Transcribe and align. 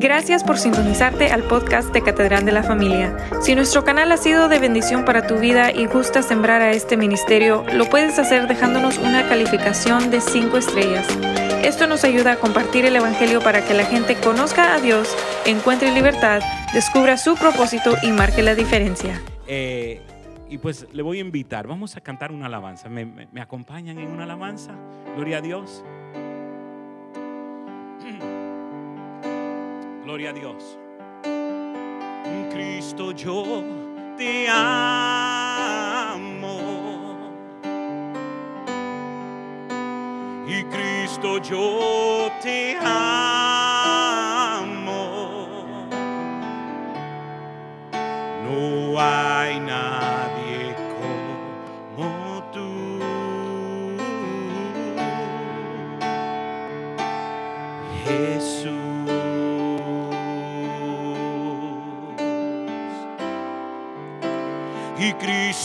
Gracias 0.00 0.44
por 0.44 0.58
sintonizarte 0.58 1.32
al 1.32 1.42
podcast 1.42 1.92
de 1.92 2.02
Catedral 2.02 2.44
de 2.44 2.52
la 2.52 2.62
Familia. 2.62 3.16
Si 3.40 3.56
nuestro 3.56 3.82
canal 3.82 4.12
ha 4.12 4.16
sido 4.16 4.48
de 4.48 4.60
bendición 4.60 5.04
para 5.04 5.26
tu 5.26 5.40
vida 5.40 5.72
y 5.72 5.86
gusta 5.86 6.22
sembrar 6.22 6.62
a 6.62 6.70
este 6.70 6.96
ministerio, 6.96 7.64
lo 7.74 7.84
puedes 7.86 8.16
hacer 8.16 8.46
dejándonos 8.46 8.98
una 8.98 9.28
calificación 9.28 10.12
de 10.12 10.20
5 10.20 10.56
estrellas. 10.56 11.04
Esto 11.64 11.88
nos 11.88 12.04
ayuda 12.04 12.34
a 12.34 12.36
compartir 12.36 12.84
el 12.84 12.94
Evangelio 12.94 13.40
para 13.40 13.66
que 13.66 13.74
la 13.74 13.84
gente 13.84 14.14
conozca 14.14 14.72
a 14.72 14.80
Dios, 14.80 15.12
encuentre 15.46 15.90
libertad, 15.90 16.42
descubra 16.72 17.16
su 17.16 17.34
propósito 17.34 17.96
y 18.00 18.12
marque 18.12 18.44
la 18.44 18.54
diferencia. 18.54 19.20
Eh, 19.48 20.00
y 20.48 20.58
pues 20.58 20.86
le 20.92 21.02
voy 21.02 21.18
a 21.18 21.22
invitar, 21.22 21.66
vamos 21.66 21.96
a 21.96 22.00
cantar 22.00 22.30
una 22.30 22.46
alabanza. 22.46 22.88
¿Me, 22.88 23.26
acompañan 23.40 23.98
en 23.98 24.12
una 24.12 24.22
alabanza? 24.22 24.76
Gloria 25.16 25.38
a 25.38 25.40
Dios. 25.40 25.82
Gloria 30.08 30.30
a 30.30 30.32
Dios. 30.32 30.78
Cristo, 32.50 33.12
yo 33.12 33.62
te 34.16 34.48
amo. 34.48 34.78
Y 40.46 40.64
Cristo, 40.64 41.36
yo 41.42 42.30
te 42.40 42.78
amo. 42.80 43.10
No 48.44 48.98
hay 48.98 49.60
nadie 49.60 50.07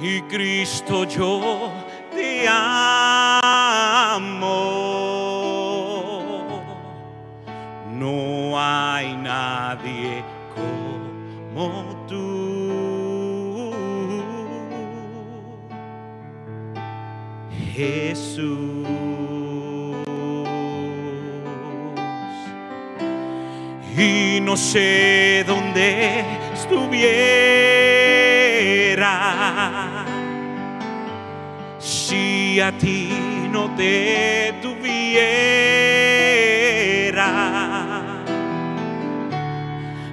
Y 0.01 0.23
Cristo 0.23 1.05
yo 1.05 1.71
te 2.11 2.47
amo. 2.49 3.35
No 7.91 8.59
hay 8.59 9.15
nadie 9.15 10.25
como 10.55 11.85
tú. 12.09 12.65
Jesús 17.75 18.64
no 24.45 24.57
sé 24.57 25.45
dónde 25.47 26.25
estuviera. 26.53 27.25
Si 31.79 32.61
a 32.61 32.71
ti 32.73 33.09
no 33.51 33.75
te 33.75 34.55
tuviera 34.63 35.25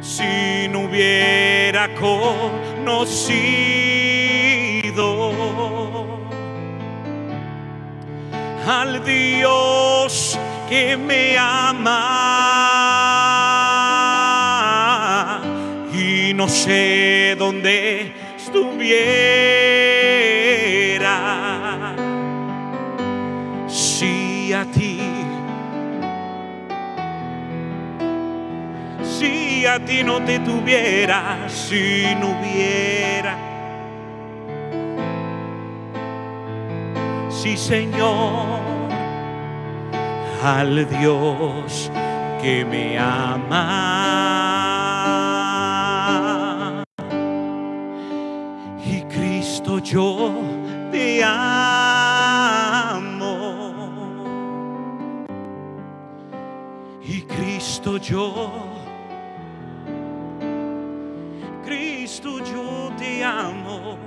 si 0.01 0.67
no 0.69 0.81
hubiera 0.81 1.89
conocido 1.95 3.41
al 8.67 9.03
Dios 9.03 10.39
que 10.69 10.95
me 10.95 11.37
ama 11.37 12.50
no 16.41 16.49
sé 16.49 17.35
dónde 17.37 18.11
estuviera 18.35 18.73
si 23.67 24.51
a 24.51 24.65
ti 24.65 24.99
si 29.03 29.67
a 29.67 29.77
ti 29.85 30.03
no 30.03 30.19
te 30.23 30.39
tuviera 30.39 31.47
si 31.47 32.05
no 32.19 32.29
hubiera 32.29 33.37
sí 37.29 37.55
Señor, 37.55 38.61
al 40.43 40.89
Dios 40.89 41.91
que 42.41 42.65
me 42.65 42.97
ama. 42.97 44.40
Yo 49.91 50.31
te 50.89 51.21
amo. 51.21 51.81
Y 57.01 57.21
Cristo 57.23 57.97
yo, 57.97 58.49
Cristo 61.65 62.39
yo 62.39 62.89
te 62.97 63.21
amo. 63.23 63.97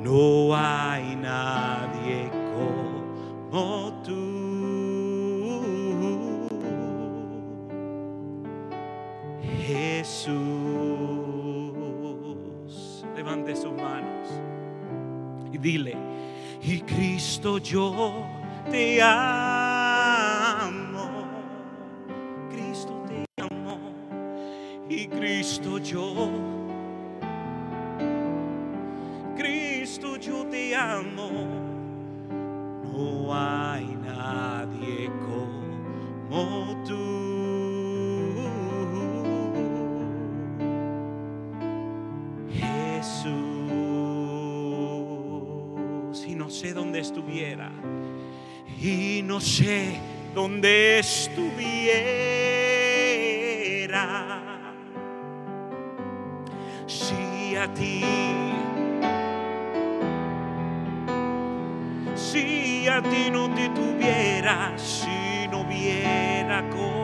No 0.00 0.56
hay 0.56 1.14
nadie 1.14 2.30
como 3.52 3.92
tú. 4.02 4.48
Jesús. 9.64 10.34
Levante 13.14 13.54
sus 13.54 13.72
manos 13.72 14.17
dile, 15.60 15.96
y 16.62 16.80
Cristo 16.80 17.58
yo 17.58 18.24
te 18.70 19.00
amo. 19.02 19.18
Cristo 22.50 23.04
te 23.06 23.24
amo. 23.42 23.78
Y 24.88 25.06
Cristo 25.06 25.78
yo 25.78 26.58
Cristo, 29.38 30.16
yo 30.16 30.44
te 30.46 30.74
amo. 30.74 31.30
No 32.92 33.32
hay 33.32 33.86
nadie 34.04 35.10
como 35.24 36.77
estuviera, 47.00 47.70
y 48.80 49.22
no 49.24 49.40
sé 49.40 50.00
dónde 50.34 50.98
estuviera. 50.98 51.48
Si 56.86 57.56
a 57.56 57.72
ti 57.74 58.02
si 62.14 62.88
a 62.88 63.00
ti 63.02 63.30
no 63.30 63.48
te 63.54 63.68
tuviera, 63.70 64.76
si 64.76 65.48
no 65.50 65.64
con 66.70 66.97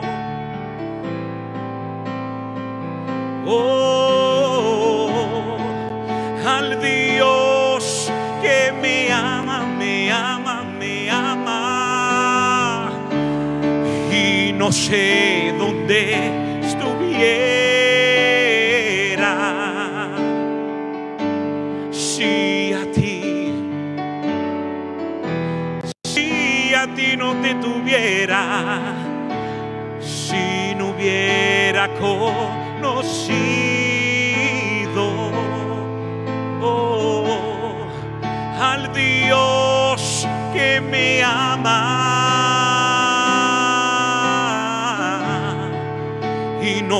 y 14.75 15.51
no 15.57 15.71
sé 15.87 16.44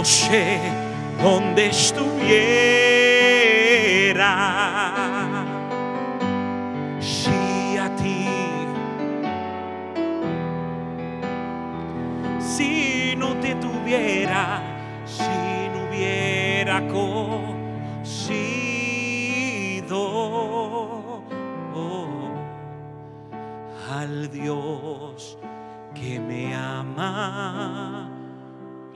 y 0.05 0.07
no 0.07 0.11
sé 0.11 0.59
dónde 1.19 1.67
estuviera 1.67 2.74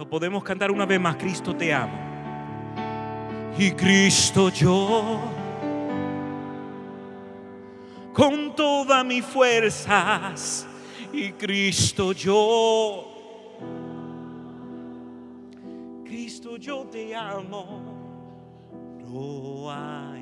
Podemos 0.10 0.44
cantar 0.44 0.72
una 0.72 0.86
vez 0.86 1.00
más, 1.00 1.16
Cristo 1.16 1.56
te 1.56 1.74
amo. 1.74 1.98
Y 3.58 3.72
Cristo 3.72 4.50
yo 4.50 5.20
con 8.20 8.54
todas 8.54 9.06
mis 9.06 9.24
fuerzas 9.24 10.68
y 11.14 11.32
Cristo 11.32 12.12
yo. 12.12 13.06
Cristo 16.04 16.58
yo 16.58 16.86
te 16.92 17.16
amo, 17.16 17.84
no 19.00 19.72
hay 19.72 20.19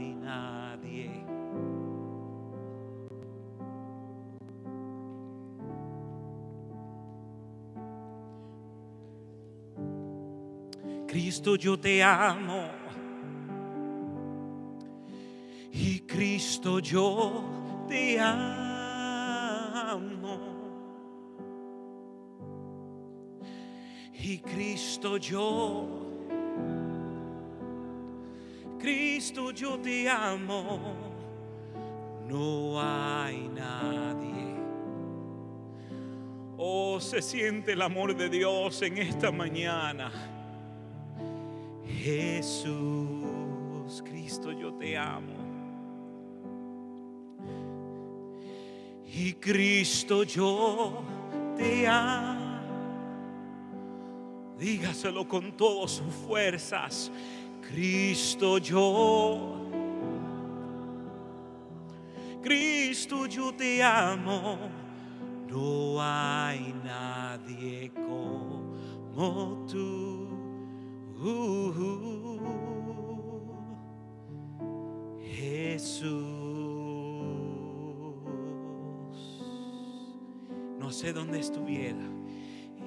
Cristo 11.08 11.56
yo 11.56 11.80
te 11.80 12.04
amo. 12.04 12.70
Y 15.72 16.02
Cristo 16.02 16.80
yo 16.80 17.86
te 17.88 18.20
amo. 18.20 18.58
Y 24.20 24.40
Cristo 24.40 25.16
yo, 25.18 25.88
Cristo 28.78 29.52
yo 29.52 29.80
te 29.80 30.10
amo. 30.10 30.96
No 32.28 32.82
hay 32.82 33.48
nadie. 33.48 34.58
Oh, 36.58 37.00
se 37.00 37.22
siente 37.22 37.72
el 37.74 37.82
amor 37.82 38.18
de 38.18 38.28
Dios 38.28 38.82
en 38.82 38.98
esta 38.98 39.32
mañana. 39.32 40.37
Jesús, 42.08 44.02
Cristo, 44.06 44.54
yo 44.54 44.72
te 44.76 44.98
amo. 44.98 45.34
Y 49.14 49.34
Cristo, 49.34 50.24
yo 50.24 51.04
te 51.58 51.86
amo. 51.86 52.62
Dígaselo 54.58 55.28
con 55.28 55.52
todas 55.58 55.92
sus 55.92 56.14
fuerzas. 56.26 57.12
Cristo, 57.62 58.58
yo. 58.58 59.68
Cristo, 62.42 63.26
yo 63.26 63.54
te 63.54 63.84
amo. 63.84 64.58
No 65.50 66.02
hay 66.02 66.74
nadie 66.86 67.92
como 67.94 69.66
tú. 69.70 70.27
Jesús. 75.78 76.12
No 80.80 80.92
sé 80.92 81.14
dónde 81.14 81.40
estuviera 81.40 82.06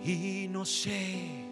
y 0.05 0.49
no 0.51 0.65
sé 0.65 1.45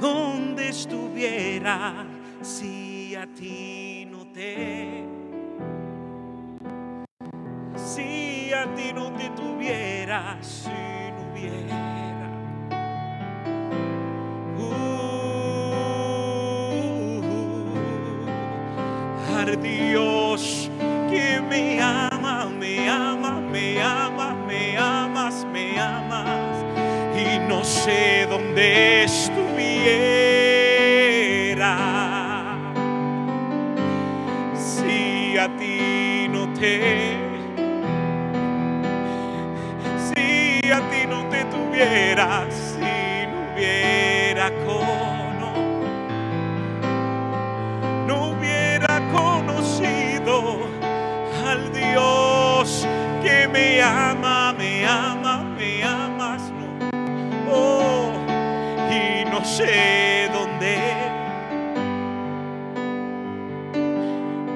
dónde 0.00 0.68
estuviera 0.68 2.06
si 2.42 3.14
a 3.16 3.26
ti 3.26 4.06
no 4.10 4.26
te 4.28 5.04
si 7.76 8.52
a 8.52 8.72
ti 8.74 8.92
no 8.94 9.12
te 9.12 9.30
tuviera 9.30 10.38
si 10.42 10.70
no 10.70 11.32
hubiera 11.32 12.05
Dios 19.54 20.68
que 21.08 21.40
me 21.40 21.80
ama, 21.80 22.46
me 22.46 22.88
ama, 22.88 23.40
me 23.40 23.80
ama, 23.80 24.34
me 24.48 24.76
amas, 24.76 25.46
me 25.52 25.78
amas. 25.78 26.64
Y 27.14 27.38
no 27.48 27.62
sé 27.62 28.26
dónde 28.28 29.04
estuviera. 29.04 29.36
Si 34.56 35.38
a 35.38 35.48
ti 35.56 36.26
no 36.28 36.52
te 36.54 37.14
si 39.98 40.70
a 40.72 40.80
ti 40.90 41.06
no 41.08 41.24
te 41.28 41.44
tuviera 41.44 42.46
si 42.50 43.26
no 43.30 43.54
hubiera 43.54 44.50
me 53.56 53.80
ama, 53.80 54.52
me 54.52 54.84
ama, 54.84 55.44
me 55.56 55.82
amas, 55.82 56.52
no. 56.58 56.66
Oh, 57.50 58.12
y 58.90 59.24
no 59.30 59.42
sé 59.44 60.28
dónde. 60.32 60.76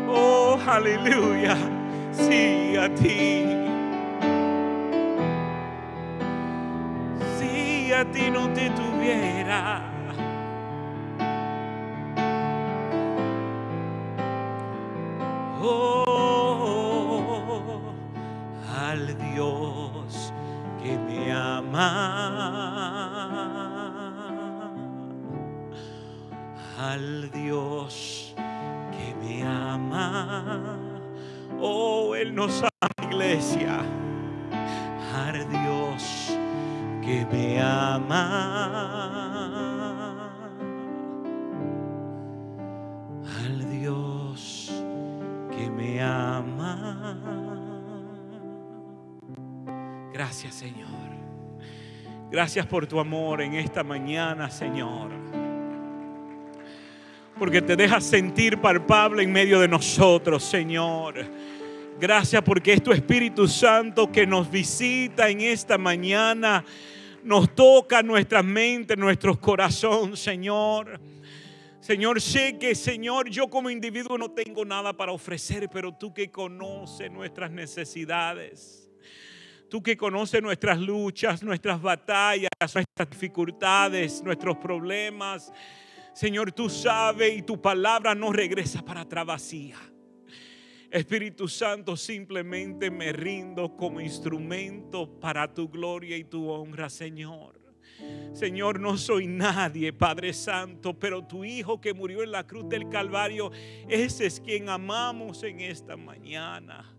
Oh, 0.09 0.59
aleluya, 0.67 1.57
sí 2.13 2.77
a 2.77 2.89
ti. 2.95 3.47
Si 7.39 7.93
a 7.93 8.05
ti 8.05 8.31
no 8.31 8.49
te 8.53 8.69
tuviera. 8.71 9.90
Nos 32.41 32.63
ama, 32.63 33.11
iglesia, 33.11 33.81
al 35.15 35.47
Dios 35.51 36.33
que 37.03 37.27
me 37.31 37.61
ama. 37.61 38.25
Al 43.45 43.71
Dios 43.71 44.73
que 45.51 45.69
me 45.69 46.01
ama. 46.01 47.19
Gracias 50.11 50.55
Señor. 50.55 50.89
Gracias 52.31 52.65
por 52.65 52.87
tu 52.87 52.99
amor 52.99 53.43
en 53.43 53.53
esta 53.53 53.85
mañana, 53.85 54.49
Señor. 54.49 55.11
Porque 57.39 57.61
te 57.61 57.77
dejas 57.77 58.03
sentir 58.03 58.57
palpable 58.59 59.25
en 59.25 59.31
medio 59.31 59.61
de 59.61 59.69
nosotros, 59.69 60.43
Señor. 60.43 61.17
Gracias 62.01 62.43
porque 62.43 62.73
es 62.73 62.83
tu 62.83 62.93
Espíritu 62.93 63.47
Santo 63.47 64.11
que 64.11 64.27
nos 64.27 64.51
visita 64.51 65.29
en 65.29 65.43
esta 65.43 65.77
mañana. 65.77 66.65
Nos 67.23 67.55
toca 67.55 68.03
nuestras 68.03 68.43
mentes, 68.43 68.97
nuestros 68.97 69.37
corazones, 69.37 70.19
Señor. 70.19 70.99
Señor, 71.79 72.23
sé 72.23 72.57
que, 72.59 72.75
Señor, 72.75 73.29
yo 73.29 73.49
como 73.51 73.69
individuo 73.69 74.17
no 74.17 74.31
tengo 74.31 74.65
nada 74.65 74.95
para 74.95 75.13
ofrecer, 75.13 75.69
pero 75.71 75.93
tú 75.93 76.15
que 76.15 76.31
conoces 76.31 77.11
nuestras 77.11 77.51
necesidades, 77.51 78.89
tú 79.69 79.83
que 79.83 79.95
conoces 79.95 80.41
nuestras 80.41 80.79
luchas, 80.79 81.43
nuestras 81.43 81.83
batallas, 81.83 82.49
nuestras 82.75 83.11
dificultades, 83.11 84.23
nuestros 84.23 84.57
problemas, 84.57 85.53
Señor, 86.15 86.51
tú 86.53 86.71
sabes 86.71 87.37
y 87.37 87.43
tu 87.43 87.61
palabra 87.61 88.15
no 88.15 88.33
regresa 88.33 88.83
para 88.83 89.03
atrás. 89.03 89.43
Espíritu 90.91 91.47
Santo, 91.47 91.97
simplemente 91.97 92.91
me 92.91 93.13
rindo 93.13 93.77
como 93.77 94.01
instrumento 94.01 95.09
para 95.21 95.53
tu 95.53 95.69
gloria 95.69 96.17
y 96.17 96.25
tu 96.25 96.49
honra, 96.49 96.91
Señor. 96.91 97.61
Señor, 98.33 98.81
no 98.81 98.97
soy 98.97 99.27
nadie, 99.27 99.93
Padre 99.93 100.33
Santo, 100.33 100.99
pero 100.99 101.25
tu 101.25 101.45
Hijo 101.45 101.81
que 101.81 101.95
murió 101.95 102.23
en 102.23 102.33
la 102.33 102.47
cruz 102.47 102.69
del 102.69 102.89
Calvario, 102.89 103.53
ese 103.89 104.27
es 104.27 104.41
quien 104.41 104.69
amamos 104.69 105.43
en 105.43 105.61
esta 105.61 105.97
mañana. 105.97 106.97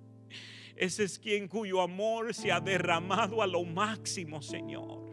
Ese 0.76 1.04
es 1.04 1.20
quien 1.20 1.48
cuyo 1.48 1.82
amor 1.82 2.34
se 2.34 2.52
ha 2.52 2.60
derramado 2.60 3.42
a 3.42 3.48
lo 3.48 3.64
máximo, 3.64 4.42
Señor. 4.42 5.11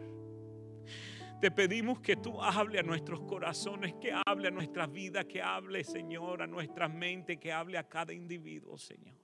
Te 1.39 1.51
pedimos 1.51 2.01
que 2.01 2.17
tú 2.17 2.41
hable 2.41 2.79
a 2.79 2.83
nuestros 2.83 3.21
corazones, 3.21 3.93
que 4.01 4.11
hable 4.25 4.49
a 4.49 4.51
nuestra 4.51 4.87
vida, 4.87 5.23
que 5.23 5.41
hable, 5.41 5.85
Señor, 5.85 6.41
a 6.41 6.47
nuestra 6.47 6.89
mente, 6.89 7.37
que 7.37 7.51
hable 7.51 7.77
a 7.77 7.87
cada 7.87 8.11
individuo, 8.13 8.77
Señor. 8.77 9.15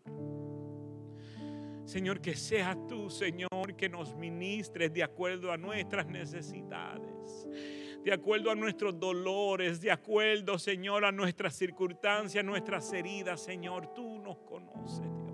Señor, 1.84 2.22
que 2.22 2.36
sea 2.36 2.76
tú, 2.88 3.10
Señor, 3.10 3.76
que 3.76 3.90
nos 3.90 4.16
ministres 4.16 4.94
de 4.94 5.04
acuerdo 5.04 5.52
a 5.52 5.58
nuestras 5.58 6.08
necesidades, 6.08 7.48
de 8.04 8.12
acuerdo 8.14 8.50
a 8.50 8.56
nuestros 8.56 8.98
dolores, 8.98 9.82
de 9.82 9.92
acuerdo, 9.92 10.58
Señor, 10.58 11.06
a 11.06 11.12
nuestras 11.12 11.56
circunstancias, 11.56 12.44
nuestras 12.44 12.92
heridas, 12.94 13.42
Señor. 13.42 13.94
Tú 13.94 14.20
nos 14.20 14.40
conoces. 14.40 15.25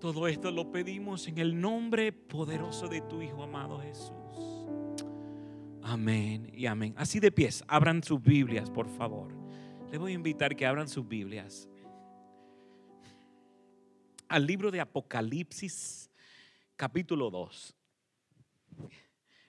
Todo 0.00 0.28
esto 0.28 0.50
lo 0.50 0.70
pedimos 0.70 1.26
en 1.26 1.38
el 1.38 1.58
nombre 1.58 2.12
poderoso 2.12 2.86
de 2.86 3.00
tu 3.00 3.22
Hijo 3.22 3.42
amado 3.42 3.80
Jesús. 3.80 4.12
Amén 5.82 6.50
y 6.52 6.66
amén. 6.66 6.94
Así 6.96 7.20
de 7.20 7.32
pies, 7.32 7.64
abran 7.66 8.02
sus 8.02 8.22
Biblias, 8.22 8.70
por 8.70 8.88
favor. 8.88 9.32
Les 9.90 9.98
voy 9.98 10.12
a 10.12 10.14
invitar 10.16 10.54
que 10.54 10.66
abran 10.66 10.88
sus 10.88 11.06
Biblias 11.06 11.68
al 14.28 14.46
libro 14.46 14.70
de 14.70 14.80
Apocalipsis, 14.80 16.10
capítulo 16.76 17.30
2. 17.30 17.74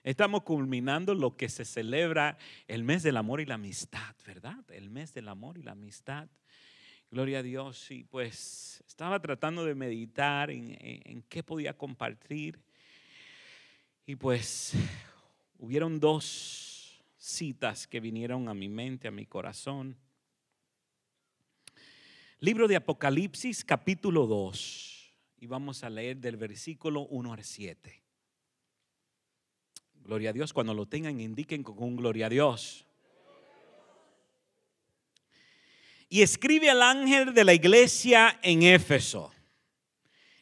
Estamos 0.04 0.42
culminando 0.42 1.14
lo 1.14 1.36
que 1.36 1.48
se 1.48 1.64
celebra 1.64 2.38
el 2.66 2.84
mes 2.84 3.02
del 3.02 3.16
amor 3.16 3.40
y 3.40 3.46
la 3.46 3.56
amistad, 3.56 4.14
¿verdad? 4.26 4.64
El 4.70 4.90
mes 4.90 5.12
del 5.12 5.28
amor 5.28 5.58
y 5.58 5.62
la 5.62 5.72
amistad. 5.72 6.28
Gloria 7.10 7.38
a 7.38 7.42
Dios. 7.42 7.90
Y 7.90 8.04
pues 8.04 8.84
estaba 8.86 9.20
tratando 9.20 9.64
de 9.64 9.74
meditar 9.74 10.50
en, 10.50 11.24
qué 11.28 11.42
podía 11.42 11.76
compartir. 11.76 12.58
Y 14.06 14.16
pues 14.16 14.74
hubieron 15.58 16.00
dos 16.00 17.02
citas 17.16 17.86
que 17.86 18.00
vinieron 18.00 18.48
a 18.48 18.54
mi 18.54 18.68
mente, 18.68 19.08
a 19.08 19.10
mi 19.10 19.24
corazón. 19.24 19.96
Libro 22.40 22.68
de 22.68 22.76
Apocalipsis 22.76 23.64
capítulo 23.64 24.26
2 24.26 25.12
y 25.40 25.46
vamos 25.46 25.82
a 25.82 25.90
leer 25.90 26.18
del 26.18 26.36
versículo 26.36 27.02
1 27.06 27.32
al 27.32 27.42
7. 27.42 28.02
Gloria 29.94 30.30
a 30.30 30.32
Dios, 30.32 30.52
cuando 30.52 30.72
lo 30.72 30.86
tengan 30.86 31.20
indiquen 31.20 31.62
con 31.62 31.82
un 31.82 31.96
gloria 31.96 32.26
a 32.26 32.30
Dios. 32.30 32.87
Y 36.08 36.22
escribe 36.22 36.70
al 36.70 36.82
ángel 36.82 37.34
de 37.34 37.44
la 37.44 37.54
iglesia 37.54 38.38
en 38.42 38.62
Éfeso, 38.62 39.32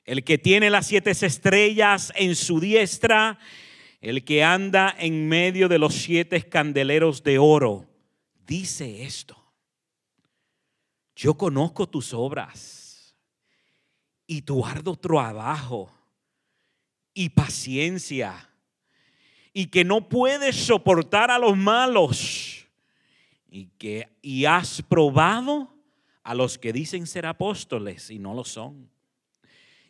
el 0.05 0.23
que 0.23 0.39
tiene 0.39 0.71
las 0.71 0.87
siete 0.87 1.11
estrellas 1.11 2.13
en 2.15 2.37
su 2.37 2.61
diestra, 2.61 3.39
el 4.01 4.25
que 4.25 4.45
anda 4.45 4.95
en 4.97 5.29
medio 5.29 5.69
de 5.69 5.79
los 5.79 5.95
siete 5.95 6.49
candeleros 6.49 7.25
de 7.25 7.39
oro, 7.39 7.89
dice 8.47 9.03
esto. 9.03 9.43
Yo 11.17 11.35
conozco 11.35 11.89
tus 11.89 12.13
obras 12.13 13.17
y 14.27 14.43
tu 14.43 14.65
arduo 14.65 14.97
trabajo 14.97 15.93
y 17.15 17.31
paciencia 17.31 18.51
y 19.53 19.69
que 19.69 19.85
no 19.85 20.09
puedes 20.09 20.55
soportar 20.55 21.31
a 21.31 21.39
los 21.39 21.57
malos 21.57 22.66
y 23.57 23.71
que 23.79 24.15
y 24.21 24.45
has 24.45 24.83
probado 24.83 25.75
a 26.23 26.35
los 26.35 26.59
que 26.59 26.75
dicen 26.75 27.07
ser 27.07 27.25
apóstoles 27.25 28.11
y 28.11 28.19
no 28.19 28.35
lo 28.35 28.45
son. 28.45 28.91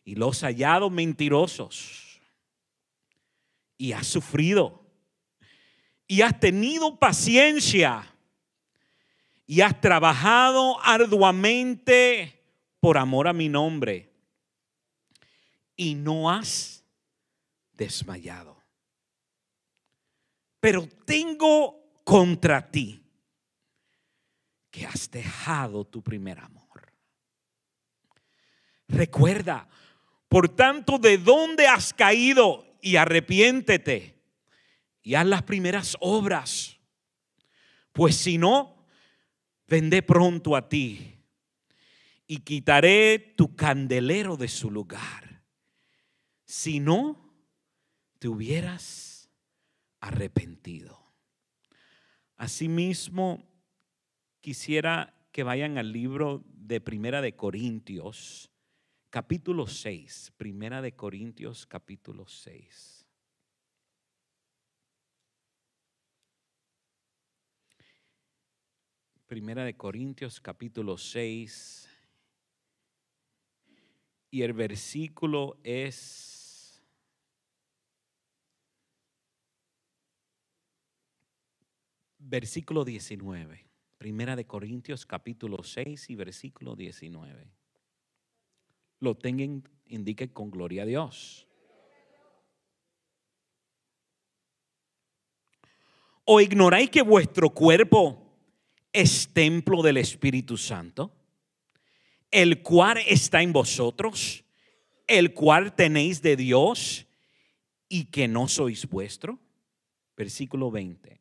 Y 0.04 0.14
los 0.14 0.42
hallados 0.42 0.92
mentirosos. 0.92 2.20
Y 3.76 3.90
has 3.90 4.06
sufrido. 4.06 4.86
Y 6.06 6.20
has 6.20 6.38
tenido 6.38 6.96
paciencia. 6.96 8.06
Y 9.48 9.62
has 9.62 9.80
trabajado 9.80 10.80
arduamente 10.80 12.40
por 12.78 12.96
amor 12.96 13.26
a 13.26 13.32
mi 13.32 13.48
nombre. 13.48 14.12
Y 15.74 15.96
no 15.96 16.30
has 16.30 16.84
desmayado. 17.72 18.62
Pero 20.60 20.86
tengo 21.04 21.82
contra 22.04 22.70
ti 22.70 23.02
que 24.76 24.84
has 24.84 25.10
dejado 25.10 25.86
tu 25.86 26.02
primer 26.02 26.38
amor. 26.38 26.92
Recuerda, 28.88 29.66
por 30.28 30.50
tanto, 30.50 30.98
de 30.98 31.16
dónde 31.16 31.66
has 31.66 31.94
caído 31.94 32.76
y 32.82 32.96
arrepiéntete 32.96 34.22
y 35.00 35.14
haz 35.14 35.24
las 35.24 35.44
primeras 35.44 35.96
obras. 35.98 36.76
Pues 37.92 38.16
si 38.16 38.36
no, 38.36 38.86
vendé 39.66 40.02
pronto 40.02 40.54
a 40.54 40.68
ti 40.68 41.24
y 42.26 42.40
quitaré 42.40 43.18
tu 43.34 43.56
candelero 43.56 44.36
de 44.36 44.48
su 44.48 44.70
lugar. 44.70 45.42
Si 46.44 46.80
no, 46.80 47.34
te 48.18 48.28
hubieras 48.28 49.30
arrepentido. 50.00 51.02
Asimismo, 52.36 53.55
quisiera 54.46 55.12
que 55.32 55.42
vayan 55.42 55.76
al 55.76 55.90
libro 55.90 56.44
de 56.46 56.80
Primera 56.80 57.20
de 57.20 57.34
Corintios, 57.34 58.52
capítulo 59.10 59.66
6. 59.66 60.34
Primera 60.36 60.80
de 60.80 60.94
Corintios, 60.94 61.66
capítulo 61.66 62.28
6. 62.28 63.04
Primera 69.26 69.64
de 69.64 69.76
Corintios 69.76 70.40
capítulo 70.40 70.96
6 70.96 71.88
y 74.30 74.42
el 74.42 74.52
versículo 74.52 75.58
es 75.64 76.80
versículo 82.20 82.84
19. 82.84 83.65
Primera 83.98 84.36
de 84.36 84.46
Corintios 84.46 85.06
capítulo 85.06 85.62
6 85.62 86.10
y 86.10 86.14
versículo 86.14 86.76
19. 86.76 87.50
Lo 89.00 89.14
tengan, 89.16 89.68
indique 89.86 90.32
con 90.32 90.50
gloria 90.50 90.82
a 90.82 90.86
Dios. 90.86 91.46
¿O 96.24 96.40
ignoráis 96.40 96.90
que 96.90 97.02
vuestro 97.02 97.50
cuerpo 97.50 98.26
es 98.96 99.28
templo 99.34 99.82
del 99.82 99.98
Espíritu 99.98 100.56
Santo, 100.56 101.12
el 102.30 102.62
cual 102.62 102.98
está 103.06 103.42
en 103.42 103.52
vosotros, 103.52 104.42
el 105.06 105.34
cual 105.34 105.74
tenéis 105.74 106.22
de 106.22 106.34
Dios 106.34 107.06
y 107.90 108.06
que 108.06 108.26
no 108.26 108.48
sois 108.48 108.88
vuestro. 108.88 109.38
Versículo 110.16 110.70
20. 110.70 111.20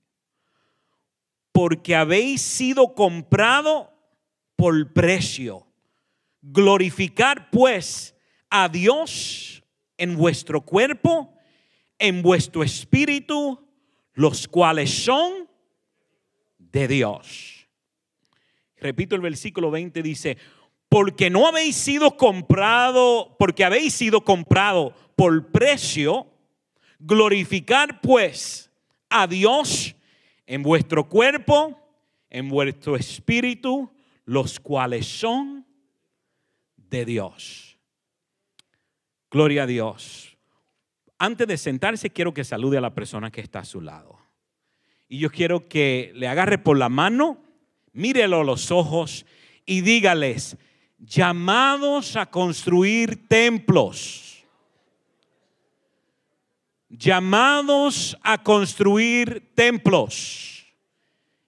Porque 1.55 1.95
habéis 1.95 2.41
sido 2.41 2.93
comprado 2.93 3.89
por 4.57 4.91
precio. 4.91 5.65
Glorificar 6.41 7.49
pues 7.49 8.13
a 8.49 8.67
Dios 8.67 9.63
en 9.97 10.17
vuestro 10.17 10.61
cuerpo, 10.61 11.33
en 11.97 12.21
vuestro 12.21 12.61
espíritu, 12.61 13.65
los 14.13 14.49
cuales 14.49 14.91
son 14.91 15.49
de 16.59 16.89
Dios 16.89 17.55
repito 18.85 19.15
el 19.15 19.21
versículo 19.21 19.71
20, 19.71 20.03
dice, 20.03 20.37
porque 20.89 21.31
no 21.31 21.47
habéis 21.47 21.75
sido 21.75 22.17
comprado, 22.17 23.35
porque 23.39 23.65
habéis 23.65 23.93
sido 23.93 24.21
comprado 24.21 24.93
por 25.15 25.51
precio, 25.51 26.27
glorificar 26.99 27.99
pues 28.01 28.71
a 29.09 29.25
Dios 29.25 29.94
en 30.45 30.63
vuestro 30.63 31.09
cuerpo, 31.09 31.79
en 32.29 32.49
vuestro 32.49 32.95
espíritu, 32.95 33.91
los 34.25 34.59
cuales 34.59 35.05
son 35.05 35.65
de 36.75 37.05
Dios. 37.05 37.77
Gloria 39.31 39.63
a 39.63 39.67
Dios. 39.67 40.37
Antes 41.17 41.47
de 41.47 41.57
sentarse, 41.57 42.09
quiero 42.09 42.33
que 42.33 42.43
salude 42.43 42.77
a 42.77 42.81
la 42.81 42.93
persona 42.93 43.31
que 43.31 43.41
está 43.41 43.59
a 43.59 43.65
su 43.65 43.81
lado. 43.81 44.19
Y 45.07 45.19
yo 45.19 45.29
quiero 45.29 45.67
que 45.67 46.11
le 46.15 46.27
agarre 46.27 46.57
por 46.57 46.77
la 46.77 46.89
mano 46.89 47.45
mírelo 47.95 48.41
a 48.41 48.43
los 48.43 48.71
ojos 48.71 49.25
y 49.65 49.81
dígales, 49.81 50.57
llamados 50.99 52.15
a 52.15 52.27
construir 52.27 53.27
templos. 53.27 54.24
Llamados 56.97 58.17
a 58.21 58.41
construir 58.41 59.51
templos. 59.55 60.65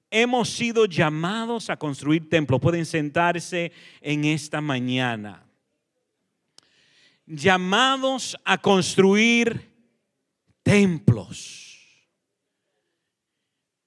Hemos 0.10 0.50
sido 0.50 0.86
llamados 0.86 1.70
a 1.70 1.78
construir 1.78 2.30
templos. 2.30 2.62
Pueden 2.62 2.86
sentarse 2.86 3.72
en 4.02 4.26
esta 4.26 4.62
mañana. 4.62 5.44
Llamados 7.26 8.38
a 8.46 8.58
construir 8.58 9.70
templos. 10.64 11.68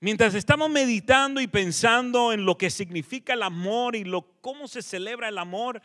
Mientras 0.03 0.35
estamos 0.35 0.71
meditando 0.71 1.43
y 1.43 1.47
pensando 1.47 2.33
en 2.33 2.47
lo 2.47 2.57
que 2.57 2.71
significa 2.71 3.35
el 3.35 3.43
amor 3.43 3.97
y 3.97 4.05
lo, 4.05 4.23
cómo 4.41 4.67
se 4.67 4.81
celebra 4.81 5.29
el 5.29 5.37
amor, 5.37 5.83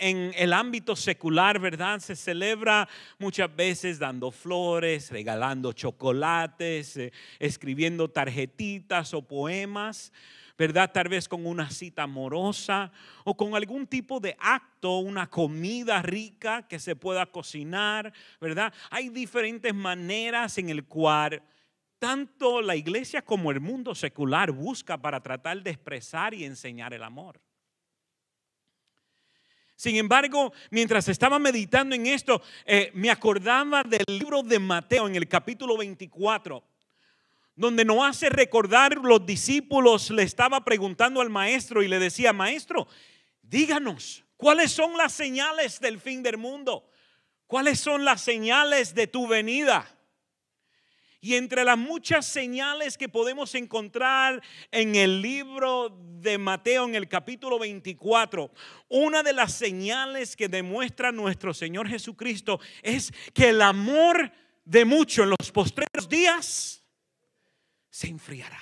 en 0.00 0.32
el 0.36 0.52
ámbito 0.52 0.96
secular, 0.96 1.58
¿verdad? 1.58 2.00
Se 2.00 2.16
celebra 2.16 2.88
muchas 3.18 3.54
veces 3.54 3.98
dando 3.98 4.30
flores, 4.30 5.10
regalando 5.10 5.72
chocolates, 5.72 6.96
eh, 6.96 7.12
escribiendo 7.38 8.08
tarjetitas 8.08 9.14
o 9.14 9.22
poemas, 9.22 10.12
¿verdad? 10.58 10.90
Tal 10.92 11.08
vez 11.08 11.28
con 11.28 11.46
una 11.46 11.70
cita 11.70 12.02
amorosa 12.04 12.90
o 13.24 13.36
con 13.36 13.54
algún 13.54 13.86
tipo 13.86 14.18
de 14.18 14.36
acto, 14.40 14.98
una 14.98 15.28
comida 15.28 16.02
rica 16.02 16.66
que 16.66 16.78
se 16.78 16.96
pueda 16.96 17.26
cocinar, 17.26 18.12
¿verdad? 18.40 18.72
Hay 18.90 19.10
diferentes 19.10 19.74
maneras 19.74 20.58
en 20.58 20.70
el 20.70 20.84
cual 20.84 21.42
tanto 21.98 22.62
la 22.62 22.76
iglesia 22.76 23.22
como 23.22 23.50
el 23.50 23.60
mundo 23.60 23.94
secular 23.94 24.50
busca 24.50 24.96
para 24.96 25.20
tratar 25.20 25.62
de 25.62 25.70
expresar 25.70 26.32
y 26.32 26.44
enseñar 26.44 26.94
el 26.94 27.02
amor. 27.02 27.40
Sin 29.80 29.96
embargo, 29.96 30.52
mientras 30.68 31.08
estaba 31.08 31.38
meditando 31.38 31.94
en 31.94 32.06
esto, 32.06 32.42
eh, 32.66 32.90
me 32.92 33.10
acordaba 33.10 33.82
del 33.82 34.04
libro 34.08 34.42
de 34.42 34.58
Mateo 34.58 35.08
en 35.08 35.16
el 35.16 35.26
capítulo 35.26 35.78
24, 35.78 36.62
donde 37.56 37.86
nos 37.86 38.06
hace 38.06 38.28
recordar 38.28 38.98
los 38.98 39.24
discípulos 39.24 40.10
le 40.10 40.24
estaba 40.24 40.62
preguntando 40.66 41.22
al 41.22 41.30
maestro 41.30 41.82
y 41.82 41.88
le 41.88 41.98
decía, 41.98 42.34
maestro, 42.34 42.88
díganos, 43.40 44.22
¿cuáles 44.36 44.70
son 44.70 44.98
las 44.98 45.14
señales 45.14 45.80
del 45.80 45.98
fin 45.98 46.22
del 46.22 46.36
mundo? 46.36 46.86
¿Cuáles 47.46 47.80
son 47.80 48.04
las 48.04 48.20
señales 48.20 48.94
de 48.94 49.06
tu 49.06 49.26
venida? 49.28 49.88
Y 51.20 51.34
entre 51.34 51.64
las 51.64 51.76
muchas 51.76 52.24
señales 52.26 52.96
que 52.96 53.08
podemos 53.08 53.54
encontrar 53.54 54.42
en 54.70 54.94
el 54.94 55.20
libro 55.20 55.94
de 56.18 56.38
Mateo, 56.38 56.86
en 56.86 56.94
el 56.94 57.08
capítulo 57.08 57.58
24, 57.58 58.50
una 58.88 59.22
de 59.22 59.34
las 59.34 59.52
señales 59.52 60.34
que 60.34 60.48
demuestra 60.48 61.12
nuestro 61.12 61.52
Señor 61.52 61.88
Jesucristo 61.88 62.58
es 62.82 63.12
que 63.34 63.50
el 63.50 63.60
amor 63.60 64.32
de 64.64 64.84
muchos 64.86 65.24
en 65.24 65.30
los 65.30 65.52
postreros 65.52 66.08
días 66.08 66.82
se 67.90 68.08
enfriará. 68.08 68.60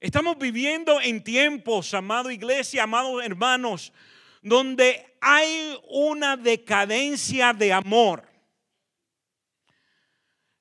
Estamos 0.00 0.38
viviendo 0.38 1.00
en 1.00 1.22
tiempos, 1.22 1.92
amado 1.94 2.30
iglesia, 2.30 2.84
amados 2.84 3.24
hermanos, 3.24 3.92
donde 4.42 5.16
hay 5.20 5.76
una 5.88 6.36
decadencia 6.36 7.52
de 7.52 7.72
amor. 7.72 8.27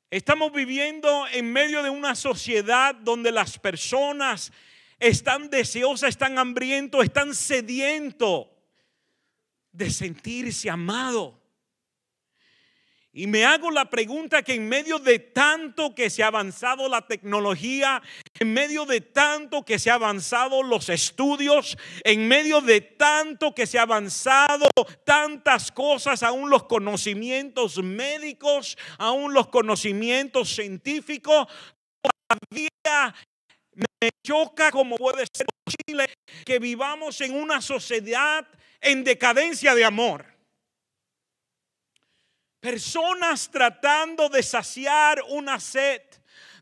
Estamos 0.09 0.53
viviendo 0.53 1.27
en 1.33 1.51
medio 1.51 1.83
de 1.83 1.89
una 1.89 2.15
sociedad 2.15 2.95
donde 2.95 3.31
las 3.31 3.59
personas 3.59 4.53
están 4.99 5.49
deseosas, 5.49 6.09
están 6.09 6.39
hambrientos, 6.39 7.03
están 7.03 7.35
sedientos 7.35 8.47
de 9.71 9.89
sentirse 9.89 10.69
amado. 10.69 11.39
Y 13.17 13.25
me 13.25 13.45
hago 13.45 13.71
la 13.71 13.89
pregunta 13.89 14.43
que 14.43 14.53
en 14.53 14.69
medio 14.69 14.99
de 14.99 15.17
tanto 15.17 15.95
que 15.95 16.11
se 16.11 16.21
ha 16.21 16.27
avanzado 16.27 16.87
la 16.87 17.07
tecnología, 17.07 17.99
en 18.39 18.53
medio 18.53 18.85
de 18.85 19.01
tanto 19.01 19.65
que 19.65 19.79
se 19.79 19.89
ha 19.89 19.95
avanzado 19.95 20.61
los 20.61 20.87
estudios, 20.89 21.79
en 22.03 22.27
medio 22.27 22.61
de 22.61 22.79
tanto 22.81 23.55
que 23.55 23.65
se 23.65 23.79
ha 23.79 23.81
avanzado 23.81 24.67
tantas 25.03 25.71
cosas, 25.71 26.21
aún 26.21 26.51
los 26.51 26.65
conocimientos 26.65 27.81
médicos, 27.81 28.77
aún 28.99 29.33
los 29.33 29.47
conocimientos 29.47 30.53
científicos, 30.53 31.47
todavía 32.03 33.15
me 33.73 34.09
choca 34.23 34.69
como 34.69 34.95
puede 34.95 35.25
ser 35.33 35.47
posible 35.65 36.05
que 36.45 36.59
vivamos 36.59 37.19
en 37.21 37.33
una 37.33 37.63
sociedad 37.63 38.47
en 38.79 39.03
decadencia 39.03 39.73
de 39.73 39.85
amor. 39.85 40.36
Personas 42.67 43.49
tratando 43.49 44.27
de 44.27 44.43
saciar 44.43 45.23
una 45.29 45.57
sed 45.57 46.01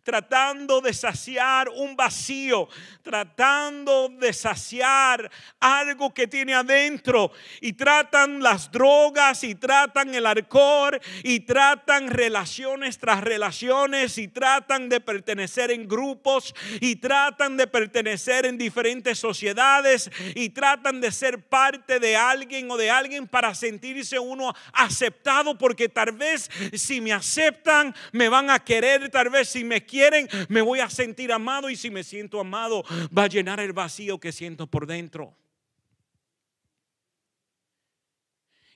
tratando 0.06 0.82
de 0.82 0.94
saciar 0.94 1.68
un 1.68 1.96
vacío, 1.96 2.70
tratando 3.02 4.08
de 4.08 4.34
saciar 4.34 5.32
algo 5.60 6.14
que 6.14 6.28
tiene 6.28 6.54
adentro. 6.54 7.32
Y 7.60 7.74
tratan 7.74 8.42
las 8.42 8.72
drogas 8.72 9.44
y 9.44 9.56
tratan 9.56 10.14
el 10.14 10.28
alcohol 10.28 11.02
y 11.24 11.40
tratan 11.40 12.12
relaciones 12.12 13.00
tras 13.00 13.22
relaciones 13.22 14.20
y 14.20 14.28
tratan 14.28 14.90
de 14.90 15.02
pertenecer 15.02 15.72
en 15.72 15.88
grupos 15.88 16.54
y 16.80 16.98
tratan 16.98 17.58
de 17.58 17.66
pertenecer 17.66 18.46
en 18.46 18.60
diferentes 18.60 19.18
sociedades 19.18 20.12
y 20.36 20.50
tratan 20.50 21.02
de 21.02 21.12
ser 21.12 21.42
parte 21.50 22.00
de 22.00 22.16
alguien 22.16 22.70
o 22.70 22.78
de 22.78 22.92
alguien 22.92 23.28
para 23.28 23.56
sentirse 23.56 24.20
uno 24.20 24.54
aceptado 24.72 25.58
porque 25.58 25.90
tal 25.90 26.12
vez 26.12 26.52
si 26.74 27.02
me 27.02 27.12
aceptan 27.12 27.96
me 28.12 28.30
van 28.30 28.52
a 28.52 28.60
querer, 28.60 29.10
tal 29.10 29.32
vez 29.32 29.50
si 29.50 29.64
me 29.64 29.84
quieren 29.84 29.95
quieren, 29.96 30.28
me 30.50 30.62
voy 30.62 30.82
a 30.82 30.90
sentir 30.90 31.32
amado 31.32 31.70
y 31.70 31.76
si 31.76 31.90
me 31.90 32.04
siento 32.04 32.40
amado, 32.40 32.84
va 33.18 33.24
a 33.24 33.28
llenar 33.28 33.60
el 33.62 33.72
vacío 33.72 34.20
que 34.20 34.32
siento 34.32 34.68
por 34.68 34.86
dentro. 34.86 35.34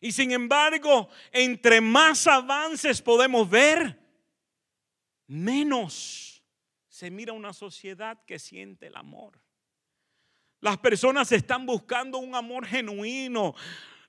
Y 0.01 0.13
sin 0.13 0.31
embargo, 0.31 1.09
entre 1.31 1.81
más 1.81 2.25
avances 2.25 3.01
podemos 3.01 3.49
ver, 3.49 3.99
menos 5.27 6.41
se 6.87 7.11
mira 7.11 7.33
una 7.33 7.51
sociedad 7.51 8.17
que 8.25 8.39
siente 8.39 8.87
el 8.87 8.95
amor. 8.95 9.41
Las 10.61 10.77
personas 10.77 11.31
están 11.31 11.65
buscando 11.65 12.17
un 12.17 12.35
amor 12.35 12.65
genuino. 12.65 13.55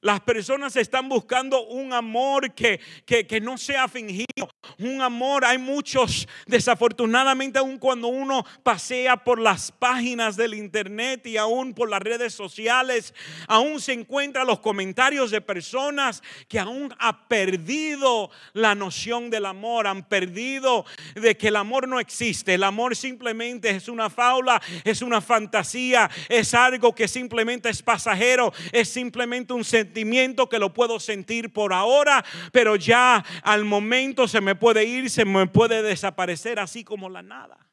Las 0.01 0.21
personas 0.21 0.75
están 0.77 1.09
buscando 1.09 1.67
un 1.67 1.93
amor 1.93 2.55
que, 2.55 2.81
que, 3.05 3.41
no 3.41 3.59
sea 3.59 3.87
fingido. 3.87 4.50
Un 4.79 5.01
amor, 5.01 5.45
hay 5.45 5.59
muchos, 5.59 6.29
desafortunadamente, 6.47 7.59
aún 7.59 7.79
cuando 7.79 8.09
uno 8.09 8.45
pasea 8.63 9.17
por 9.17 9.39
las 9.39 9.73
páginas 9.73 10.37
del 10.37 10.55
internet 10.55 11.27
y 11.27 11.39
aún 11.39 11.73
por 11.73 11.89
las 11.89 12.01
redes 12.01 12.35
sociales, 12.35 13.15
aún 13.47 13.81
se 13.81 13.93
encuentran 13.93 14.47
los 14.47 14.61
comentarios 14.61 15.31
de 15.31 15.41
personas 15.41 16.23
que 16.49 16.59
aún 16.59 16.95
han 16.99 17.27
perdido 17.27 18.31
la 18.53 18.75
noción 18.75 19.31
del 19.31 19.47
amor, 19.47 19.87
han 19.87 20.07
perdido 20.07 20.85
de 21.15 21.37
que 21.37 21.49
el 21.49 21.57
amor 21.57 21.89
no 21.89 21.99
existe. 21.99 22.55
El 22.55 22.65
amor 22.65 22.97
simplemente 22.97 23.71
es 23.71 23.89
una 23.89 24.11
faula, 24.11 24.61
es 24.85 25.01
una 25.01 25.21
fantasía, 25.21 26.11
es 26.29 26.53
algo 26.53 26.95
que 26.95 27.09
simplemente 27.09 27.71
es 27.71 27.83
pasajero, 27.83 28.53
es 28.73 28.91
simplemente 28.91 29.53
un 29.53 29.65
sentimiento 29.65 30.49
que 30.49 30.59
lo 30.59 30.73
puedo 30.73 31.01
sentir 31.01 31.51
por 31.51 31.73
ahora, 31.73 32.25
pero 32.53 32.77
ya 32.77 33.25
al 33.43 33.65
momento 33.65 34.29
se 34.29 34.41
me 34.41 34.50
puede 34.55 34.85
ir, 34.85 35.11
se 35.11 35.25
me 35.25 35.47
puede 35.47 35.83
desaparecer 35.83 36.59
así 36.59 36.85
como 36.85 37.09
la 37.09 37.23
nada. 37.23 37.67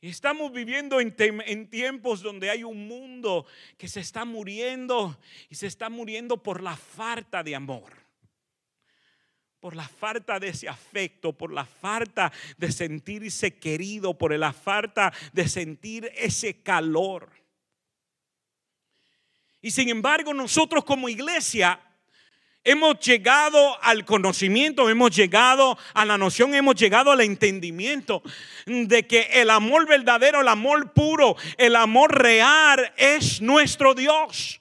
estamos 0.00 0.52
viviendo 0.52 1.00
en, 1.00 1.14
en, 1.18 1.68
tiempos 1.68 2.22
donde 2.22 2.50
hay 2.50 2.64
un 2.64 2.88
mundo 2.88 3.46
que 3.76 3.88
se 3.88 4.00
está 4.00 4.24
muriendo 4.24 5.18
y 5.48 5.54
se 5.54 5.66
está 5.66 5.90
muriendo 5.90 6.42
por 6.42 6.62
la 6.62 6.76
falta 6.76 7.42
de 7.42 7.54
amor. 7.54 7.92
Por 9.60 9.76
la 9.76 9.86
falta 9.86 10.40
de 10.40 10.48
ese 10.48 10.68
afecto, 10.68 11.32
por 11.36 11.52
la 11.52 11.66
falta 11.66 12.32
de 12.56 12.72
sentirse 12.72 13.58
querido, 13.58 14.16
por 14.16 14.34
la 14.38 14.54
falta 14.54 15.12
de 15.34 15.46
sentir 15.48 16.10
ese 16.14 16.62
calor. 16.62 17.30
Y 19.62 19.70
sin 19.70 19.90
embargo, 19.90 20.32
nosotros 20.32 20.84
como 20.84 21.08
iglesia 21.08 21.78
hemos 22.64 23.00
llegado 23.00 23.82
al 23.82 24.04
conocimiento, 24.04 24.88
hemos 24.90 25.14
llegado 25.14 25.78
a 25.94 26.04
la 26.04 26.18
noción, 26.18 26.54
hemos 26.54 26.74
llegado 26.76 27.10
al 27.10 27.20
entendimiento 27.20 28.22
de 28.66 29.06
que 29.06 29.28
el 29.34 29.50
amor 29.50 29.86
verdadero, 29.86 30.40
el 30.40 30.48
amor 30.48 30.92
puro, 30.92 31.36
el 31.56 31.76
amor 31.76 32.22
real 32.22 32.92
es 32.96 33.40
nuestro 33.40 33.94
Dios. 33.94 34.59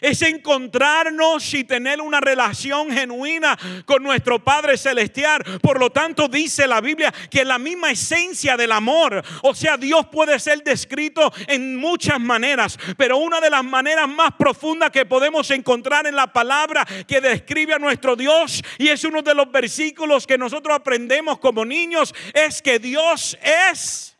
Es 0.00 0.22
encontrarnos 0.22 1.54
y 1.54 1.64
tener 1.64 2.00
una 2.00 2.20
relación 2.20 2.90
genuina 2.90 3.58
con 3.84 4.02
nuestro 4.02 4.42
Padre 4.42 4.76
Celestial. 4.76 5.42
Por 5.60 5.78
lo 5.78 5.90
tanto, 5.90 6.28
dice 6.28 6.66
la 6.66 6.80
Biblia 6.80 7.12
que 7.30 7.44
la 7.44 7.58
misma 7.58 7.90
esencia 7.90 8.56
del 8.56 8.72
amor, 8.72 9.22
o 9.42 9.54
sea, 9.54 9.76
Dios 9.76 10.06
puede 10.06 10.38
ser 10.38 10.62
descrito 10.62 11.32
en 11.46 11.76
muchas 11.76 12.20
maneras, 12.20 12.78
pero 12.96 13.18
una 13.18 13.40
de 13.40 13.50
las 13.50 13.64
maneras 13.64 14.08
más 14.08 14.32
profundas 14.38 14.90
que 14.90 15.06
podemos 15.06 15.50
encontrar 15.50 16.06
en 16.06 16.16
la 16.16 16.32
palabra 16.32 16.86
que 17.06 17.20
describe 17.20 17.74
a 17.74 17.78
nuestro 17.78 18.16
Dios, 18.16 18.62
y 18.78 18.88
es 18.88 19.04
uno 19.04 19.22
de 19.22 19.34
los 19.34 19.50
versículos 19.50 20.26
que 20.26 20.38
nosotros 20.38 20.74
aprendemos 20.74 21.38
como 21.38 21.64
niños, 21.64 22.14
es 22.34 22.62
que 22.62 22.78
Dios 22.78 23.38
es 23.42 24.16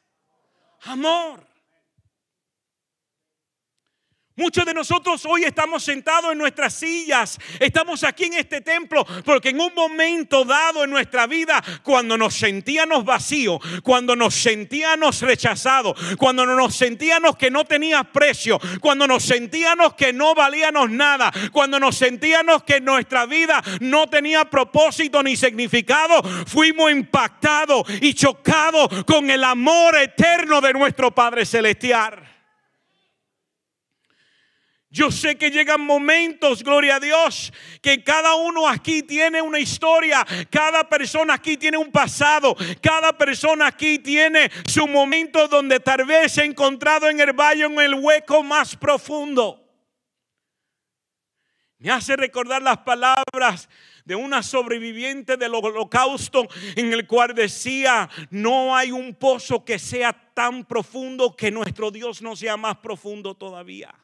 amor. 0.82 1.46
Muchos 4.38 4.66
de 4.66 4.74
nosotros 4.74 5.24
hoy 5.24 5.44
estamos 5.44 5.82
sentados 5.82 6.30
en 6.30 6.36
nuestras 6.36 6.74
sillas, 6.74 7.38
estamos 7.58 8.04
aquí 8.04 8.24
en 8.24 8.34
este 8.34 8.60
templo, 8.60 9.02
porque 9.24 9.48
en 9.48 9.58
un 9.58 9.74
momento 9.74 10.44
dado 10.44 10.84
en 10.84 10.90
nuestra 10.90 11.26
vida, 11.26 11.64
cuando 11.82 12.18
nos 12.18 12.34
sentíamos 12.34 13.02
vacíos, 13.02 13.60
cuando 13.82 14.14
nos 14.14 14.34
sentíamos 14.34 15.22
rechazados, 15.22 15.98
cuando 16.18 16.44
nos 16.44 16.76
sentíamos 16.76 17.38
que 17.38 17.50
no 17.50 17.64
tenía 17.64 18.04
precio, 18.04 18.60
cuando 18.82 19.06
nos 19.06 19.24
sentíamos 19.24 19.94
que 19.94 20.12
no 20.12 20.34
valíamos 20.34 20.90
nada, 20.90 21.32
cuando 21.50 21.80
nos 21.80 21.96
sentíamos 21.96 22.62
que 22.62 22.78
nuestra 22.78 23.24
vida 23.24 23.62
no 23.80 24.06
tenía 24.06 24.44
propósito 24.44 25.22
ni 25.22 25.34
significado, 25.34 26.22
fuimos 26.46 26.90
impactados 26.90 27.84
y 28.02 28.12
chocados 28.12 29.02
con 29.06 29.30
el 29.30 29.42
amor 29.42 29.96
eterno 29.96 30.60
de 30.60 30.74
nuestro 30.74 31.10
Padre 31.14 31.46
Celestial. 31.46 32.35
Yo 34.96 35.10
sé 35.10 35.36
que 35.36 35.50
llegan 35.50 35.82
momentos, 35.82 36.64
gloria 36.64 36.96
a 36.96 37.00
Dios, 37.00 37.52
que 37.82 38.02
cada 38.02 38.34
uno 38.36 38.66
aquí 38.66 39.02
tiene 39.02 39.42
una 39.42 39.58
historia, 39.58 40.26
cada 40.48 40.88
persona 40.88 41.34
aquí 41.34 41.58
tiene 41.58 41.76
un 41.76 41.92
pasado, 41.92 42.56
cada 42.80 43.12
persona 43.12 43.66
aquí 43.66 43.98
tiene 43.98 44.50
su 44.66 44.88
momento 44.88 45.48
donde 45.48 45.80
tal 45.80 46.06
vez 46.06 46.32
se 46.32 46.40
ha 46.40 46.44
encontrado 46.46 47.10
en 47.10 47.20
el 47.20 47.34
valle, 47.34 47.64
en 47.64 47.78
el 47.78 47.92
hueco 47.92 48.42
más 48.42 48.74
profundo. 48.74 49.62
Me 51.76 51.90
hace 51.90 52.16
recordar 52.16 52.62
las 52.62 52.78
palabras 52.78 53.68
de 54.06 54.14
una 54.14 54.42
sobreviviente 54.42 55.36
del 55.36 55.56
holocausto 55.56 56.48
en 56.74 56.94
el 56.94 57.06
cual 57.06 57.34
decía, 57.34 58.08
no 58.30 58.74
hay 58.74 58.92
un 58.92 59.14
pozo 59.14 59.62
que 59.62 59.78
sea 59.78 60.32
tan 60.32 60.64
profundo 60.64 61.36
que 61.36 61.50
nuestro 61.50 61.90
Dios 61.90 62.22
no 62.22 62.34
sea 62.34 62.56
más 62.56 62.78
profundo 62.78 63.34
todavía. 63.34 63.94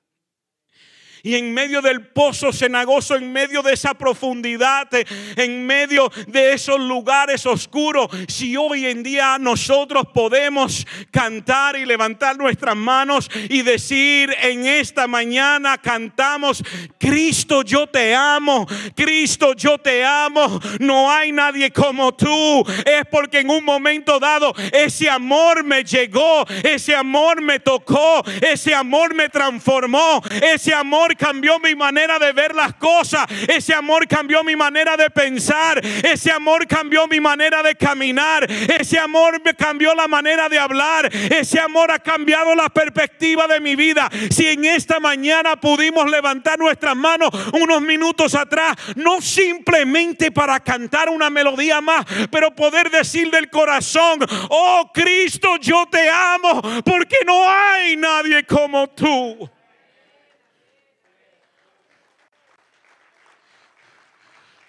Y 1.23 1.37
en 1.37 1.55
medio 1.55 1.81
del 1.81 2.07
pozo 2.09 2.53
cenagoso, 2.53 3.15
en 3.15 3.33
medio 3.33 3.63
de 3.63 3.75
esa 3.75 3.95
profundidad, 3.95 4.89
en 5.37 5.65
medio 5.65 6.11
de 6.27 6.53
esos 6.53 6.81
lugares 6.81 7.47
oscuros, 7.47 8.09
si 8.29 8.57
hoy 8.57 8.87
en 8.87 9.03
día 9.03 9.39
nosotros 9.39 10.05
podemos 10.13 10.87
cantar 11.11 11.77
y 11.77 11.87
levantar 11.87 12.37
nuestras 12.37 12.75
manos 12.75 13.31
y 13.49 13.63
decir 13.63 14.35
en 14.43 14.67
esta 14.67 15.07
mañana 15.07 15.79
cantamos, 15.79 16.63
Cristo 16.99 17.63
yo 17.63 17.87
te 17.87 18.15
amo, 18.15 18.67
Cristo 18.97 19.55
yo 19.55 19.79
te 19.79 20.05
amo, 20.05 20.61
no 20.81 21.11
hay 21.11 21.31
nadie 21.31 21.71
como 21.71 22.13
tú, 22.15 22.65
es 22.85 23.07
porque 23.11 23.41
en 23.41 23.51
un 23.51 23.65
momento 23.65 24.19
dado 24.19 24.55
ese 24.73 25.09
amor 25.09 25.63
me 25.63 25.85
llegó, 25.85 26.45
ese 26.65 26.97
amor 26.97 27.41
me 27.41 27.61
tocó, 27.61 28.25
ese 28.41 28.75
amor 28.75 29.15
me 29.15 29.29
transformó, 29.29 30.21
ese 30.43 30.75
amor 30.75 31.12
cambió 31.17 31.59
mi 31.59 31.75
manera 31.75 32.19
de 32.19 32.33
ver 32.33 32.55
las 32.55 32.75
cosas. 32.75 33.27
Ese 33.49 33.75
amor 33.75 34.07
cambió 34.07 34.43
mi 34.45 34.57
manera 34.57 34.97
de 34.97 35.11
pensar. 35.11 35.81
Ese 35.85 36.31
amor 36.31 36.67
cambió 36.67 37.07
mi 37.07 37.21
manera 37.21 37.63
de 37.63 37.75
caminar. 37.75 38.51
Ese 38.51 38.99
amor 38.99 39.41
me 39.45 39.55
cambió 39.55 39.95
la 39.95 40.09
manera 40.09 40.49
de 40.49 40.59
hablar. 40.59 41.11
Ese 41.13 41.61
amor 41.61 41.91
ha 41.91 41.99
cambiado 41.99 42.55
la 42.55 42.69
perspectiva 42.69 43.47
de 43.47 43.61
mi 43.61 43.77
vida. 43.77 44.11
Si 44.31 44.47
en 44.47 44.65
esta 44.65 45.01
mañana 45.01 45.57
pudimos 45.57 46.11
levantar 46.11 46.59
nuestras 46.59 46.97
manos 46.97 47.31
unos 47.53 47.81
minutos 47.81 48.35
atrás, 48.35 48.77
no 48.97 49.21
simplemente 49.21 50.31
para 50.31 50.61
cantar 50.61 51.09
una 51.09 51.31
melodía 51.31 51.81
más, 51.81 52.05
pero 52.31 52.55
poder 52.55 52.91
decir 52.91 53.31
del 53.31 53.51
corazón, 53.51 54.21
oh 54.49 54.91
Cristo, 54.93 55.57
yo 55.61 55.87
te 55.91 56.09
amo 56.09 56.63
porque 56.85 57.19
no 57.27 57.49
hay 57.49 57.97
nadie 57.97 58.45
como 58.45 58.89
tú. 58.89 59.51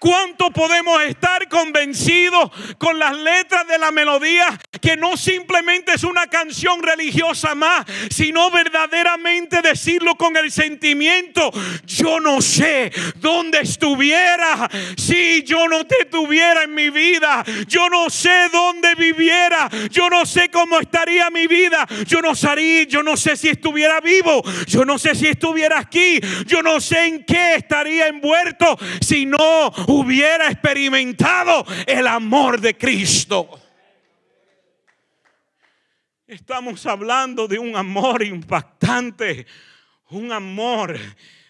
¿Cuánto 0.04 0.50
podemos 0.50 1.02
estar 1.04 1.48
convencidos 1.48 2.50
con 2.76 2.98
las 2.98 3.16
letras 3.16 3.66
de 3.66 3.78
la 3.78 3.90
melodía 3.90 4.60
que 4.78 4.98
no 4.98 5.16
simplemente 5.16 5.94
es 5.94 6.04
una 6.04 6.26
canción 6.26 6.82
religiosa 6.82 7.54
más, 7.54 7.86
sino 8.10 8.50
verdaderamente 8.50 9.62
decirlo 9.62 10.14
con 10.16 10.36
el 10.36 10.52
sentimiento? 10.52 11.50
Yo 11.86 12.20
no 12.20 12.42
sé 12.42 12.92
dónde 13.16 13.60
estuviera 13.60 14.68
si 14.94 15.42
yo 15.42 15.68
no 15.68 15.86
te 15.86 16.04
tuviera 16.04 16.64
en 16.64 16.74
mi 16.74 16.90
vida. 16.90 17.42
Yo 17.66 17.88
no 17.88 18.10
sé 18.10 18.50
dónde 18.52 18.94
viviera. 18.96 19.70
Yo 19.90 20.10
no 20.10 20.26
sé 20.26 20.50
cómo 20.50 20.80
estaría 20.80 21.30
mi 21.30 21.46
vida. 21.46 21.88
Yo 22.06 22.20
no 22.20 22.34
sabría, 22.34 22.82
yo 22.82 23.02
no 23.02 23.16
sé 23.16 23.38
si 23.38 23.48
estuviera 23.48 24.02
vivo. 24.02 24.42
Yo 24.66 24.84
no 24.84 24.98
sé 24.98 25.14
si 25.14 25.28
estuviera 25.28 25.78
aquí. 25.78 26.20
Yo 26.44 26.62
no 26.62 26.78
sé 26.78 27.06
en 27.06 27.24
qué 27.24 27.54
estaría 27.54 28.08
envuelto 28.08 28.78
si 29.00 29.24
no 29.24 29.72
hubiera 30.00 30.50
experimentado 30.50 31.64
el 31.86 32.06
amor 32.06 32.60
de 32.60 32.76
Cristo. 32.76 33.60
Estamos 36.26 36.84
hablando 36.86 37.46
de 37.46 37.58
un 37.58 37.76
amor 37.76 38.22
impactante, 38.22 39.46
un 40.10 40.32
amor 40.32 40.98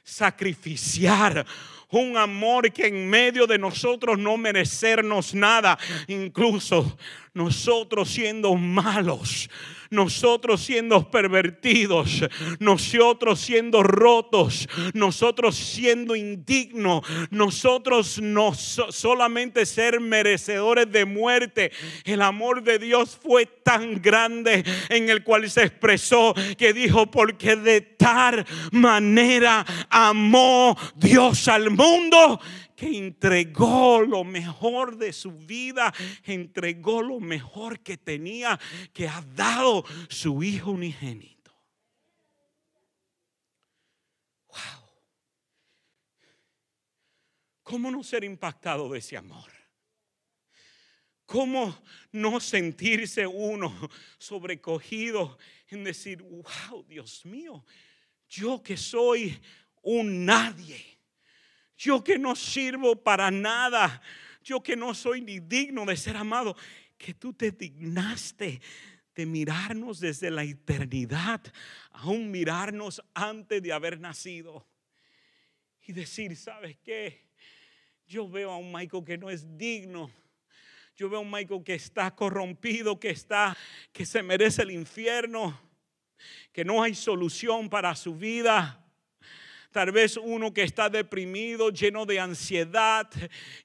sacrificial, 0.03 1.47
un 1.91 2.17
amor 2.17 2.73
que 2.73 2.89
en 2.89 3.09
medio 3.09 3.47
de 3.47 3.59
nosotros 3.59 4.19
no 4.19 4.37
merecernos 4.37 5.35
nada, 5.35 5.79
incluso 6.09 6.99
nosotros 7.33 8.11
siendo 8.11 8.55
malos, 8.57 9.49
nosotros 9.95 10.63
siendo 10.63 11.11
pervertidos, 11.11 12.25
nosotros 12.59 13.41
siendo 13.41 13.83
rotos, 13.83 14.69
nosotros 14.93 15.57
siendo 15.57 16.17
indignos, 16.17 17.03
nosotros 17.31 18.21
no 18.21 18.55
solamente 18.55 19.65
ser 19.67 20.01
merecedores 20.01 20.91
de 20.91 21.05
muerte. 21.05 21.73
El 22.05 22.23
amor 22.23 22.63
de 22.63 22.79
Dios 22.79 23.19
fue 23.23 23.47
tan 23.47 24.03
grande 24.03 24.65
en 24.89 25.09
el 25.09 25.23
cual 25.23 25.49
se 25.51 25.63
expresó 25.63 26.35
que 26.59 26.73
dijo, 26.73 27.11
porque 27.11 27.57
de 27.57 27.81
tal 27.81 28.45
manera 28.73 29.65
amó 29.89 30.77
Dios 30.97 31.49
al 31.49 31.71
mundo 31.71 32.41
que 32.75 32.99
entregó 32.99 34.03
lo 34.03 34.25
mejor 34.25 34.97
de 34.97 35.13
su 35.13 35.33
vida, 35.33 35.93
entregó 36.25 37.03
lo 37.03 37.21
mejor 37.21 37.81
que 37.81 37.97
tenía, 37.97 38.59
que 38.93 39.09
ha 39.09 39.23
dado 39.35 39.85
su 40.09 40.43
Hijo 40.43 40.73
unigénito. 40.73 41.53
Wow. 44.49 44.89
¿Cómo 47.63 47.91
no 47.91 48.03
ser 48.03 48.25
impactado 48.25 48.89
de 48.91 48.99
ese 48.99 49.17
amor? 49.17 49.51
¿Cómo 51.27 51.77
no 52.13 52.39
sentirse 52.39 53.27
uno 53.27 53.91
sobrecogido 54.19 55.39
en 55.69 55.83
decir, 55.85 56.23
wow, 56.23 56.85
Dios 56.87 57.25
mío, 57.25 57.65
yo 58.29 58.63
que 58.63 58.77
soy 58.77 59.41
un 59.83 60.27
nadie? 60.27 60.94
Yo 61.85 62.03
que 62.03 62.19
no 62.19 62.35
sirvo 62.35 62.97
para 62.97 63.31
nada. 63.31 64.01
Yo 64.43 64.63
que 64.63 64.75
no 64.75 64.95
soy 64.95 65.21
ni 65.21 65.39
digno 65.39 65.85
de 65.85 65.99
ser 65.99 66.17
amado. 66.17 66.57
Que 66.97 67.13
tú 67.13 67.35
te 67.35 67.51
dignaste 67.51 68.63
de 69.15 69.27
mirarnos 69.27 70.01
desde 70.01 70.31
la 70.31 70.45
eternidad, 70.45 71.43
aún 71.91 72.31
mirarnos 72.31 73.03
antes 73.13 73.63
de 73.63 73.71
haber 73.71 74.01
nacido. 74.01 74.67
Y 75.83 75.93
decir, 75.93 76.35
¿sabes 76.37 76.79
qué? 76.79 77.29
Yo 78.07 78.27
veo 78.31 78.51
a 78.51 78.57
un 78.57 78.73
Michael 78.73 79.05
que 79.05 79.19
no 79.19 79.29
es 79.29 79.59
digno. 79.59 80.11
Yo 80.97 81.11
veo 81.11 81.19
a 81.19 81.23
un 81.23 81.31
Michael 81.31 81.63
que 81.63 81.75
está 81.75 82.15
corrompido, 82.15 82.99
que 82.99 83.11
está, 83.11 83.55
que 83.93 84.07
se 84.07 84.23
merece 84.23 84.63
el 84.63 84.71
infierno, 84.71 85.61
que 86.51 86.65
no 86.65 86.83
hay 86.83 86.95
solución 86.95 87.69
para 87.69 87.95
su 87.95 88.15
vida. 88.15 88.84
Tal 89.75 89.91
vez 89.91 90.17
uno 90.17 90.55
que 90.55 90.63
está 90.63 90.89
deprimido, 90.89 91.69
lleno 91.71 92.07
de 92.07 92.21
ansiedad, 92.21 93.11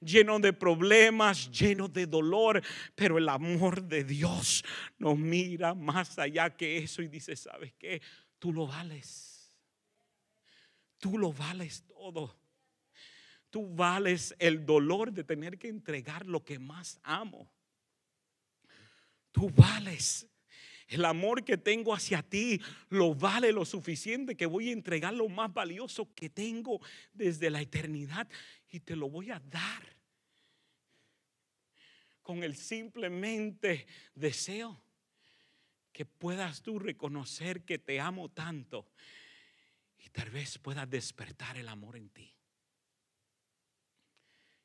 lleno 0.00 0.40
de 0.40 0.52
problemas, 0.52 1.48
lleno 1.52 1.86
de 1.86 2.04
dolor. 2.04 2.60
Pero 2.96 3.16
el 3.16 3.28
amor 3.28 3.80
de 3.80 4.02
Dios 4.02 4.64
nos 4.98 5.16
mira 5.16 5.72
más 5.72 6.18
allá 6.18 6.50
que 6.50 6.78
eso 6.78 7.00
y 7.00 7.06
dice, 7.06 7.36
¿sabes 7.36 7.74
qué? 7.74 8.02
Tú 8.40 8.52
lo 8.52 8.66
vales. 8.66 9.54
Tú 10.98 11.16
lo 11.16 11.32
vales 11.32 11.84
todo. 11.86 12.36
Tú 13.48 13.72
vales 13.72 14.34
el 14.40 14.66
dolor 14.66 15.12
de 15.12 15.22
tener 15.22 15.60
que 15.60 15.68
entregar 15.68 16.26
lo 16.26 16.44
que 16.44 16.58
más 16.58 16.98
amo. 17.04 17.48
Tú 19.30 19.48
vales 19.48 20.26
el 20.90 21.04
amor 21.04 21.44
que 21.44 21.56
tengo 21.56 21.94
hacia 21.94 22.20
ti 22.22 22.60
lo 22.88 23.14
vale 23.14 23.52
lo 23.52 23.64
suficiente 23.64 24.36
que 24.36 24.46
voy 24.46 24.68
a 24.68 24.72
entregar 24.72 25.14
lo 25.14 25.28
más 25.28 25.52
valioso 25.52 26.12
que 26.14 26.28
tengo 26.28 26.80
desde 27.12 27.48
la 27.48 27.62
eternidad 27.62 28.28
y 28.68 28.80
te 28.80 28.96
lo 28.96 29.08
voy 29.08 29.30
a 29.30 29.38
dar 29.38 29.96
con 32.22 32.42
el 32.42 32.56
simplemente 32.56 33.86
deseo 34.14 34.82
que 35.92 36.04
puedas 36.04 36.60
tú 36.62 36.80
reconocer 36.80 37.64
que 37.64 37.78
te 37.78 38.00
amo 38.00 38.28
tanto 38.28 38.90
y 39.96 40.08
tal 40.10 40.30
vez 40.30 40.58
puedas 40.58 40.90
despertar 40.90 41.56
el 41.56 41.68
amor 41.68 41.96
en 41.96 42.08
ti. 42.10 42.34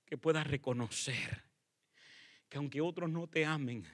Que 0.05 0.17
puedas 0.17 0.47
reconocer 0.47 1.43
que 2.49 2.57
aunque 2.57 2.81
otros 2.81 3.09
no 3.09 3.27
te 3.27 3.45
amen, 3.45 3.85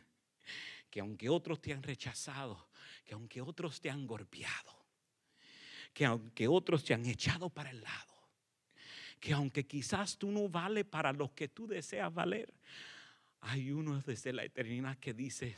que 0.91 0.99
aunque 0.99 1.29
otros 1.29 1.61
te 1.61 1.71
han 1.73 1.81
rechazado, 1.81 2.69
que 3.05 3.13
aunque 3.13 3.41
otros 3.41 3.79
te 3.79 3.89
han 3.89 4.05
golpeado, 4.05 4.85
que 5.93 6.05
aunque 6.05 6.47
otros 6.47 6.83
te 6.83 6.93
han 6.93 7.05
echado 7.05 7.49
para 7.49 7.71
el 7.71 7.81
lado, 7.81 8.13
que 9.19 9.33
aunque 9.33 9.65
quizás 9.65 10.17
tú 10.17 10.29
no 10.31 10.49
vale 10.49 10.83
para 10.83 11.13
lo 11.13 11.33
que 11.33 11.47
tú 11.47 11.65
deseas 11.65 12.13
valer, 12.13 12.53
hay 13.39 13.71
uno 13.71 14.01
desde 14.01 14.33
la 14.33 14.43
eternidad 14.43 14.97
que 14.97 15.13
dice, 15.13 15.55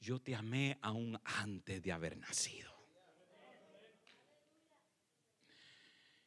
yo 0.00 0.18
te 0.20 0.34
amé 0.34 0.76
aún 0.82 1.18
antes 1.24 1.80
de 1.80 1.92
haber 1.92 2.16
nacido. 2.16 2.74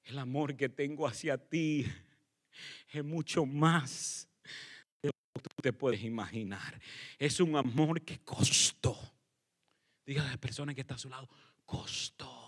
El 0.03 0.17
amor 0.19 0.55
que 0.55 0.69
tengo 0.69 1.05
hacia 1.05 1.37
ti 1.37 1.85
es 2.89 3.03
mucho 3.03 3.45
más 3.45 4.29
te 5.61 5.73
puedes 5.73 6.03
imaginar. 6.03 6.79
Es 7.17 7.39
un 7.39 7.55
amor 7.55 8.01
que 8.01 8.19
costó. 8.19 8.97
Diga 10.05 10.23
a 10.23 10.31
la 10.31 10.37
persona 10.37 10.73
que 10.73 10.81
está 10.81 10.95
a 10.95 10.99
su 10.99 11.09
lado, 11.09 11.29
costó. 11.65 12.47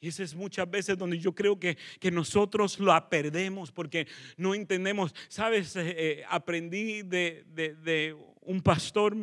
Y 0.00 0.08
ese 0.08 0.22
es 0.22 0.34
muchas 0.34 0.70
veces 0.70 0.98
donde 0.98 1.18
yo 1.18 1.34
creo 1.34 1.58
que, 1.58 1.78
que 1.98 2.10
nosotros 2.10 2.78
lo 2.78 3.08
perdemos 3.08 3.72
porque 3.72 4.06
no 4.36 4.54
entendemos. 4.54 5.14
Sabes, 5.28 5.76
eh, 5.76 5.94
eh, 5.96 6.24
aprendí 6.28 7.02
de, 7.02 7.44
de, 7.46 8.14
un 8.42 8.60
pastor 8.60 9.16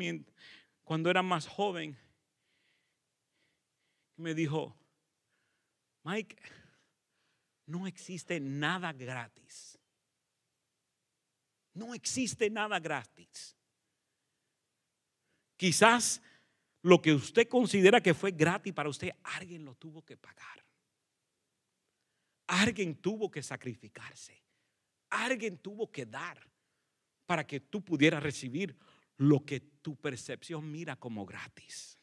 cuando 0.84 1.12
era 1.12 1.22
más 1.22 1.46
joven. 1.46 1.96
Me 4.16 4.34
dijo, 4.34 4.76
Mike, 6.04 6.36
no 7.68 7.86
existe 7.86 8.40
nada 8.40 8.92
gratis. 8.92 9.71
No 11.74 11.94
existe 11.94 12.50
nada 12.50 12.80
gratis. 12.80 13.56
Quizás 15.58 16.22
lo 16.82 17.02
que 17.02 17.14
usted 17.14 17.48
considera 17.48 18.02
que 18.02 18.14
fue 18.14 18.32
gratis 18.32 18.74
para 18.74 18.90
usted, 18.90 19.12
alguien 19.24 19.64
lo 19.64 19.76
tuvo 19.76 20.04
que 20.04 20.18
pagar. 20.18 20.66
Alguien 22.48 22.96
tuvo 22.96 23.30
que 23.30 23.44
sacrificarse. 23.44 24.42
Alguien 25.10 25.58
tuvo 25.58 25.92
que 25.92 26.06
dar 26.06 26.40
para 27.26 27.46
que 27.46 27.60
tú 27.60 27.84
pudieras 27.84 28.24
recibir 28.24 28.78
lo 29.18 29.46
que 29.46 29.60
tu 29.60 29.96
percepción 29.96 30.72
mira 30.72 30.96
como 30.96 31.26
gratis. 31.26 31.98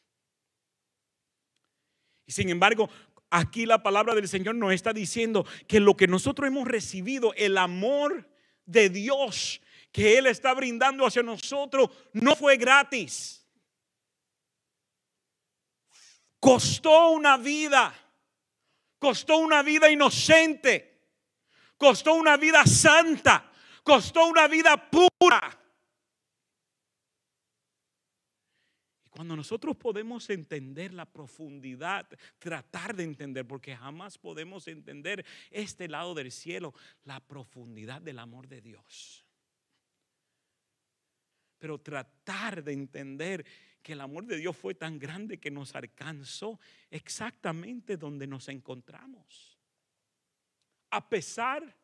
Y 2.25 2.31
sin 2.31 2.49
embargo, 2.49 2.89
aquí 3.29 3.65
la 3.65 3.83
palabra 3.83 4.15
del 4.15 4.27
Señor 4.27 4.55
nos 4.55 4.71
está 4.71 4.93
diciendo 4.93 5.45
que 5.67 5.79
lo 5.79 5.97
que 5.97 6.07
nosotros 6.07 6.47
hemos 6.47 6.67
recibido, 6.67 7.33
el 7.33 7.57
amor 7.57 8.28
de 8.69 8.89
Dios 8.89 9.61
que 9.91 10.17
Él 10.17 10.27
está 10.27 10.53
brindando 10.53 11.05
hacia 11.05 11.23
nosotros 11.23 11.89
no 12.13 12.35
fue 12.35 12.57
gratis. 12.57 13.45
Costó 16.39 17.09
una 17.09 17.37
vida, 17.37 17.93
costó 18.99 19.37
una 19.37 19.61
vida 19.63 19.89
inocente, 19.89 21.01
costó 21.77 22.13
una 22.13 22.37
vida 22.37 22.65
santa, 22.65 23.51
costó 23.83 24.27
una 24.27 24.47
vida 24.47 24.89
pura. 24.89 25.59
Cuando 29.19 29.35
nosotros 29.35 29.75
podemos 29.75 30.29
entender 30.29 30.93
la 30.93 31.05
profundidad, 31.05 32.07
tratar 32.37 32.95
de 32.95 33.03
entender, 33.03 33.45
porque 33.45 33.75
jamás 33.75 34.17
podemos 34.17 34.65
entender 34.69 35.25
este 35.51 35.89
lado 35.89 36.13
del 36.13 36.31
cielo, 36.31 36.73
la 37.03 37.19
profundidad 37.19 38.01
del 38.01 38.17
amor 38.19 38.47
de 38.47 38.61
Dios 38.61 39.25
pero 41.57 41.77
tratar 41.77 42.63
de 42.63 42.71
entender 42.71 43.45
que 43.83 43.91
el 43.91 43.99
amor 43.99 44.25
de 44.25 44.37
Dios 44.37 44.55
fue 44.55 44.73
tan 44.73 44.97
grande 44.97 45.41
que 45.41 45.51
nos 45.51 45.75
alcanzó 45.75 46.57
exactamente 46.89 47.97
donde 47.97 48.25
nos 48.25 48.47
encontramos. 48.47 49.59
A 50.89 51.09
pesar 51.09 51.75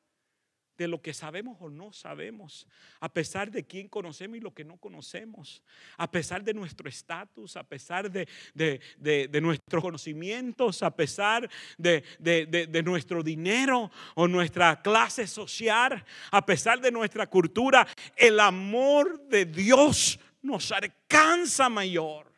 de 0.78 0.88
lo 0.88 1.02
que 1.02 1.14
sabemos 1.14 1.58
o 1.60 1.70
no 1.70 1.94
sabemos, 1.94 2.68
a 3.00 3.10
pesar 3.10 3.50
de 3.50 3.66
quién 3.66 3.88
conocemos 3.88 4.38
y 4.38 4.42
lo 4.42 4.54
que 4.54 4.66
no 4.66 4.78
conocemos, 4.78 5.64
a 5.98 6.10
pesar 6.10 6.44
de 6.44 6.54
nuestro 6.54 6.90
estatus, 6.90 7.56
a 7.56 7.64
pesar 7.64 8.12
de, 8.12 8.28
de, 8.54 9.42
nuestros 9.42 9.82
conocimientos, 9.82 10.84
a 10.84 10.96
pesar 10.96 11.50
de, 11.78 12.82
nuestro 12.84 13.24
dinero 13.24 13.92
o 14.16 14.28
nuestra 14.28 14.82
clase 14.82 15.28
social, 15.28 16.04
a 16.32 16.46
pesar 16.46 16.82
de 16.82 16.92
nuestra 16.92 17.28
cultura, 17.28 17.88
el 18.16 18.40
amor 18.40 19.28
de 19.28 19.46
Dios 19.46 20.20
nos 20.42 20.72
alcanza 20.72 21.70
mayor. 21.70 22.36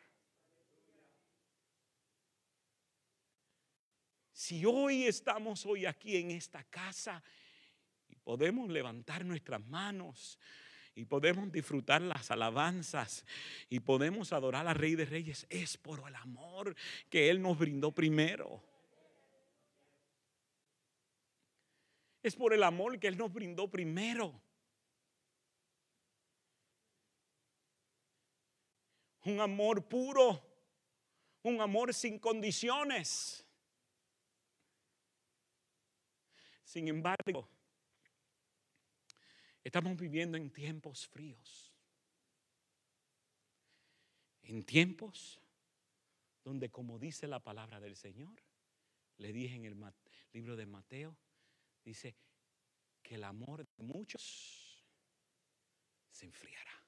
Si 4.32 4.64
hoy 4.66 5.06
estamos 5.06 5.66
hoy 5.66 5.86
aquí 5.86 6.16
en 6.16 6.32
esta 6.32 6.64
casa, 6.64 7.22
podemos 8.28 8.70
levantar 8.70 9.24
nuestras 9.24 9.66
manos 9.68 10.38
y 10.96 11.06
podemos 11.06 11.50
disfrutar 11.50 12.02
las 12.02 12.30
alabanzas 12.30 13.26
y 13.70 13.80
podemos 13.80 14.34
adorar 14.34 14.68
al 14.68 14.76
Rey 14.76 14.96
de 14.96 15.06
Reyes, 15.06 15.48
es 15.50 15.78
por 15.78 16.06
el 16.06 16.14
amor 16.14 16.76
que 17.10 17.30
Él 17.30 17.42
nos 17.42 17.58
brindó 17.58 17.94
primero. 17.94 18.62
Es 22.22 22.36
por 22.36 22.54
el 22.54 22.64
amor 22.64 23.00
que 23.00 23.08
Él 23.08 23.18
nos 23.18 23.32
brindó 23.32 23.72
primero. 23.72 24.42
Un 29.24 29.40
amor 29.40 29.88
puro, 29.88 30.46
un 31.44 31.62
amor 31.62 31.94
sin 31.94 32.20
condiciones. 32.20 33.48
Sin 36.66 36.90
embargo, 36.90 37.48
Estamos 39.68 39.98
viviendo 39.98 40.38
en 40.38 40.50
tiempos 40.50 41.06
fríos. 41.06 41.74
En 44.44 44.64
tiempos 44.64 45.42
donde, 46.42 46.70
como 46.70 46.98
dice 46.98 47.28
la 47.28 47.44
palabra 47.44 47.82
del 47.82 47.98
Señor, 47.98 48.42
le 49.18 49.34
dije 49.34 49.56
en 49.56 49.66
el 49.66 49.94
libro 50.32 50.56
de 50.56 50.66
Mateo, 50.66 51.18
dice 51.84 52.16
que 53.04 53.16
el 53.16 53.26
amor 53.26 53.68
de 53.68 53.84
muchos 53.84 54.86
se 56.12 56.28
enfriará. 56.28 56.82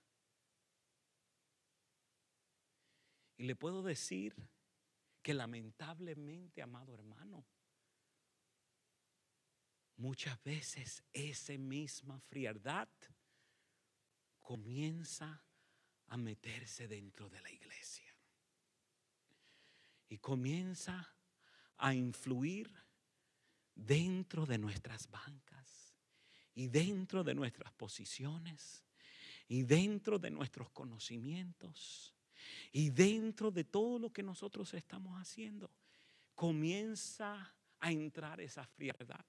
Y 3.35 3.43
le 3.43 3.57
puedo 3.57 3.83
decir 3.83 4.33
que 5.21 5.33
lamentablemente, 5.33 6.61
amado 6.61 6.93
hermano, 6.93 7.45
muchas 9.99 10.41
veces 10.43 11.03
esa 11.13 11.53
misma 11.57 12.19
frialdad 12.21 12.87
comienza 14.41 15.43
a 16.07 16.17
meterse 16.17 16.87
dentro 16.87 17.29
de 17.29 17.41
la 17.41 17.51
iglesia 17.51 18.11
y 20.07 20.17
comienza 20.17 21.13
a 21.77 21.93
influir 21.93 22.73
dentro 23.75 24.45
de 24.45 24.57
nuestras 24.57 25.09
bancas 25.09 25.95
y 26.55 26.67
dentro 26.67 27.23
de 27.23 27.35
nuestras 27.35 27.71
posiciones 27.73 28.83
y 29.47 29.63
dentro 29.63 30.17
de 30.17 30.31
nuestros 30.31 30.69
conocimientos 30.71 32.15
y 32.71 32.89
dentro 32.89 33.51
de 33.51 33.65
todo 33.65 33.99
lo 33.99 34.11
que 34.11 34.23
nosotros 34.23 34.73
estamos 34.73 35.19
haciendo. 35.19 35.69
Comienza 36.35 37.53
a 37.79 37.91
entrar 37.91 38.39
esa 38.41 38.65
frialdad. 38.65 39.25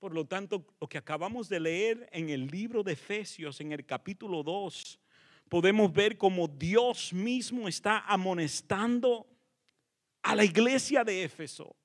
Por 0.00 0.14
lo 0.14 0.24
tanto, 0.24 0.66
lo 0.80 0.88
que 0.88 0.96
acabamos 0.96 1.50
de 1.50 1.60
leer 1.60 2.08
en 2.10 2.30
el 2.30 2.46
libro 2.46 2.82
de 2.82 2.92
Efesios, 2.94 3.60
en 3.60 3.70
el 3.72 3.84
capítulo 3.84 4.42
2, 4.42 4.98
podemos 5.50 5.92
ver 5.92 6.16
cómo 6.16 6.48
Dios 6.48 7.12
mismo 7.12 7.68
está 7.68 7.98
amonestando 8.06 9.26
a 10.22 10.34
la 10.34 10.42
iglesia 10.42 11.04
de 11.04 11.24
Éfeso. 11.24 11.76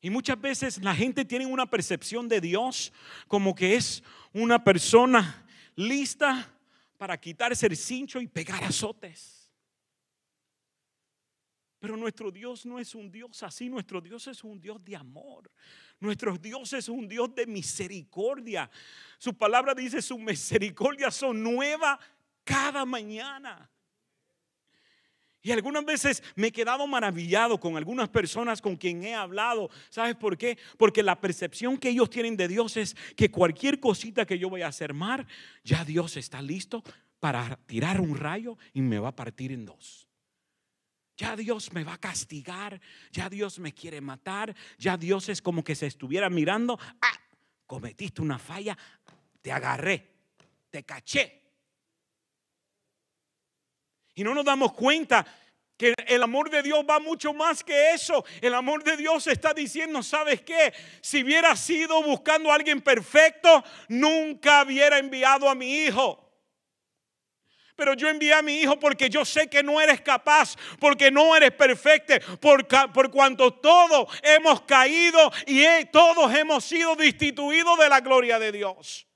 Y 0.00 0.10
muchas 0.10 0.40
veces 0.40 0.82
la 0.82 0.96
gente 0.96 1.24
tiene 1.24 1.46
una 1.46 1.70
percepción 1.70 2.26
de 2.26 2.40
Dios 2.40 2.92
como 3.28 3.54
que 3.54 3.76
es 3.76 4.02
una 4.32 4.64
persona 4.64 5.46
lista 5.76 6.52
para 6.98 7.20
quitarse 7.20 7.68
el 7.68 7.76
cincho 7.76 8.20
y 8.20 8.26
pegar 8.26 8.64
azotes. 8.64 9.35
Pero 11.78 11.96
nuestro 11.96 12.30
Dios 12.30 12.64
no 12.64 12.78
es 12.78 12.94
un 12.94 13.10
Dios 13.10 13.42
así, 13.42 13.68
nuestro 13.68 14.00
Dios 14.00 14.26
es 14.26 14.42
un 14.44 14.60
Dios 14.60 14.82
de 14.84 14.96
amor. 14.96 15.50
Nuestro 16.00 16.36
Dios 16.36 16.72
es 16.72 16.88
un 16.88 17.08
Dios 17.08 17.34
de 17.34 17.46
misericordia. 17.46 18.70
Su 19.18 19.34
palabra 19.34 19.74
dice, 19.74 20.00
su 20.00 20.18
misericordia 20.18 21.10
son 21.10 21.42
nueva 21.42 21.98
cada 22.44 22.84
mañana. 22.84 23.70
Y 25.42 25.52
algunas 25.52 25.84
veces 25.84 26.24
me 26.34 26.48
he 26.48 26.52
quedado 26.52 26.88
maravillado 26.88 27.60
con 27.60 27.76
algunas 27.76 28.08
personas 28.08 28.60
con 28.60 28.74
quien 28.74 29.04
he 29.04 29.14
hablado. 29.14 29.70
¿Sabes 29.90 30.16
por 30.16 30.36
qué? 30.36 30.58
Porque 30.76 31.04
la 31.04 31.20
percepción 31.20 31.78
que 31.78 31.90
ellos 31.90 32.10
tienen 32.10 32.36
de 32.36 32.48
Dios 32.48 32.76
es 32.76 32.96
que 33.14 33.30
cualquier 33.30 33.78
cosita 33.78 34.26
que 34.26 34.40
yo 34.40 34.50
voy 34.50 34.62
a 34.62 34.66
hacer 34.68 34.92
mal, 34.92 35.24
ya 35.62 35.84
Dios 35.84 36.16
está 36.16 36.42
listo 36.42 36.82
para 37.20 37.60
tirar 37.66 38.00
un 38.00 38.16
rayo 38.16 38.58
y 38.72 38.80
me 38.80 38.98
va 38.98 39.10
a 39.10 39.14
partir 39.14 39.52
en 39.52 39.66
dos. 39.66 40.05
Ya 41.16 41.34
Dios 41.34 41.72
me 41.72 41.82
va 41.82 41.94
a 41.94 41.98
castigar, 41.98 42.80
ya 43.10 43.30
Dios 43.30 43.58
me 43.58 43.72
quiere 43.72 44.00
matar, 44.00 44.54
ya 44.78 44.96
Dios 44.96 45.28
es 45.30 45.40
como 45.40 45.64
que 45.64 45.74
se 45.74 45.86
estuviera 45.86 46.28
mirando, 46.28 46.78
ah, 47.00 47.18
cometiste 47.66 48.20
una 48.20 48.38
falla, 48.38 48.76
te 49.40 49.50
agarré, 49.50 50.12
te 50.68 50.84
caché. 50.84 51.42
Y 54.14 54.24
no 54.24 54.34
nos 54.34 54.44
damos 54.44 54.72
cuenta 54.72 55.26
que 55.76 55.94
el 56.06 56.22
amor 56.22 56.50
de 56.50 56.62
Dios 56.62 56.84
va 56.88 56.98
mucho 56.98 57.34
más 57.34 57.62
que 57.62 57.92
eso. 57.92 58.24
El 58.40 58.54
amor 58.54 58.82
de 58.82 58.96
Dios 58.96 59.26
está 59.26 59.52
diciendo, 59.52 60.02
¿sabes 60.02 60.40
qué? 60.40 60.72
Si 61.02 61.22
hubiera 61.22 61.54
sido 61.54 62.02
buscando 62.02 62.50
a 62.50 62.54
alguien 62.54 62.80
perfecto, 62.80 63.62
nunca 63.88 64.62
hubiera 64.64 64.98
enviado 64.98 65.48
a 65.48 65.54
mi 65.54 65.84
hijo. 65.84 66.25
Pero 67.76 67.92
yo 67.92 68.08
envié 68.08 68.32
a 68.32 68.42
mi 68.42 68.60
hijo 68.60 68.80
porque 68.80 69.10
yo 69.10 69.24
sé 69.24 69.48
que 69.48 69.62
no 69.62 69.80
eres 69.80 70.00
capaz, 70.00 70.56
porque 70.80 71.10
no 71.10 71.36
eres 71.36 71.52
perfecto, 71.52 72.14
por, 72.40 73.10
cuanto 73.10 73.52
todos 73.52 74.08
hemos 74.22 74.62
caído 74.62 75.30
y 75.46 75.62
todos 75.92 76.34
hemos 76.34 76.64
sido 76.64 76.96
destituidos 76.96 77.78
de 77.78 77.88
la 77.90 78.00
gloria 78.00 78.38
de 78.38 78.50
Dios. 78.50 79.06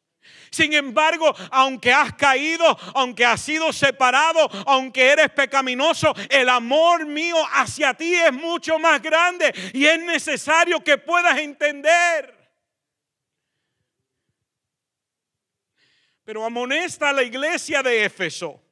Sin 0.50 0.72
embargo, 0.74 1.34
aunque 1.50 1.92
has 1.92 2.12
caído, 2.14 2.76
aunque 2.94 3.24
has 3.24 3.40
sido 3.40 3.72
separado, 3.72 4.50
aunque 4.66 5.08
eres 5.08 5.30
pecaminoso, 5.30 6.12
el 6.28 6.48
amor 6.48 7.06
mío 7.06 7.36
hacia 7.52 7.94
ti 7.94 8.14
es 8.14 8.32
mucho 8.32 8.78
más 8.78 9.00
grande 9.00 9.54
y 9.72 9.86
es 9.86 10.00
necesario 10.00 10.82
que 10.82 10.98
puedas 10.98 11.38
entender. 11.38 12.39
Pero 16.30 16.44
amonesta 16.44 17.08
a 17.08 17.12
la 17.12 17.24
iglesia 17.24 17.82
de 17.82 18.04
Éfeso. 18.04 18.62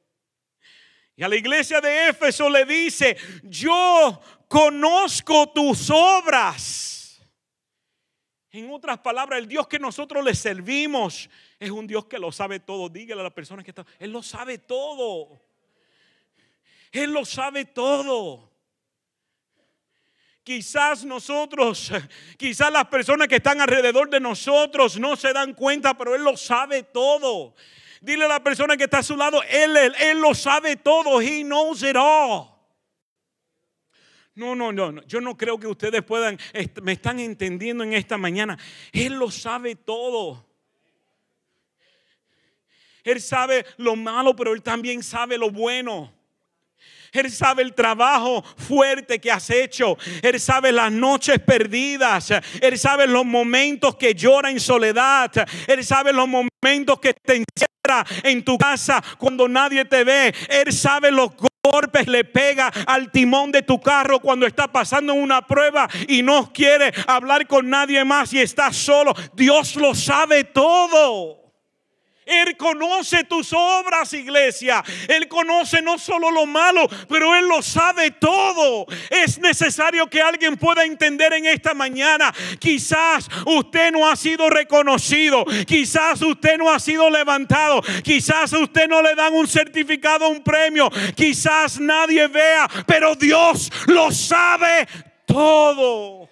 Y 1.13 1.23
a 1.23 1.27
la 1.27 1.35
iglesia 1.35 1.81
de 1.81 2.07
Éfeso 2.07 2.49
le 2.49 2.63
dice, 2.63 3.17
yo 3.43 4.21
conozco 4.47 5.49
tus 5.49 5.89
obras. 5.89 7.21
En 8.49 8.71
otras 8.71 8.99
palabras, 8.99 9.39
el 9.39 9.47
Dios 9.49 9.67
que 9.67 9.77
nosotros 9.77 10.23
le 10.23 10.35
servimos 10.35 11.29
es 11.59 11.69
un 11.69 11.85
Dios 11.85 12.05
que 12.05 12.17
lo 12.17 12.31
sabe 12.31 12.61
todo. 12.61 12.87
Dígale 12.87 13.19
a 13.19 13.25
la 13.25 13.35
persona 13.35 13.61
que 13.61 13.71
está, 13.71 13.85
Él 13.99 14.13
lo 14.13 14.23
sabe 14.23 14.59
todo. 14.59 15.41
Él 16.93 17.11
lo 17.11 17.25
sabe 17.25 17.65
todo. 17.65 18.48
Quizás 20.43 21.05
nosotros, 21.05 21.91
quizás 22.37 22.71
las 22.71 22.85
personas 22.85 23.27
que 23.27 23.35
están 23.35 23.61
alrededor 23.61 24.09
de 24.09 24.19
nosotros 24.19 24.99
no 24.99 25.15
se 25.15 25.33
dan 25.33 25.53
cuenta, 25.53 25.97
pero 25.97 26.15
Él 26.15 26.23
lo 26.23 26.37
sabe 26.37 26.83
todo. 26.83 27.55
Dile 28.01 28.25
a 28.25 28.29
la 28.29 28.43
persona 28.43 28.77
que 28.77 28.85
está 28.85 28.99
a 28.99 29.03
su 29.03 29.17
lado, 29.17 29.41
Él, 29.43 29.75
él, 29.75 29.93
él 29.99 30.19
lo 30.19 30.33
sabe 30.33 30.77
todo. 30.77 31.21
He 31.21 31.43
knows 31.43 31.83
it 31.83 31.95
all. 31.95 32.59
No, 34.35 34.55
no, 34.55 34.71
no, 34.71 35.03
yo 35.05 35.19
no 35.19 35.35
creo 35.35 35.59
que 35.59 35.67
ustedes 35.67 36.01
puedan, 36.01 36.39
me 36.81 36.93
están 36.93 37.19
entendiendo 37.19 37.83
en 37.83 37.93
esta 37.93 38.17
mañana. 38.17 38.57
Él 38.93 39.15
lo 39.15 39.29
sabe 39.29 39.75
todo. 39.75 40.47
Él 43.03 43.19
sabe 43.19 43.65
lo 43.75 43.97
malo, 43.97 44.35
pero 44.35 44.53
Él 44.53 44.61
también 44.61 45.03
sabe 45.03 45.37
lo 45.37 45.49
bueno. 45.49 46.13
Él 47.11 47.31
sabe 47.31 47.63
el 47.63 47.73
trabajo 47.73 48.43
fuerte 48.57 49.19
que 49.19 49.31
has 49.31 49.49
hecho. 49.49 49.97
Él 50.21 50.39
sabe 50.39 50.71
las 50.71 50.91
noches 50.91 51.39
perdidas. 51.39 52.31
Él 52.61 52.77
sabe 52.77 53.07
los 53.07 53.25
momentos 53.25 53.95
que 53.95 54.13
llora 54.13 54.49
en 54.49 54.59
soledad. 54.59 55.31
Él 55.67 55.83
sabe 55.83 56.13
los 56.13 56.27
momentos 56.27 56.99
que 56.99 57.13
te 57.13 57.37
encierra 57.37 58.05
en 58.23 58.43
tu 58.43 58.57
casa 58.57 59.03
cuando 59.17 59.47
nadie 59.47 59.85
te 59.85 60.03
ve. 60.03 60.33
Él 60.49 60.71
sabe 60.73 61.11
los 61.11 61.31
golpes 61.63 62.07
le 62.07 62.23
pega 62.23 62.67
al 62.87 63.11
timón 63.11 63.51
de 63.51 63.61
tu 63.61 63.79
carro 63.79 64.19
cuando 64.19 64.45
está 64.45 64.71
pasando 64.71 65.13
una 65.13 65.45
prueba 65.45 65.87
y 66.07 66.21
no 66.21 66.51
quiere 66.53 66.93
hablar 67.07 67.47
con 67.47 67.69
nadie 67.69 68.03
más 68.03 68.33
y 68.33 68.39
está 68.39 68.71
solo. 68.71 69.13
Dios 69.33 69.75
lo 69.75 69.93
sabe 69.93 70.43
todo. 70.45 71.38
Él 72.29 72.55
conoce 72.57 73.23
tus 73.23 73.51
obras, 73.53 74.13
iglesia. 74.13 74.83
Él 75.07 75.27
conoce 75.27 75.81
no 75.81 75.97
solo 75.97 76.31
lo 76.31 76.45
malo, 76.45 76.87
pero 77.07 77.35
Él 77.35 77.47
lo 77.47 77.61
sabe 77.61 78.11
todo. 78.11 78.85
Es 79.09 79.39
necesario 79.39 80.07
que 80.07 80.21
alguien 80.21 80.57
pueda 80.57 80.85
entender 80.85 81.33
en 81.33 81.47
esta 81.47 81.73
mañana. 81.73 82.33
Quizás 82.59 83.27
usted 83.45 83.91
no 83.91 84.07
ha 84.07 84.15
sido 84.15 84.49
reconocido. 84.49 85.43
Quizás 85.65 86.21
usted 86.21 86.57
no 86.57 86.69
ha 86.69 86.79
sido 86.79 87.09
levantado. 87.09 87.81
Quizás 88.03 88.53
usted 88.53 88.87
no 88.87 89.01
le 89.01 89.15
dan 89.15 89.33
un 89.33 89.47
certificado, 89.47 90.29
un 90.29 90.43
premio. 90.43 90.89
Quizás 91.15 91.79
nadie 91.79 92.27
vea, 92.27 92.69
pero 92.85 93.15
Dios 93.15 93.71
lo 93.87 94.11
sabe 94.11 94.87
todo. 95.25 96.28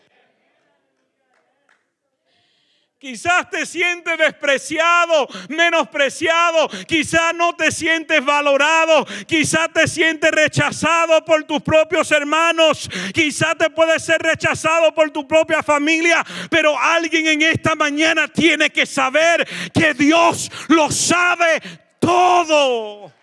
Quizás 2.99 3.47
te 3.51 3.63
sientes 3.67 4.17
despreciado, 4.17 5.27
menospreciado. 5.49 6.67
Quizás 6.87 7.31
no 7.35 7.55
te 7.55 7.71
sientes 7.71 8.25
valorado. 8.25 9.05
Quizás 9.27 9.71
te 9.71 9.87
sientes 9.87 10.31
rechazado 10.31 11.23
por 11.23 11.43
tus 11.43 11.61
propios 11.61 12.09
hermanos. 12.09 12.89
Quizás 13.13 13.55
te 13.55 13.69
puedes 13.69 14.03
ser 14.03 14.19
rechazado 14.19 14.95
por 14.95 15.11
tu 15.11 15.27
propia 15.27 15.61
familia. 15.61 16.25
Pero 16.49 16.75
alguien 16.75 17.27
en 17.27 17.43
esta 17.43 17.75
mañana 17.75 18.27
tiene 18.27 18.71
que 18.71 18.87
saber 18.87 19.47
que 19.71 19.93
Dios 19.93 20.51
lo 20.69 20.89
sabe 20.89 21.61
todo. 21.99 23.13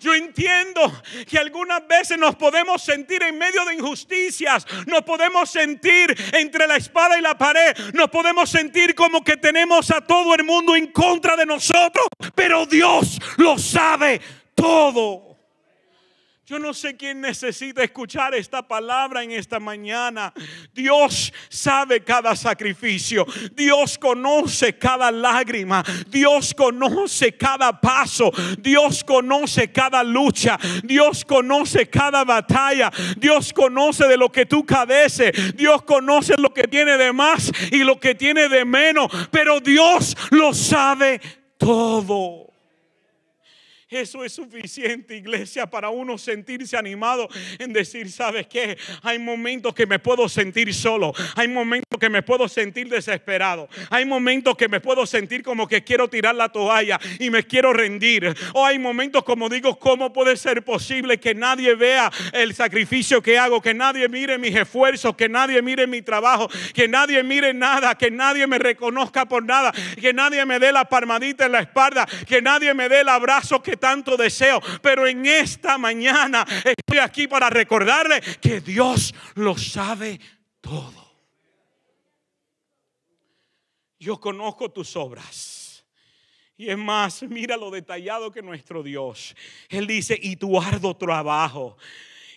Yo 0.00 0.14
entiendo 0.14 0.80
que 1.28 1.38
algunas 1.38 1.86
veces 1.86 2.16
nos 2.16 2.34
podemos 2.34 2.82
sentir 2.82 3.22
en 3.22 3.36
medio 3.36 3.64
de 3.66 3.74
injusticias, 3.74 4.66
nos 4.86 5.02
podemos 5.02 5.50
sentir 5.50 6.16
entre 6.32 6.66
la 6.66 6.76
espada 6.76 7.18
y 7.18 7.20
la 7.20 7.36
pared, 7.36 7.76
nos 7.92 8.08
podemos 8.08 8.48
sentir 8.48 8.94
como 8.94 9.22
que 9.22 9.36
tenemos 9.36 9.90
a 9.90 10.00
todo 10.00 10.34
el 10.34 10.44
mundo 10.44 10.74
en 10.74 10.86
contra 10.86 11.36
de 11.36 11.44
nosotros, 11.44 12.06
pero 12.34 12.64
Dios 12.64 13.18
lo 13.36 13.58
sabe 13.58 14.22
todo. 14.54 15.29
Yo 16.50 16.58
no 16.58 16.74
sé 16.74 16.96
quién 16.96 17.20
necesita 17.20 17.84
escuchar 17.84 18.34
esta 18.34 18.60
palabra 18.66 19.22
en 19.22 19.30
esta 19.30 19.60
mañana. 19.60 20.32
Dios 20.74 21.32
sabe 21.48 22.02
cada 22.02 22.34
sacrificio. 22.34 23.24
Dios 23.52 23.96
conoce 23.96 24.76
cada 24.76 25.12
lágrima. 25.12 25.84
Dios 26.08 26.52
conoce 26.52 27.36
cada 27.36 27.80
paso. 27.80 28.32
Dios 28.58 29.04
conoce 29.04 29.70
cada 29.70 30.02
lucha. 30.02 30.58
Dios 30.82 31.24
conoce 31.24 31.88
cada 31.88 32.24
batalla. 32.24 32.90
Dios 33.16 33.52
conoce 33.52 34.08
de 34.08 34.16
lo 34.16 34.32
que 34.32 34.44
tú 34.44 34.66
cadeces. 34.66 35.56
Dios 35.56 35.82
conoce 35.82 36.34
lo 36.36 36.52
que 36.52 36.64
tiene 36.64 36.96
de 36.96 37.12
más 37.12 37.52
y 37.70 37.84
lo 37.84 38.00
que 38.00 38.16
tiene 38.16 38.48
de 38.48 38.64
menos. 38.64 39.06
Pero 39.30 39.60
Dios 39.60 40.16
lo 40.30 40.52
sabe 40.52 41.20
todo. 41.58 42.49
Eso 43.90 44.24
es 44.24 44.32
suficiente, 44.32 45.16
iglesia, 45.16 45.66
para 45.66 45.88
uno 45.88 46.16
sentirse 46.16 46.76
animado 46.76 47.28
en 47.58 47.72
decir, 47.72 48.08
¿sabes 48.08 48.46
qué? 48.46 48.78
Hay 49.02 49.18
momentos 49.18 49.74
que 49.74 49.84
me 49.84 49.98
puedo 49.98 50.28
sentir 50.28 50.72
solo. 50.72 51.12
Hay 51.34 51.48
momentos 51.48 51.98
que 51.98 52.08
me 52.08 52.22
puedo 52.22 52.46
sentir 52.46 52.88
desesperado. 52.88 53.68
Hay 53.90 54.04
momentos 54.04 54.56
que 54.56 54.68
me 54.68 54.78
puedo 54.78 55.06
sentir 55.06 55.42
como 55.42 55.66
que 55.66 55.82
quiero 55.82 56.06
tirar 56.06 56.36
la 56.36 56.50
toalla 56.50 57.00
y 57.18 57.30
me 57.30 57.42
quiero 57.42 57.72
rendir. 57.72 58.32
O 58.54 58.64
hay 58.64 58.78
momentos 58.78 59.24
como 59.24 59.48
digo, 59.48 59.76
¿cómo 59.76 60.12
puede 60.12 60.36
ser 60.36 60.62
posible 60.62 61.18
que 61.18 61.34
nadie 61.34 61.74
vea 61.74 62.12
el 62.32 62.54
sacrificio 62.54 63.20
que 63.20 63.40
hago? 63.40 63.60
Que 63.60 63.74
nadie 63.74 64.08
mire 64.08 64.38
mis 64.38 64.54
esfuerzos, 64.54 65.16
que 65.16 65.28
nadie 65.28 65.60
mire 65.62 65.88
mi 65.88 66.00
trabajo, 66.00 66.48
que 66.74 66.86
nadie 66.86 67.24
mire 67.24 67.52
nada, 67.54 67.96
que 67.96 68.12
nadie 68.12 68.46
me 68.46 68.60
reconozca 68.60 69.26
por 69.26 69.44
nada, 69.44 69.72
que 70.00 70.12
nadie 70.12 70.46
me 70.46 70.60
dé 70.60 70.70
la 70.70 70.84
palmadita 70.84 71.46
en 71.46 71.52
la 71.52 71.60
espalda, 71.62 72.06
que 72.28 72.40
nadie 72.40 72.72
me 72.72 72.88
dé 72.88 73.00
el 73.00 73.08
abrazo 73.08 73.60
que 73.60 73.79
tanto 73.80 74.16
deseo. 74.16 74.60
Pero 74.82 75.06
en 75.06 75.26
esta 75.26 75.78
mañana 75.78 76.46
estoy 76.64 76.98
aquí 76.98 77.26
para 77.26 77.50
recordarle 77.50 78.20
que 78.40 78.60
Dios 78.60 79.14
lo 79.34 79.56
sabe 79.58 80.20
todo. 80.60 81.10
Yo 83.98 84.20
conozco 84.20 84.70
tus 84.70 84.94
obras. 84.96 85.84
Y 86.56 86.68
es 86.68 86.78
más, 86.78 87.22
mira 87.22 87.56
lo 87.56 87.70
detallado 87.70 88.30
que 88.30 88.42
nuestro 88.42 88.82
Dios. 88.82 89.34
Él 89.70 89.86
dice, 89.86 90.18
y 90.20 90.36
tu 90.36 90.60
arduo 90.60 90.94
trabajo 90.96 91.78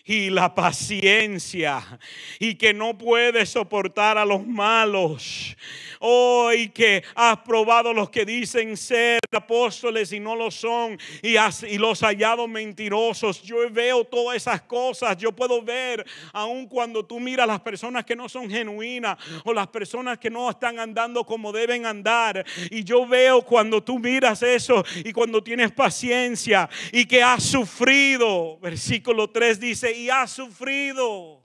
y 0.04 0.28
la 0.28 0.54
paciencia 0.54 1.98
y 2.38 2.56
que 2.56 2.74
no 2.74 2.96
puedes 2.96 3.50
soportar 3.50 4.18
a 4.18 4.26
los 4.26 4.46
malos. 4.46 5.56
Hoy 6.00 6.68
que 6.68 7.02
has 7.14 7.38
probado 7.38 7.94
los 7.94 8.10
que 8.10 8.26
dicen 8.26 8.76
ser 8.76 9.18
apóstoles 9.32 10.12
y 10.12 10.20
no 10.20 10.36
lo 10.36 10.50
son 10.50 10.98
y, 11.22 11.36
y 11.66 11.78
los 11.78 12.00
hallados 12.02 12.48
mentirosos. 12.48 13.42
Yo 13.42 13.56
veo 13.70 14.04
todas 14.04 14.36
esas 14.36 14.60
cosas. 14.62 15.16
Yo 15.16 15.32
puedo 15.32 15.62
ver, 15.62 16.04
aun 16.32 16.66
cuando 16.66 17.04
tú 17.04 17.18
miras 17.18 17.46
las 17.46 17.60
personas 17.60 18.04
que 18.04 18.14
no 18.14 18.28
son 18.28 18.50
genuinas 18.50 19.16
o 19.44 19.54
las 19.54 19.68
personas 19.68 20.18
que 20.18 20.28
no 20.28 20.50
están 20.50 20.78
andando 20.78 21.24
como 21.24 21.50
deben 21.50 21.86
andar. 21.86 22.44
Y 22.70 22.84
yo 22.84 23.06
veo 23.06 23.40
cuando 23.40 23.82
tú 23.82 23.98
miras 23.98 24.42
eso 24.42 24.84
y 25.02 25.12
cuando 25.12 25.42
tienes 25.42 25.72
paciencia 25.72 26.68
y 26.92 27.06
que 27.06 27.22
has 27.22 27.42
sufrido. 27.42 28.58
Versículo 28.60 29.30
3 29.30 29.58
dice, 29.58 29.93
y 29.94 30.10
has 30.10 30.32
sufrido. 30.32 31.44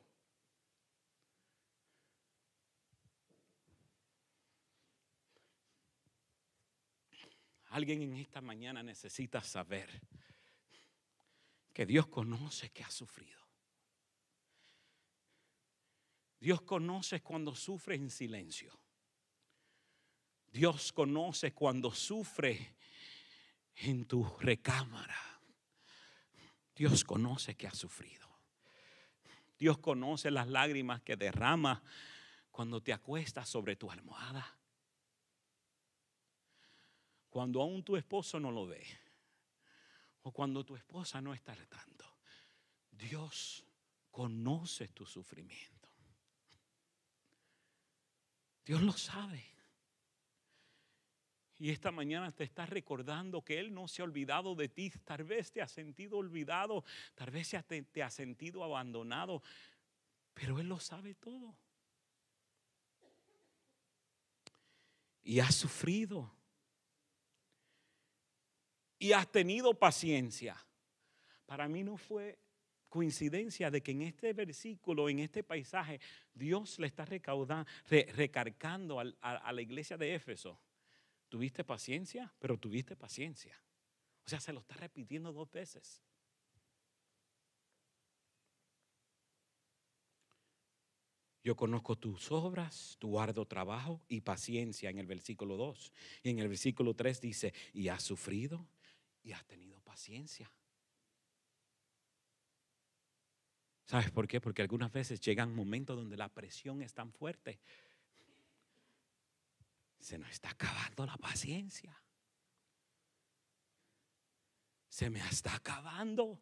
Alguien 7.70 8.02
en 8.02 8.16
esta 8.16 8.42
mañana 8.42 8.82
necesita 8.82 9.44
saber 9.44 10.02
que 11.72 11.86
Dios 11.86 12.08
conoce 12.08 12.72
que 12.72 12.84
ha 12.84 12.90
sufrido. 12.90 13.40
Dios 16.40 16.62
conoce 16.62 17.22
cuando 17.22 17.56
sufre 17.56 17.96
en 17.96 18.10
silencio. 18.10 18.78
Dios 20.52 20.92
conoce 20.92 21.54
cuando 21.54 21.92
sufre 21.92 22.76
en 23.76 24.06
tu 24.06 24.24
recámara. 24.40 25.42
Dios 26.76 27.04
conoce 27.04 27.56
que 27.56 27.68
ha 27.68 27.74
sufrido. 27.74 28.29
Dios 29.60 29.78
conoce 29.78 30.32
las 30.32 30.48
lágrimas 30.48 31.02
que 31.02 31.18
derrama 31.18 31.84
cuando 32.50 32.82
te 32.82 32.94
acuestas 32.94 33.48
sobre 33.48 33.76
tu 33.76 33.92
almohada. 33.92 34.58
Cuando 37.30 37.62
aún 37.62 37.84
tu 37.84 37.96
esposo 37.96 38.40
no 38.40 38.52
lo 38.52 38.66
ve. 38.66 38.84
O 40.24 40.32
cuando 40.32 40.66
tu 40.66 40.76
esposa 40.76 41.22
no 41.22 41.34
está 41.34 41.52
al. 41.52 41.68
Dios 43.00 43.64
conoce 44.12 44.90
tu 44.90 45.06
sufrimiento. 45.06 45.90
Dios 48.66 48.82
lo 48.82 48.92
sabe. 48.92 49.49
Y 51.62 51.72
esta 51.72 51.92
mañana 51.92 52.32
te 52.32 52.46
está 52.46 52.66
recordando 52.66 53.44
que 53.44 53.60
Él 53.60 53.74
no 53.74 53.90
se 53.90 54.02
ha 54.02 54.06
olvidado 54.06 54.56
de 54.56 54.70
ti. 54.70 54.90
Tal 55.04 55.26
vez 55.26 55.52
te 55.52 55.62
ha 55.62 55.68
sentido 55.68 56.18
olvidado, 56.18 56.86
tal 57.16 57.32
vez 57.32 57.54
te, 57.68 57.82
te 57.82 58.02
ha 58.02 58.10
sentido 58.10 58.64
abandonado, 58.64 59.44
pero 60.34 60.58
Él 60.62 60.70
lo 60.70 60.80
sabe 60.80 61.16
todo. 61.16 61.54
Y 65.22 65.42
has 65.42 65.54
sufrido. 65.54 66.34
Y 68.98 69.12
has 69.12 69.30
tenido 69.30 69.74
paciencia. 69.74 70.56
Para 71.46 71.68
mí 71.68 71.84
no 71.84 71.98
fue 71.98 72.40
coincidencia 72.88 73.70
de 73.70 73.84
que 73.84 73.92
en 73.92 74.04
este 74.04 74.32
versículo, 74.32 75.10
en 75.10 75.20
este 75.20 75.44
paisaje, 75.44 76.00
Dios 76.34 76.80
le 76.80 76.88
está 76.88 77.04
recaudando, 77.04 77.70
recargando 77.90 79.02
a 79.02 79.52
la 79.52 79.62
iglesia 79.62 79.98
de 79.98 80.16
Éfeso 80.16 80.58
Tuviste 81.30 81.64
paciencia, 81.64 82.34
pero 82.40 82.58
tuviste 82.58 82.96
paciencia. 82.96 83.62
O 84.26 84.30
sea, 84.30 84.40
se 84.40 84.52
lo 84.52 84.60
está 84.60 84.76
repitiendo 84.76 85.32
dos 85.32 85.50
veces. 85.52 86.04
Yo 91.44 91.56
conozco 91.56 91.96
tus 91.96 92.32
obras, 92.32 92.98
tu 93.00 93.20
arduo 93.20 93.46
trabajo 93.46 94.02
y 94.08 94.22
paciencia 94.22 94.90
en 94.90 95.00
el 95.00 95.08
versículo 95.08 95.56
2. 95.56 95.94
Y 96.24 96.30
en 96.32 96.40
el 96.40 96.50
versículo 96.50 96.96
3 96.96 97.22
dice, 97.22 97.54
y 97.74 97.88
has 97.88 98.04
sufrido 98.04 98.68
y 99.24 99.32
has 99.32 99.46
tenido 99.46 99.80
paciencia. 99.82 100.52
¿Sabes 103.86 104.12
por 104.12 104.28
qué? 104.28 104.40
Porque 104.40 104.62
algunas 104.62 104.92
veces 104.92 105.20
llegan 105.22 105.56
momentos 105.56 105.96
donde 105.96 106.18
la 106.18 106.30
presión 106.30 106.82
es 106.82 106.94
tan 106.94 107.12
fuerte 107.12 107.60
se 110.00 110.18
nos 110.18 110.30
está 110.32 110.50
acabando 110.52 111.06
la 111.06 111.18
paciencia. 111.18 111.96
Se 114.88 115.10
me 115.10 115.20
está 115.20 115.56
acabando. 115.56 116.42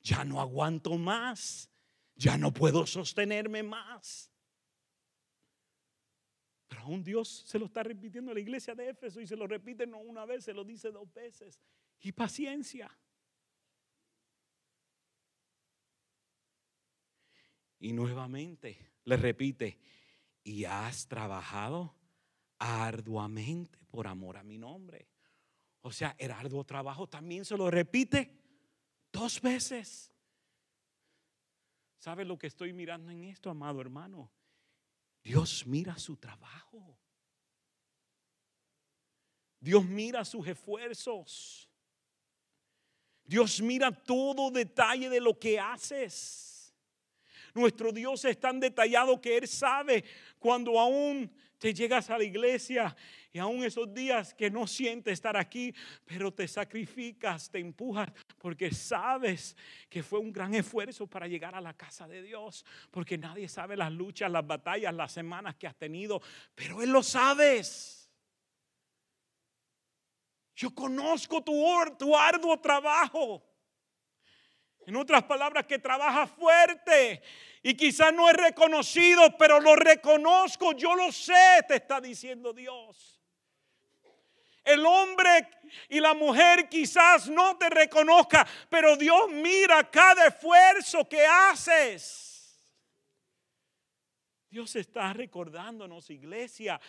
Ya 0.00 0.24
no 0.24 0.40
aguanto 0.40 0.96
más. 0.96 1.70
Ya 2.14 2.38
no 2.38 2.52
puedo 2.52 2.86
sostenerme 2.86 3.62
más. 3.62 4.32
Pero 6.68 6.82
aún 6.82 7.02
Dios 7.02 7.44
se 7.46 7.58
lo 7.58 7.66
está 7.66 7.82
repitiendo 7.82 8.30
a 8.30 8.34
la 8.34 8.40
iglesia 8.40 8.74
de 8.74 8.88
Éfeso 8.88 9.20
y 9.20 9.26
se 9.26 9.36
lo 9.36 9.46
repite 9.46 9.86
no 9.86 9.98
una 9.98 10.24
vez, 10.24 10.44
se 10.44 10.54
lo 10.54 10.64
dice 10.64 10.90
dos 10.90 11.12
veces. 11.12 11.60
Y 12.00 12.12
paciencia. 12.12 12.90
Y 17.78 17.92
nuevamente 17.92 18.94
le 19.04 19.16
repite, 19.16 19.78
¿y 20.42 20.64
has 20.64 21.06
trabajado 21.06 21.95
arduamente 22.58 23.78
por 23.90 24.06
amor 24.06 24.36
a 24.36 24.42
mi 24.42 24.58
nombre. 24.58 25.08
O 25.82 25.92
sea, 25.92 26.14
el 26.18 26.30
arduo 26.30 26.64
trabajo 26.64 27.06
también 27.08 27.44
se 27.44 27.56
lo 27.56 27.70
repite 27.70 28.36
dos 29.12 29.40
veces. 29.40 30.12
¿Sabe 31.98 32.24
lo 32.24 32.38
que 32.38 32.46
estoy 32.46 32.72
mirando 32.72 33.10
en 33.10 33.24
esto, 33.24 33.50
amado 33.50 33.80
hermano? 33.80 34.30
Dios 35.22 35.66
mira 35.66 35.98
su 35.98 36.16
trabajo. 36.16 36.98
Dios 39.60 39.84
mira 39.84 40.24
sus 40.24 40.46
esfuerzos. 40.46 41.68
Dios 43.24 43.60
mira 43.60 43.90
todo 43.90 44.50
detalle 44.50 45.08
de 45.08 45.20
lo 45.20 45.38
que 45.38 45.58
haces. 45.58 46.72
Nuestro 47.54 47.90
Dios 47.90 48.24
es 48.24 48.38
tan 48.38 48.60
detallado 48.60 49.20
que 49.20 49.36
Él 49.38 49.48
sabe 49.48 50.04
cuando 50.38 50.78
aún 50.78 51.32
te 51.58 51.72
llegas 51.72 52.10
a 52.10 52.18
la 52.18 52.24
iglesia 52.24 52.94
y 53.32 53.38
aún 53.38 53.64
esos 53.64 53.92
días 53.92 54.34
que 54.34 54.50
no 54.50 54.66
sientes 54.66 55.14
estar 55.14 55.36
aquí, 55.36 55.74
pero 56.04 56.32
te 56.32 56.46
sacrificas, 56.48 57.50
te 57.50 57.58
empujas, 57.58 58.10
porque 58.38 58.72
sabes 58.72 59.56
que 59.88 60.02
fue 60.02 60.18
un 60.18 60.32
gran 60.32 60.54
esfuerzo 60.54 61.06
para 61.06 61.26
llegar 61.26 61.54
a 61.54 61.60
la 61.60 61.74
casa 61.74 62.06
de 62.08 62.22
Dios, 62.22 62.64
porque 62.90 63.18
nadie 63.18 63.48
sabe 63.48 63.76
las 63.76 63.92
luchas, 63.92 64.30
las 64.30 64.46
batallas, 64.46 64.94
las 64.94 65.12
semanas 65.12 65.56
que 65.56 65.66
has 65.66 65.76
tenido, 65.76 66.20
pero 66.54 66.82
Él 66.82 66.90
lo 66.90 67.02
sabes. 67.02 68.10
Yo 70.54 70.74
conozco 70.74 71.44
tu, 71.44 71.62
tu 71.98 72.16
arduo 72.16 72.58
trabajo. 72.58 73.55
En 74.86 74.94
otras 74.94 75.24
palabras, 75.24 75.66
que 75.66 75.80
trabaja 75.80 76.28
fuerte 76.28 77.20
y 77.62 77.74
quizás 77.74 78.12
no 78.12 78.28
es 78.30 78.36
reconocido, 78.36 79.36
pero 79.36 79.58
lo 79.60 79.74
reconozco, 79.74 80.72
yo 80.72 80.94
lo 80.94 81.10
sé, 81.10 81.64
te 81.66 81.74
está 81.76 82.00
diciendo 82.00 82.52
Dios. 82.52 83.20
El 84.62 84.86
hombre 84.86 85.48
y 85.88 85.98
la 85.98 86.14
mujer 86.14 86.68
quizás 86.68 87.28
no 87.28 87.56
te 87.58 87.68
reconozca, 87.68 88.46
pero 88.68 88.96
Dios 88.96 89.28
mira 89.30 89.90
cada 89.90 90.28
esfuerzo 90.28 91.08
que 91.08 91.24
haces. 91.26 92.60
Dios 94.48 94.76
está 94.76 95.12
recordándonos, 95.12 96.08
iglesia, 96.10 96.80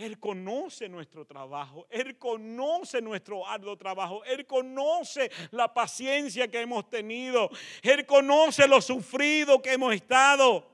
Él 0.00 0.18
conoce 0.18 0.88
nuestro 0.88 1.26
trabajo, 1.26 1.86
Él 1.90 2.16
conoce 2.16 3.02
nuestro 3.02 3.46
arduo 3.46 3.76
trabajo, 3.76 4.24
Él 4.24 4.46
conoce 4.46 5.30
la 5.50 5.74
paciencia 5.74 6.48
que 6.48 6.58
hemos 6.58 6.88
tenido, 6.88 7.50
Él 7.82 8.06
conoce 8.06 8.66
lo 8.66 8.80
sufrido 8.80 9.60
que 9.60 9.74
hemos 9.74 9.94
estado 9.94 10.66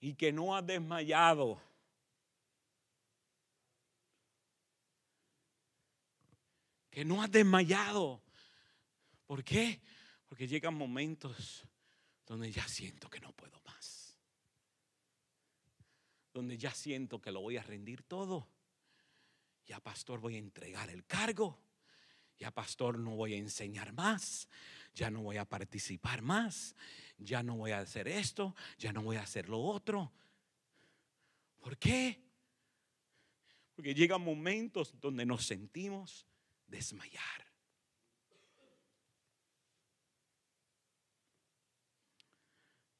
y 0.00 0.14
que 0.14 0.30
no 0.30 0.54
ha 0.54 0.62
desmayado. 0.62 1.60
Que 6.88 7.04
no 7.04 7.20
ha 7.20 7.26
desmayado. 7.26 8.22
¿Por 9.26 9.42
qué? 9.42 9.80
Porque 10.28 10.46
llegan 10.46 10.74
momentos 10.74 11.64
donde 12.26 12.52
ya 12.52 12.68
siento 12.68 13.10
que 13.10 13.18
no 13.18 13.32
puedo 13.32 13.60
más 13.62 13.99
donde 16.32 16.56
ya 16.56 16.72
siento 16.72 17.20
que 17.20 17.32
lo 17.32 17.40
voy 17.40 17.56
a 17.56 17.62
rendir 17.62 18.02
todo. 18.02 18.48
Ya, 19.66 19.80
pastor, 19.80 20.20
voy 20.20 20.36
a 20.36 20.38
entregar 20.38 20.90
el 20.90 21.04
cargo. 21.04 21.58
Ya, 22.38 22.50
pastor, 22.50 22.98
no 22.98 23.16
voy 23.16 23.34
a 23.34 23.38
enseñar 23.38 23.92
más. 23.92 24.48
Ya 24.94 25.10
no 25.10 25.22
voy 25.22 25.36
a 25.36 25.44
participar 25.44 26.22
más. 26.22 26.74
Ya 27.18 27.42
no 27.42 27.56
voy 27.56 27.72
a 27.72 27.80
hacer 27.80 28.08
esto. 28.08 28.54
Ya 28.78 28.92
no 28.92 29.02
voy 29.02 29.16
a 29.16 29.22
hacer 29.22 29.48
lo 29.48 29.60
otro. 29.60 30.12
¿Por 31.60 31.76
qué? 31.76 32.22
Porque 33.74 33.94
llegan 33.94 34.22
momentos 34.22 34.98
donde 35.00 35.26
nos 35.26 35.46
sentimos 35.46 36.26
desmayar. 36.66 37.46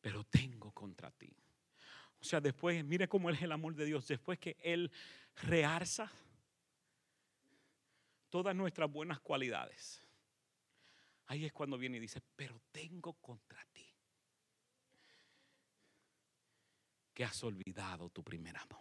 Pero 0.01 0.25
tengo 0.25 0.73
contra 0.73 1.11
ti 1.11 1.40
o 2.21 2.25
sea, 2.25 2.41
después, 2.41 2.85
mire 2.85 3.09
cómo 3.09 3.31
es 3.31 3.41
el 3.41 3.53
amor 3.53 3.75
de 3.75 3.87
Dios. 3.87 4.07
Después 4.07 4.39
que 4.39 4.57
Él 4.63 4.91
realza 5.43 6.13
todas 8.29 8.55
nuestras 8.55 8.91
buenas 8.91 9.21
cualidades. 9.21 10.07
Ahí 11.27 11.45
es 11.45 11.53
cuando 11.53 11.79
viene 11.79 11.97
y 11.97 12.01
dice, 12.01 12.21
pero 12.37 12.61
tengo 12.73 13.15
contra 13.15 13.65
ti 13.73 13.87
que 17.15 17.25
has 17.25 17.43
olvidado 17.43 18.11
tu 18.11 18.23
primer 18.23 18.57
amor. 18.57 18.81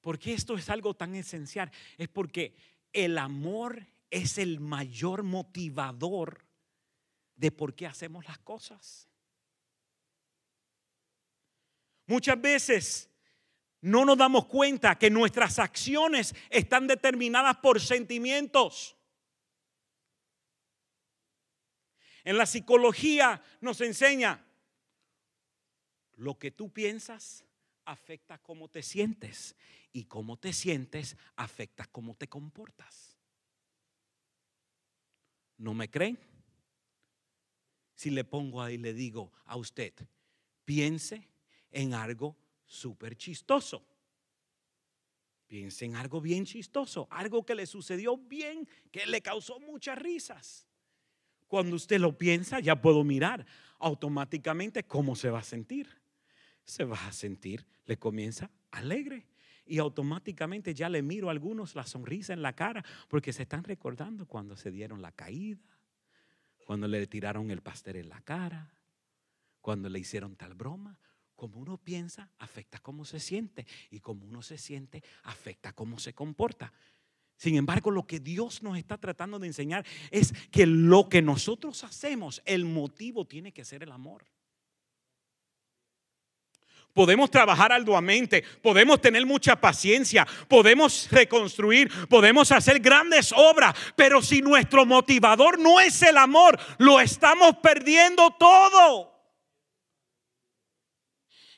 Porque 0.00 0.32
esto 0.32 0.56
es 0.56 0.68
algo 0.70 0.94
tan 0.94 1.14
esencial? 1.14 1.70
Es 1.96 2.08
porque 2.08 2.56
el 2.92 3.18
amor 3.18 3.86
es 4.10 4.38
el 4.38 4.60
mayor 4.60 5.22
motivador 5.22 6.44
de 7.36 7.52
por 7.52 7.74
qué 7.74 7.86
hacemos 7.86 8.26
las 8.26 8.38
cosas. 8.38 9.08
Muchas 12.08 12.40
veces 12.40 13.10
no 13.82 14.06
nos 14.06 14.16
damos 14.16 14.46
cuenta 14.46 14.98
que 14.98 15.10
nuestras 15.10 15.58
acciones 15.58 16.34
están 16.48 16.86
determinadas 16.86 17.58
por 17.58 17.80
sentimientos. 17.80 18.96
En 22.24 22.38
la 22.38 22.46
psicología 22.46 23.42
nos 23.60 23.82
enseña, 23.82 24.42
lo 26.16 26.38
que 26.38 26.50
tú 26.50 26.72
piensas 26.72 27.44
afecta 27.84 28.38
cómo 28.38 28.68
te 28.68 28.82
sientes 28.82 29.54
y 29.92 30.04
cómo 30.04 30.38
te 30.38 30.54
sientes 30.54 31.14
afecta 31.36 31.84
cómo 31.84 32.14
te 32.16 32.26
comportas. 32.26 33.18
¿No 35.58 35.74
me 35.74 35.90
creen? 35.90 36.18
Si 37.94 38.08
le 38.08 38.24
pongo 38.24 38.62
ahí, 38.62 38.78
le 38.78 38.94
digo 38.94 39.30
a 39.44 39.56
usted, 39.56 39.92
piense 40.64 41.28
en 41.70 41.94
algo 41.94 42.36
súper 42.64 43.16
chistoso. 43.16 43.84
Piense 45.46 45.86
en 45.86 45.96
algo 45.96 46.20
bien 46.20 46.44
chistoso, 46.44 47.08
algo 47.10 47.44
que 47.44 47.54
le 47.54 47.66
sucedió 47.66 48.18
bien, 48.18 48.68
que 48.92 49.06
le 49.06 49.22
causó 49.22 49.58
muchas 49.58 49.98
risas. 49.98 50.66
Cuando 51.46 51.76
usted 51.76 51.98
lo 51.98 52.16
piensa, 52.16 52.60
ya 52.60 52.80
puedo 52.80 53.02
mirar 53.02 53.46
automáticamente 53.78 54.84
cómo 54.84 55.16
se 55.16 55.30
va 55.30 55.38
a 55.38 55.44
sentir. 55.44 55.88
Se 56.64 56.84
va 56.84 57.06
a 57.06 57.12
sentir, 57.12 57.64
le 57.86 57.98
comienza 57.98 58.50
alegre 58.70 59.26
y 59.64 59.78
automáticamente 59.78 60.74
ya 60.74 60.90
le 60.90 61.00
miro 61.00 61.28
a 61.28 61.30
algunos 61.30 61.74
la 61.74 61.86
sonrisa 61.86 62.34
en 62.34 62.42
la 62.42 62.54
cara 62.54 62.84
porque 63.08 63.32
se 63.32 63.44
están 63.44 63.64
recordando 63.64 64.26
cuando 64.26 64.54
se 64.54 64.70
dieron 64.70 65.00
la 65.00 65.12
caída, 65.12 65.62
cuando 66.66 66.86
le 66.88 67.06
tiraron 67.06 67.50
el 67.50 67.62
pastel 67.62 67.96
en 67.96 68.10
la 68.10 68.20
cara, 68.20 68.70
cuando 69.62 69.88
le 69.88 69.98
hicieron 69.98 70.36
tal 70.36 70.52
broma 70.52 70.98
como 71.38 71.60
uno 71.60 71.78
piensa, 71.78 72.28
afecta 72.40 72.80
cómo 72.80 73.04
se 73.04 73.20
siente. 73.20 73.64
Y 73.90 74.00
como 74.00 74.26
uno 74.26 74.42
se 74.42 74.58
siente, 74.58 75.04
afecta 75.22 75.72
cómo 75.72 76.00
se 76.00 76.12
comporta. 76.12 76.72
Sin 77.36 77.54
embargo, 77.54 77.92
lo 77.92 78.08
que 78.08 78.18
Dios 78.18 78.64
nos 78.64 78.76
está 78.76 78.98
tratando 78.98 79.38
de 79.38 79.46
enseñar 79.46 79.86
es 80.10 80.32
que 80.50 80.66
lo 80.66 81.08
que 81.08 81.22
nosotros 81.22 81.84
hacemos, 81.84 82.42
el 82.44 82.64
motivo 82.64 83.24
tiene 83.24 83.52
que 83.52 83.64
ser 83.64 83.84
el 83.84 83.92
amor. 83.92 84.26
Podemos 86.92 87.30
trabajar 87.30 87.70
arduamente, 87.70 88.42
podemos 88.60 89.00
tener 89.00 89.24
mucha 89.24 89.54
paciencia, 89.60 90.26
podemos 90.48 91.08
reconstruir, 91.08 91.88
podemos 92.08 92.50
hacer 92.50 92.80
grandes 92.80 93.32
obras, 93.32 93.76
pero 93.94 94.20
si 94.20 94.42
nuestro 94.42 94.84
motivador 94.84 95.60
no 95.60 95.78
es 95.78 96.02
el 96.02 96.16
amor, 96.16 96.58
lo 96.78 96.98
estamos 96.98 97.58
perdiendo 97.58 98.34
todo. 98.36 99.17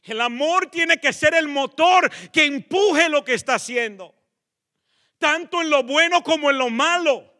El 0.02 0.20
amor 0.20 0.66
tiene 0.66 0.98
que 0.98 1.12
ser 1.12 1.34
el 1.34 1.48
motor 1.48 2.10
que 2.32 2.44
empuje 2.44 3.08
lo 3.08 3.24
que 3.24 3.34
está 3.34 3.54
haciendo. 3.54 4.14
Tanto 5.18 5.60
en 5.60 5.68
lo 5.68 5.82
bueno 5.82 6.22
como 6.22 6.50
en 6.50 6.58
lo 6.58 6.70
malo. 6.70 7.30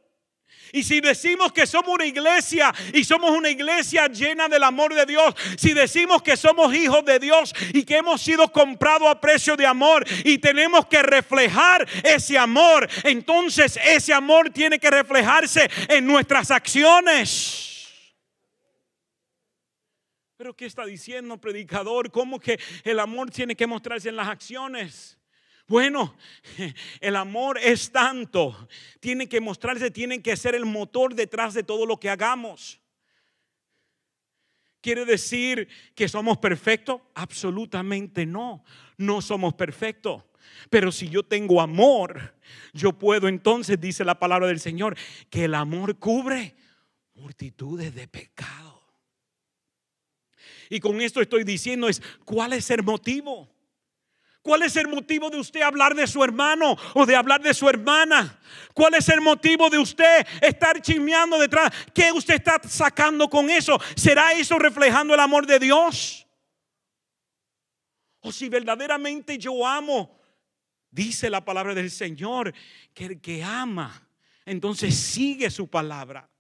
Y 0.73 0.83
si 0.85 1.01
decimos 1.01 1.53
que 1.53 1.67
somos 1.67 1.95
una 1.95 2.07
iglesia 2.07 2.73
y 2.93 3.03
somos 3.03 3.31
una 3.31 3.49
iglesia 3.49 4.07
llena 4.07 4.49
del 4.49 4.63
amor 4.63 4.95
de 4.95 5.05
Dios, 5.05 5.35
si 5.57 5.73
decimos 5.73 6.23
que 6.23 6.37
somos 6.37 6.75
hijos 6.75 7.05
de 7.05 7.19
Dios 7.19 7.53
y 7.73 7.83
que 7.83 7.97
hemos 7.97 8.21
sido 8.21 8.53
comprados 8.53 9.09
a 9.09 9.21
precio 9.21 9.57
de 9.57 9.67
amor 9.67 10.07
y 10.25 10.39
tenemos 10.39 10.87
que 10.87 11.03
reflejar 11.03 11.89
ese 12.05 12.39
amor, 12.39 12.89
entonces 13.03 13.79
ese 13.85 14.13
amor 14.13 14.51
tiene 14.51 14.79
que 14.79 14.91
reflejarse 14.91 15.69
en 15.89 16.07
nuestras 16.07 16.51
acciones. 16.51 17.80
Pero 20.41 20.57
¿qué 20.57 20.65
está 20.65 20.87
diciendo, 20.87 21.37
predicador? 21.37 22.11
¿Cómo 22.11 22.41
que 22.41 22.59
el 22.85 22.99
amor 22.99 23.29
tiene 23.29 23.55
que 23.55 23.67
mostrarse 23.67 24.09
en 24.09 24.17
las 24.17 24.27
acciones? 24.27 25.19
Bueno, 25.67 26.17
el 27.03 27.17
amor 27.17 27.59
es 27.59 27.93
tanto, 27.93 28.67
tiene 29.01 29.29
que 29.29 29.39
mostrarse, 29.39 29.91
tiene 29.91 30.23
que 30.23 30.35
ser 30.39 30.55
el 30.55 30.65
motor 30.65 31.15
detrás 31.15 31.53
de 31.53 31.63
todo 31.63 31.85
lo 31.85 32.01
que 32.01 32.09
hagamos. 32.09 32.81
¿Quiere 34.81 35.05
decir 35.05 35.69
que 35.95 36.09
somos 36.09 36.39
perfectos? 36.39 37.03
Absolutamente 37.15 38.25
no, 38.25 38.65
no 38.97 39.21
somos 39.21 39.53
perfectos. 39.53 40.25
Pero 40.71 40.91
si 40.91 41.11
yo 41.11 41.23
tengo 41.23 41.61
amor, 41.61 42.35
yo 42.73 42.95
puedo 42.95 43.29
entonces, 43.29 43.79
dice 43.79 44.07
la 44.07 44.19
palabra 44.19 44.47
del 44.47 44.59
Señor, 44.59 44.97
que 45.29 45.45
el 45.45 45.55
amor 45.55 45.99
cubre 45.99 46.57
multitudes 47.13 47.95
de 47.95 48.09
pecados. 48.09 48.80
Y 50.71 50.81
con 50.81 51.01
esto 51.03 51.21
estoy 51.21 51.45
diciendo 51.45 51.89
es, 51.89 52.01
¿cuál 52.25 52.55
es 52.55 52.71
el 52.71 52.83
motivo? 52.85 53.53
¿Cuál 54.41 54.63
es 54.63 54.77
el 54.77 54.89
motivo 54.89 55.29
de 55.29 55.39
usted 55.39 55.61
hablar 55.61 55.95
de 55.95 56.07
su 56.07 56.25
hermano 56.25 56.77
o 56.95 57.05
de 57.05 57.15
hablar 57.15 57.43
de 57.43 57.53
su 57.53 57.69
hermana? 57.69 58.41
¿Cuál 58.73 58.95
es 58.95 59.09
el 59.11 59.21
motivo 59.21 59.69
de 59.69 59.79
usted 59.79 60.27
estar 60.41 60.81
chismeando 60.81 61.39
detrás? 61.39 61.71
¿Qué 61.93 62.11
usted 62.11 62.37
está 62.37 62.59
sacando 62.67 63.29
con 63.29 63.51
eso? 63.51 63.79
¿Será 63.97 64.33
eso 64.33 64.59
reflejando 64.59 65.13
el 65.13 65.21
amor 65.21 65.45
de 65.45 65.59
Dios? 65.59 66.27
O 68.21 68.33
si 68.33 68.49
verdaderamente 68.49 69.37
yo 69.37 69.67
amo, 69.67 70.21
dice 70.91 71.29
la 71.29 71.45
palabra 71.45 71.75
del 71.75 71.91
Señor, 71.91 72.55
que 72.95 73.07
el 73.07 73.21
que 73.21 73.43
ama, 73.43 74.09
entonces 74.47 74.95
sigue 74.95 75.51
su 75.51 75.69
palabra. 75.69 76.31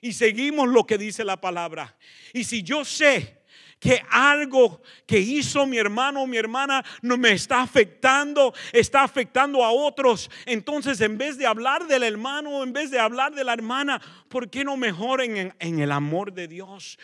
Y 0.00 0.12
seguimos 0.12 0.68
lo 0.68 0.86
que 0.86 0.98
dice 0.98 1.24
la 1.24 1.40
palabra. 1.40 1.96
Y 2.32 2.44
si 2.44 2.62
yo 2.62 2.84
sé 2.84 3.37
que 3.78 4.02
algo 4.10 4.80
que 5.06 5.18
hizo 5.18 5.66
mi 5.66 5.78
hermano 5.78 6.22
o 6.22 6.26
mi 6.26 6.36
hermana 6.36 6.84
no 7.02 7.16
me 7.16 7.32
está 7.32 7.62
afectando, 7.62 8.52
está 8.72 9.02
afectando 9.02 9.64
a 9.64 9.70
otros. 9.70 10.30
Entonces, 10.46 11.00
en 11.00 11.18
vez 11.18 11.38
de 11.38 11.46
hablar 11.46 11.86
del 11.86 12.02
hermano, 12.02 12.62
en 12.62 12.72
vez 12.72 12.90
de 12.90 12.98
hablar 12.98 13.34
de 13.34 13.44
la 13.44 13.52
hermana, 13.52 14.00
¿por 14.28 14.50
qué 14.50 14.64
no 14.64 14.76
mejoren 14.76 15.36
en, 15.36 15.54
en 15.58 15.78
el 15.80 15.92
amor 15.92 16.32
de 16.32 16.48
Dios? 16.48 16.98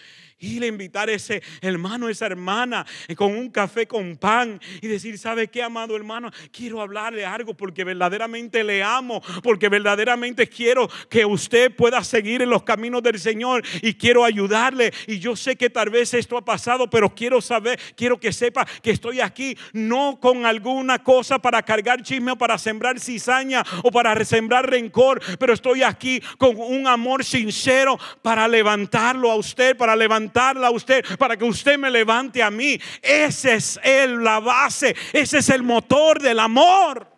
Ir 0.44 0.62
a 0.62 0.66
invitar 0.66 1.08
a 1.08 1.12
ese 1.12 1.42
hermano, 1.60 2.08
esa 2.08 2.26
hermana 2.26 2.86
eh, 3.08 3.14
con 3.14 3.32
un 3.36 3.50
café 3.50 3.86
con 3.86 4.16
pan 4.16 4.60
y 4.80 4.86
decir, 4.86 5.18
¿sabe 5.18 5.48
qué, 5.48 5.62
amado 5.62 5.96
hermano? 5.96 6.30
Quiero 6.52 6.80
hablarle 6.80 7.24
algo 7.24 7.54
porque 7.54 7.84
verdaderamente 7.84 8.62
le 8.62 8.82
amo, 8.82 9.22
porque 9.42 9.68
verdaderamente 9.68 10.48
quiero 10.48 10.88
que 11.08 11.24
usted 11.24 11.74
pueda 11.74 12.04
seguir 12.04 12.42
en 12.42 12.50
los 12.50 12.62
caminos 12.62 13.02
del 13.02 13.18
Señor 13.18 13.64
y 13.82 13.94
quiero 13.94 14.24
ayudarle. 14.24 14.92
Y 15.06 15.18
yo 15.18 15.36
sé 15.36 15.56
que 15.56 15.70
tal 15.70 15.90
vez 15.90 16.14
esto 16.14 16.36
ha 16.36 16.44
pasado, 16.44 16.88
pero 16.90 17.14
quiero 17.14 17.40
saber, 17.40 17.78
quiero 17.96 18.18
que 18.18 18.32
sepa 18.32 18.66
que 18.82 18.90
estoy 18.90 19.20
aquí 19.20 19.56
no 19.72 20.18
con 20.20 20.46
alguna 20.46 21.02
cosa 21.02 21.38
para 21.38 21.62
cargar 21.62 22.02
chisme 22.02 22.32
o 22.32 22.36
para 22.36 22.58
sembrar 22.58 23.00
cizaña 23.00 23.64
o 23.82 23.90
para 23.90 24.22
sembrar 24.24 24.68
rencor, 24.68 25.20
pero 25.38 25.52
estoy 25.52 25.82
aquí 25.82 26.20
con 26.38 26.56
un 26.56 26.86
amor 26.86 27.24
sincero 27.24 27.98
para 28.22 28.46
levantarlo 28.48 29.30
a 29.30 29.36
usted, 29.36 29.76
para 29.76 29.96
a 30.36 30.70
usted, 30.70 31.04
para 31.16 31.36
que 31.36 31.44
usted 31.44 31.78
me 31.78 31.90
levante 31.90 32.42
a 32.42 32.50
mí. 32.50 32.80
Ese 33.00 33.54
es 33.54 33.78
el, 33.82 34.22
la 34.22 34.40
base, 34.40 34.94
ese 35.12 35.38
es 35.38 35.48
el 35.48 35.62
motor 35.62 36.20
del 36.20 36.40
amor. 36.40 37.13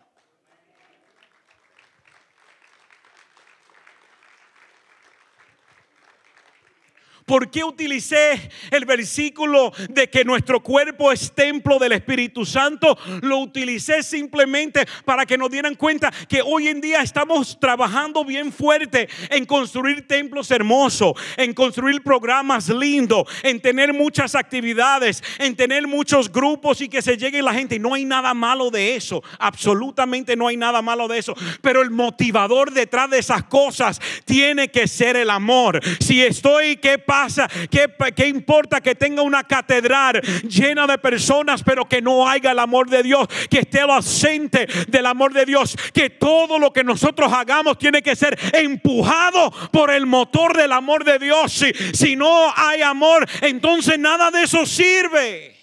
¿Por 7.27 7.51
qué 7.51 7.65
utilicé 7.65 8.51
el 8.71 8.85
versículo 8.85 9.73
de 9.91 10.09
que 10.09 10.25
nuestro 10.25 10.63
cuerpo 10.63 11.11
es 11.11 11.33
templo 11.33 11.77
del 11.81 11.91
Espíritu 11.91 12.47
Santo? 12.47 12.97
Lo 13.21 13.39
utilicé 13.39 14.05
simplemente 14.05 14.87
para 15.05 15.27
que 15.27 15.37
nos 15.37 15.51
dieran 15.51 15.75
cuenta 15.75 16.13
que 16.29 16.41
hoy 16.41 16.69
en 16.69 16.81
día 16.81 17.03
estamos 17.03 17.59
trabajando 17.59 18.25
bien 18.25 18.53
fuerte 18.53 19.09
en 19.29 19.45
construir 19.45 20.07
templos 20.07 20.53
hermosos, 20.53 21.15
en 21.37 21.53
construir 21.53 22.01
programas 22.01 22.69
lindos, 22.69 23.25
en 23.43 23.61
tener 23.61 23.93
muchas 23.93 24.37
actividades, 24.37 25.21
en 25.41 25.57
tener 25.57 25.89
muchos 25.89 26.31
grupos 26.31 26.81
y 26.81 26.89
que 26.89 27.03
se 27.03 27.17
llegue 27.17 27.43
la 27.43 27.55
gente. 27.55 27.81
No 27.81 27.95
hay 27.95 28.05
nada 28.05 28.35
malo 28.35 28.71
de 28.71 28.95
eso, 28.95 29.25
absolutamente 29.41 30.37
no 30.37 30.47
hay 30.47 30.57
nada 30.57 30.81
malo 30.81 31.09
de 31.09 31.19
eso. 31.19 31.35
Pero 31.61 31.83
el 31.83 31.91
motivador 31.91 32.71
detrás 32.71 33.11
de 33.11 33.19
esas 33.19 33.43
cosas 33.43 34.01
tiene 34.25 34.69
que 34.69 34.87
ser 34.87 35.17
el 35.17 35.31
amor. 35.31 35.81
Si 35.99 36.23
estoy, 36.23 36.77
¿qué 36.77 36.99
pasa? 37.17 37.49
¿Qué, 37.71 38.27
importa 38.27 38.81
que 38.83 38.95
tenga 38.95 39.23
una 39.23 39.43
catedral 39.43 40.21
llena 40.43 40.87
de 40.87 40.99
personas, 40.99 41.63
pero 41.63 41.89
que 41.89 42.03
no 42.03 42.29
haya 42.29 42.53
el 42.53 42.59
amor 42.59 42.91
de 42.91 43.03
Dios? 43.03 43.27
Que 43.49 43.61
esté 43.61 43.81
ausente 43.81 44.67
del 44.89 45.07
amor 45.07 45.33
de 45.33 45.47
Dios. 45.47 45.77
Que 45.95 46.11
todo 46.11 46.59
lo 46.59 46.73
que 46.73 46.85
nosotros 46.85 47.33
hagamos 47.33 47.79
tiene 47.79 48.03
que 48.03 48.15
ser 48.15 48.39
empujado 48.55 49.51
por 49.73 49.91
el 49.91 50.05
motor 50.05 50.55
del 50.57 50.73
amor 50.73 51.05
de 51.05 51.19
Dios. 51.19 51.53
Si, 51.53 51.73
si 51.95 52.17
no 52.17 52.53
hay 52.55 52.83
amor, 52.83 53.27
entonces 53.41 53.99
nada 53.99 54.31
de 54.31 54.43
eso 54.43 54.67
sirve. 54.67 55.57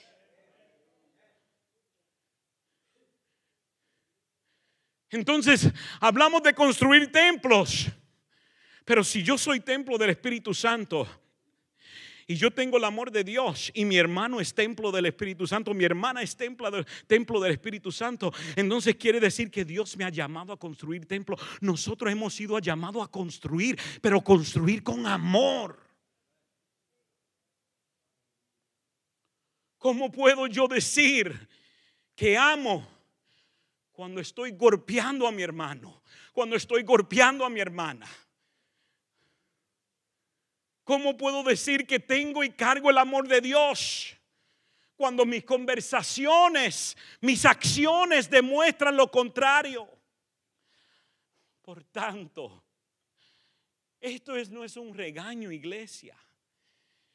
Entonces, 5.12 5.70
hablamos 6.00 6.42
de 6.42 6.56
construir 6.56 7.12
templos. 7.12 7.92
Pero 8.86 9.04
si 9.04 9.22
yo 9.22 9.38
soy 9.38 9.60
templo 9.60 10.00
del 10.00 10.10
Espíritu 10.10 10.52
Santo, 10.54 11.08
y 12.28 12.36
yo 12.36 12.52
tengo 12.52 12.78
el 12.78 12.84
amor 12.84 13.12
de 13.12 13.24
Dios 13.24 13.72
y 13.74 13.86
mi 13.86 13.98
hermano 13.98 14.40
es 14.40 14.54
templo 14.54 14.92
del 14.92 15.06
Espíritu 15.06 15.46
Santo, 15.46 15.74
mi 15.74 15.84
hermana 15.84 16.22
es 16.22 16.36
templo 16.36 16.70
del, 16.72 17.52
Espíritu 17.52 17.92
Santo, 17.92 18.34
entonces 18.56 18.96
quiere 18.96 19.20
decir 19.20 19.52
que 19.52 19.66
Dios 19.66 19.98
me 19.98 20.06
ha 20.06 20.10
llamado 20.10 20.54
a 20.54 20.58
construir 20.58 21.06
templo. 21.06 21.38
Nosotros 21.62 22.12
hemos 22.12 22.34
sido 22.34 22.58
llamados 22.60 23.04
a 23.04 23.08
construir, 23.08 23.78
pero 24.02 24.22
construir 24.22 24.84
con 24.84 25.06
amor. 25.06 25.80
¿Cómo 29.78 30.12
puedo 30.12 30.48
yo 30.48 30.68
decir 30.68 31.48
que 32.16 32.38
amo 32.38 32.88
cuando 33.92 34.22
estoy 34.22 34.52
golpeando 34.52 35.28
a 35.28 35.32
mi 35.32 35.44
hermano, 35.44 36.04
cuando 36.32 36.56
estoy 36.56 36.84
golpeando 36.84 37.44
a 37.46 37.50
mi 37.50 37.60
hermana? 37.60 38.08
¿Cómo 40.84 41.16
puedo 41.16 41.44
decir 41.44 41.88
que 41.88 42.00
tengo 42.00 42.44
y 42.44 42.50
cargo 42.52 42.90
el 42.90 42.98
amor 42.98 43.28
de 43.28 43.40
Dios? 43.40 44.18
Cuando 44.96 45.26
mis 45.26 45.44
conversaciones, 45.44 46.98
mis 47.22 47.46
acciones 47.46 48.30
demuestran 48.30 48.96
lo 48.96 49.10
contrario. 49.10 49.90
Por 51.62 51.84
tanto, 51.86 52.64
esto 54.00 54.34
no 54.52 54.66
es 54.66 54.76
un 54.76 54.94
regaño, 54.94 55.52
iglesia. 55.52 56.18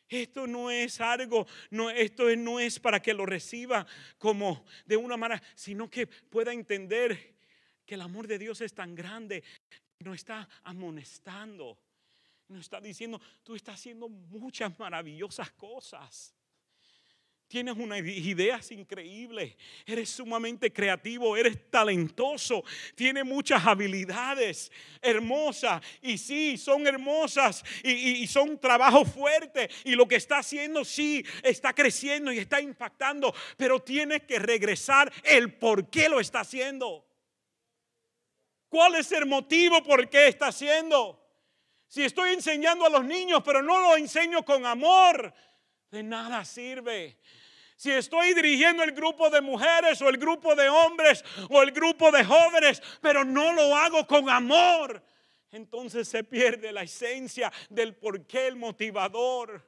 Esto 0.09 0.47
no 0.47 0.71
es 0.71 1.03
algo, 1.03 1.47
no, 1.71 1.91
esto 1.91 2.35
no 2.35 2.59
es 2.59 2.81
para 2.81 3.01
que 3.03 3.13
lo 3.13 3.27
reciba 3.27 3.87
como 4.17 4.65
de 4.87 4.97
una 4.97 5.19
manera, 5.19 5.43
sino 5.55 5.91
que 5.91 6.07
pueda 6.07 6.51
entender 6.55 7.37
que 7.85 7.95
el 7.95 8.01
amor 8.01 8.27
de 8.27 8.39
Dios 8.39 8.63
es 8.63 8.73
tan 8.73 8.95
grande, 8.95 9.45
no 9.99 10.15
está 10.15 10.49
amonestando 10.63 11.79
nos 12.49 12.63
está 12.63 12.81
diciendo, 12.81 13.21
tú 13.43 13.55
estás 13.55 13.75
haciendo 13.75 14.09
muchas 14.09 14.77
maravillosas 14.79 15.51
cosas. 15.53 16.35
Tienes 17.47 17.79
unas 17.79 18.01
ideas 18.01 18.71
increíbles, 18.73 19.57
eres 19.87 20.11
sumamente 20.11 20.71
creativo, 20.71 21.35
eres 21.35 21.71
talentoso, 21.71 22.63
tienes 22.95 23.25
muchas 23.25 23.65
habilidades 23.65 24.71
hermosas 25.01 25.83
y 26.03 26.19
sí, 26.19 26.59
son 26.59 26.87
hermosas 26.87 27.65
y, 27.83 28.27
son 28.27 28.61
trabajo 28.61 29.07
fuerte 29.07 29.71
y 29.85 29.95
lo 29.95 30.07
que 30.07 30.17
está 30.17 30.41
haciendo 30.41 30.85
sí 30.85 31.25
está 31.43 31.73
creciendo 31.73 32.31
y 32.31 32.39
está 32.39 32.61
impactando, 32.61 33.35
pero 33.57 33.81
tienes 33.81 34.25
que 34.25 34.39
regresar 34.39 35.11
el 35.25 35.55
por 35.55 35.89
qué 35.89 36.11
lo 36.11 36.21
está 36.21 36.41
haciendo. 36.41 37.07
¿Cuál 38.69 38.97
es 38.97 39.11
el 39.13 39.25
motivo 39.25 39.83
por 39.83 40.11
qué 40.11 40.29
está 40.29 40.49
haciendo? 40.49 41.28
Si 41.89 42.05
estoy 42.05 42.35
enseñando 42.35 42.85
a 42.85 42.91
los 42.91 43.05
niños, 43.05 43.43
pero 43.43 43.63
no 43.63 43.81
lo 43.81 43.97
enseño 43.97 44.45
con 44.45 44.67
amor, 44.67 45.33
de 45.91 46.03
nada 46.03 46.45
sirve. 46.45 47.19
Si 47.77 47.91
estoy 47.91 48.35
dirigiendo 48.35 48.83
el 48.83 48.93
grupo 48.93 49.31
de 49.31 49.41
mujeres 49.41 50.03
o 50.03 50.09
el 50.11 50.19
grupo 50.19 50.55
de 50.55 50.69
hombres 50.69 51.25
o 51.49 51.63
el 51.63 51.73
grupo 51.73 52.11
de 52.11 52.25
jóvenes, 52.25 52.83
pero 53.01 53.25
no 53.25 53.55
lo 53.55 53.75
hago 53.75 54.07
con 54.07 54.29
amor, 54.29 55.03
entonces 55.51 56.07
se 56.09 56.25
pierde 56.25 56.73
la 56.73 56.83
esencia 56.83 57.51
del 57.71 57.97
por 57.97 58.27
qué 58.27 58.49
el 58.49 58.57
motivador. 58.57 59.67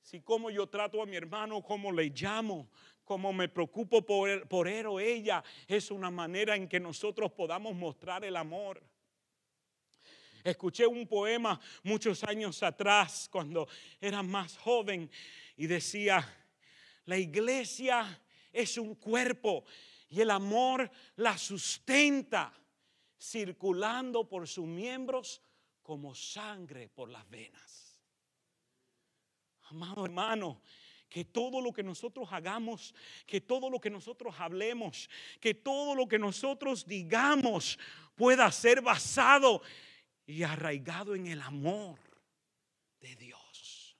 Si 0.00 0.22
como 0.22 0.50
yo 0.50 0.68
trato 0.68 1.02
a 1.02 1.06
mi 1.06 1.16
hermano, 1.16 1.62
como 1.62 1.92
le 1.92 2.04
llamo, 2.10 2.70
como 3.04 3.32
me 3.32 3.48
preocupo 3.48 4.00
por, 4.06 4.48
por 4.48 4.68
él 4.68 4.86
o 4.86 5.00
ella, 5.00 5.44
es 5.66 5.90
una 5.90 6.10
manera 6.10 6.56
en 6.56 6.66
que 6.66 6.80
nosotros 6.80 7.32
podamos 7.32 7.74
mostrar 7.74 8.24
el 8.24 8.36
amor. 8.36 8.82
Escuché 10.44 10.86
un 10.86 11.06
poema 11.06 11.58
muchos 11.82 12.22
años 12.22 12.62
atrás 12.62 13.30
cuando 13.32 13.66
era 13.98 14.22
más 14.22 14.58
joven 14.58 15.10
y 15.56 15.66
decía, 15.66 16.22
la 17.06 17.16
iglesia 17.16 18.20
es 18.52 18.76
un 18.76 18.94
cuerpo 18.94 19.64
y 20.10 20.20
el 20.20 20.30
amor 20.30 20.90
la 21.16 21.38
sustenta 21.38 22.52
circulando 23.18 24.28
por 24.28 24.46
sus 24.46 24.66
miembros 24.66 25.40
como 25.82 26.14
sangre 26.14 26.90
por 26.90 27.08
las 27.08 27.26
venas. 27.30 27.98
Amado 29.70 30.04
hermano, 30.04 30.60
que 31.08 31.24
todo 31.24 31.62
lo 31.62 31.72
que 31.72 31.82
nosotros 31.82 32.28
hagamos, 32.32 32.94
que 33.26 33.40
todo 33.40 33.70
lo 33.70 33.80
que 33.80 33.88
nosotros 33.88 34.34
hablemos, 34.38 35.08
que 35.40 35.54
todo 35.54 35.94
lo 35.94 36.06
que 36.06 36.18
nosotros 36.18 36.84
digamos 36.84 37.78
pueda 38.14 38.52
ser 38.52 38.82
basado 38.82 39.62
y 40.26 40.42
arraigado 40.42 41.14
en 41.14 41.26
el 41.26 41.40
amor 41.42 41.98
de 43.00 43.14
Dios. 43.16 43.96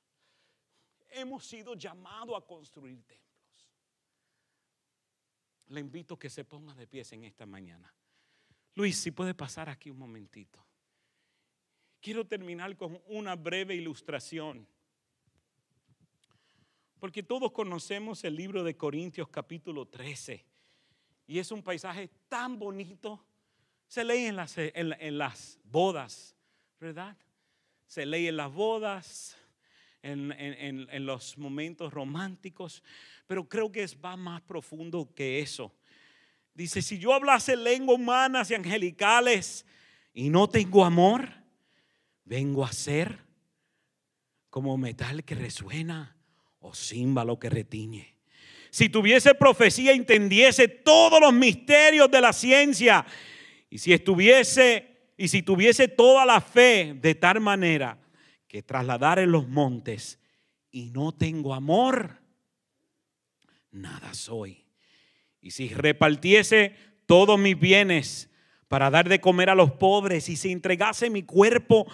Hemos 1.11 1.47
sido 1.47 1.75
llamados 1.75 2.37
a 2.37 2.47
construir 2.47 3.03
templos. 3.05 3.71
Le 5.67 5.81
invito 5.81 6.15
a 6.15 6.19
que 6.19 6.31
se 6.31 6.45
ponga 6.45 6.75
de 6.75 6.87
pies 6.87 7.13
en 7.13 7.25
esta 7.25 7.47
mañana. 7.47 7.95
Luis, 8.75 8.99
si 8.99 9.11
puede 9.11 9.35
pasar 9.35 9.69
aquí 9.69 9.91
un 9.91 9.99
momentito. 9.99 10.65
Quiero 12.01 12.27
terminar 12.27 12.77
con 12.77 13.01
una 13.07 13.37
breve 13.37 13.75
ilustración. 13.75 14.67
Porque 16.99 17.23
todos 17.23 17.53
conocemos 17.53 18.25
el 18.25 18.35
libro 18.35 18.65
de 18.65 18.77
Corintios 18.77 19.29
capítulo 19.29 19.87
13. 19.87 20.45
Y 21.27 21.39
es 21.39 21.51
un 21.51 21.63
paisaje 21.63 22.09
tan 22.29 22.59
bonito 22.59 23.25
se 23.95 24.03
lee 24.03 24.27
en 24.27 24.35
las, 24.35 24.57
en, 24.59 25.19
las 25.19 25.61
bodas, 25.63 26.35
¿verdad? 26.81 27.17
Se 27.87 28.05
lee 28.05 28.27
en 28.27 28.37
las 28.39 28.53
bodas, 28.53 29.37
en, 30.03 30.33
en, 30.33 31.07
los 31.07 31.39
momentos 31.39 31.93
románticos, 31.93 32.83
pero 33.29 33.49
creo 33.49 33.71
que 33.71 33.87
va 34.05 34.17
más 34.17 34.43
profundo 34.43 35.09
que 35.15 35.39
eso. 35.39 35.73
Dice, 36.55 36.83
si 36.83 36.99
yo 36.99 37.15
hablase 37.15 37.55
lenguas 37.57 37.97
humanas 37.97 38.51
y 38.51 38.57
angelicales 38.57 39.65
y 40.13 40.29
no 40.29 40.49
tengo 40.49 40.85
amor, 40.85 41.33
vengo 42.25 42.65
a 42.65 42.73
ser 42.73 43.21
como 44.51 44.77
metal 44.77 45.23
que 45.23 45.37
resuena 45.37 46.17
o 46.59 46.75
címbalo 46.75 47.39
que 47.39 47.49
retiñe. 47.49 48.17
Si 48.71 48.89
tuviese 48.89 49.37
profecía, 49.37 49.93
entendiese 49.93 50.67
todos 50.67 51.21
los 51.21 51.33
misterios 51.33 52.11
de 52.11 52.21
la 52.21 52.33
ciencia. 52.33 53.07
Y 53.75 53.79
si 53.79 53.93
estuviese, 53.93 54.87
y 55.17 55.27
si 55.27 55.43
tuviese 55.43 55.89
toda 55.89 56.25
la 56.25 56.41
fe 56.41 56.97
de 57.03 57.17
tal 57.17 57.41
manera 57.41 57.99
que 58.47 58.63
trasladar 58.63 59.19
en 59.19 59.33
los 59.33 59.49
montes 59.49 60.21
y 60.71 60.91
no 60.91 61.11
tengo 61.11 61.53
amor, 61.53 62.21
nada 63.73 64.15
soy. 64.15 64.65
Y 65.41 65.51
si 65.51 65.71
repartiese 65.71 66.77
todos 67.07 67.37
mis 67.37 67.59
bienes 67.59 68.31
para 68.69 68.91
dar 68.91 69.09
de 69.09 69.21
comer 69.21 69.51
a 69.51 69.57
los 69.57 69.73
pobres 69.73 70.29
y 70.29 70.37
si 70.37 70.53
entregase 70.53 71.11
mi 71.11 71.25
cuerpo 71.25 71.85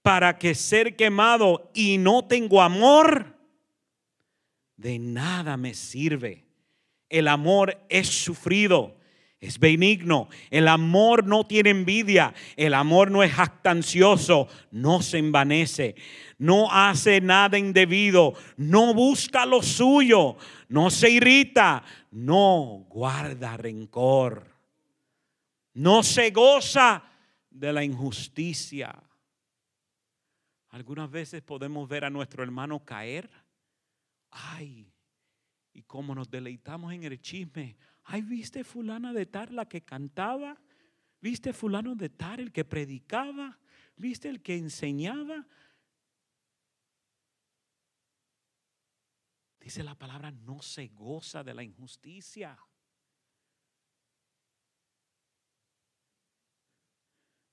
para 0.00 0.38
que 0.38 0.54
ser 0.54 0.96
quemado 0.96 1.70
y 1.74 1.98
no 1.98 2.24
tengo 2.24 2.62
amor, 2.62 3.36
de 4.78 4.98
nada 4.98 5.58
me 5.58 5.74
sirve. 5.74 6.46
El 7.10 7.28
amor 7.28 7.78
es 7.90 8.08
sufrido, 8.08 8.96
es 9.40 9.58
benigno. 9.58 10.28
El 10.50 10.68
amor 10.68 11.26
no 11.26 11.44
tiene 11.44 11.70
envidia. 11.70 12.34
El 12.56 12.74
amor 12.74 13.10
no 13.10 13.22
es 13.22 13.32
jactancioso, 13.32 14.48
no 14.70 15.00
se 15.00 15.18
envanece, 15.18 15.94
no 16.38 16.70
hace 16.70 17.20
nada 17.20 17.58
indebido, 17.58 18.34
no 18.58 18.92
busca 18.92 19.46
lo 19.46 19.62
suyo, 19.62 20.36
no 20.68 20.90
se 20.90 21.10
irrita, 21.10 21.82
no 22.10 22.86
guarda 22.90 23.56
rencor, 23.56 24.46
no 25.72 26.02
se 26.02 26.30
goza 26.30 27.02
de 27.48 27.72
la 27.72 27.82
injusticia. 27.82 29.02
Algunas 30.68 31.10
veces 31.10 31.42
podemos 31.42 31.88
ver 31.88 32.04
a 32.04 32.10
nuestro 32.10 32.42
hermano 32.42 32.84
caer. 32.84 33.28
Ay, 34.30 34.92
y 35.72 35.82
cómo 35.82 36.14
nos 36.14 36.30
deleitamos 36.30 36.92
en 36.92 37.04
el 37.04 37.20
chisme. 37.20 37.76
Ay, 38.12 38.22
¿viste 38.22 38.64
fulana 38.64 39.12
de 39.12 39.24
tal 39.24 39.54
la 39.54 39.68
que 39.68 39.82
cantaba? 39.82 40.60
¿Viste 41.20 41.52
fulano 41.52 41.94
de 41.94 42.08
tal 42.08 42.40
el 42.40 42.52
que 42.52 42.64
predicaba? 42.64 43.56
¿Viste 43.94 44.28
el 44.28 44.42
que 44.42 44.56
enseñaba? 44.56 45.46
Dice 49.60 49.84
la 49.84 49.94
palabra, 49.94 50.32
no 50.32 50.60
se 50.60 50.88
goza 50.88 51.44
de 51.44 51.54
la 51.54 51.62
injusticia. 51.62 52.58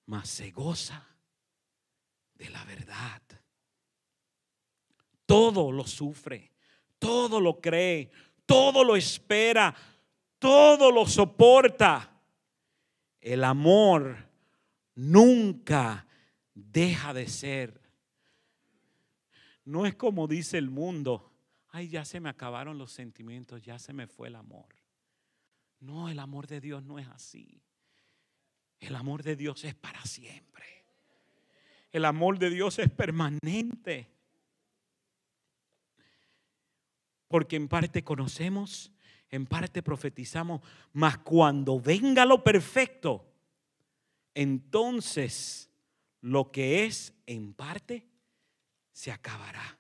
Mas 0.08 0.28
se 0.28 0.50
goza 0.50 1.06
de 2.34 2.50
la 2.50 2.66
verdad. 2.66 3.22
Todo 5.28 5.72
lo 5.72 5.86
sufre, 5.86 6.52
todo 6.98 7.40
lo 7.40 7.62
cree, 7.62 8.10
todo 8.48 8.84
lo 8.84 8.96
espera, 8.96 9.76
todo 10.40 10.92
lo 10.92 11.06
soporta. 11.06 12.22
El 13.20 13.44
amor 13.44 14.18
nunca 14.96 16.08
deja 16.54 17.14
de 17.14 17.28
ser. 17.28 17.82
No 19.66 19.86
es 19.86 19.96
como 19.96 20.28
dice 20.28 20.58
el 20.58 20.70
mundo, 20.70 21.34
ay, 21.70 21.90
ya 21.90 22.06
se 22.06 22.20
me 22.20 22.30
acabaron 22.30 22.78
los 22.78 22.92
sentimientos, 22.92 23.62
ya 23.62 23.80
se 23.80 23.94
me 23.94 24.08
fue 24.08 24.30
el 24.30 24.36
amor. 24.36 24.68
No, 25.80 26.10
el 26.10 26.20
amor 26.20 26.48
de 26.48 26.62
Dios 26.62 26.84
no 26.84 27.00
es 27.00 27.08
así. 27.08 27.62
El 28.80 28.96
amor 28.96 29.24
de 29.24 29.36
Dios 29.36 29.64
es 29.64 29.76
para 29.76 30.04
siempre. 30.06 30.66
El 31.92 32.06
amor 32.06 32.40
de 32.40 32.50
Dios 32.50 32.80
es 32.80 32.90
permanente. 32.90 34.10
Porque 37.28 37.56
en 37.56 37.68
parte 37.68 38.04
conocemos, 38.04 38.92
en 39.30 39.46
parte 39.46 39.84
profetizamos, 39.84 40.62
mas 40.94 41.18
cuando 41.20 41.80
venga 41.80 42.26
lo 42.26 42.44
perfecto, 42.44 43.26
entonces 44.34 45.70
lo 46.22 46.52
que 46.52 46.86
es 46.86 47.14
en 47.26 47.54
parte 47.54 48.08
se 48.92 49.12
acabará. 49.12 49.78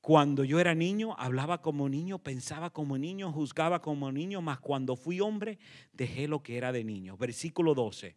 Cuando 0.00 0.42
yo 0.42 0.58
era 0.58 0.74
niño, 0.74 1.14
hablaba 1.16 1.62
como 1.62 1.88
niño, 1.88 2.18
pensaba 2.18 2.70
como 2.70 2.98
niño, 2.98 3.30
juzgaba 3.30 3.80
como 3.80 4.10
niño, 4.10 4.42
mas 4.42 4.58
cuando 4.58 4.96
fui 4.96 5.20
hombre, 5.20 5.60
dejé 5.92 6.26
lo 6.26 6.42
que 6.42 6.56
era 6.56 6.72
de 6.72 6.82
niño. 6.82 7.16
Versículo 7.16 7.72
12. 7.72 8.16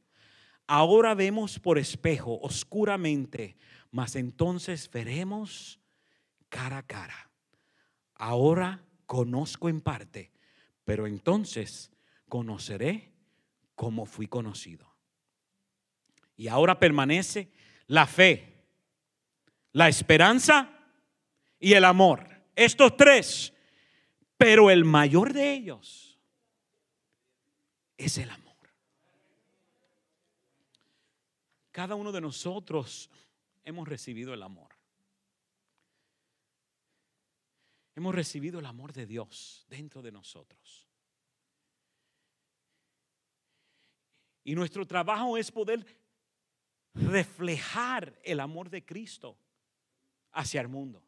Ahora 0.65 1.13
vemos 1.13 1.59
por 1.59 1.77
espejo, 1.77 2.39
oscuramente, 2.41 3.55
mas 3.91 4.15
entonces 4.15 4.89
veremos 4.89 5.79
cara 6.49 6.79
a 6.79 6.83
cara. 6.83 7.29
Ahora 8.15 8.83
conozco 9.05 9.69
en 9.69 9.81
parte, 9.81 10.31
pero 10.83 11.07
entonces 11.07 11.91
conoceré 12.29 13.11
como 13.75 14.05
fui 14.05 14.27
conocido. 14.27 14.95
Y 16.37 16.47
ahora 16.47 16.79
permanece 16.79 17.51
la 17.87 18.07
fe, 18.07 18.65
la 19.71 19.89
esperanza 19.89 20.71
y 21.59 21.73
el 21.73 21.85
amor. 21.85 22.29
Estos 22.55 22.95
tres, 22.97 23.53
pero 24.37 24.69
el 24.69 24.85
mayor 24.85 25.33
de 25.33 25.53
ellos 25.53 26.19
es 27.97 28.17
el 28.17 28.29
amor. 28.29 28.45
Cada 31.71 31.95
uno 31.95 32.11
de 32.11 32.21
nosotros 32.21 33.09
hemos 33.63 33.87
recibido 33.87 34.33
el 34.33 34.43
amor. 34.43 34.74
Hemos 37.95 38.13
recibido 38.13 38.59
el 38.59 38.65
amor 38.65 38.91
de 38.91 39.05
Dios 39.05 39.65
dentro 39.69 40.01
de 40.01 40.11
nosotros. 40.11 40.87
Y 44.43 44.53
nuestro 44.53 44.85
trabajo 44.85 45.37
es 45.37 45.51
poder 45.51 45.85
reflejar 46.93 48.19
el 48.23 48.39
amor 48.39 48.69
de 48.69 48.85
Cristo 48.85 49.37
hacia 50.31 50.61
el 50.61 50.67
mundo. 50.67 51.01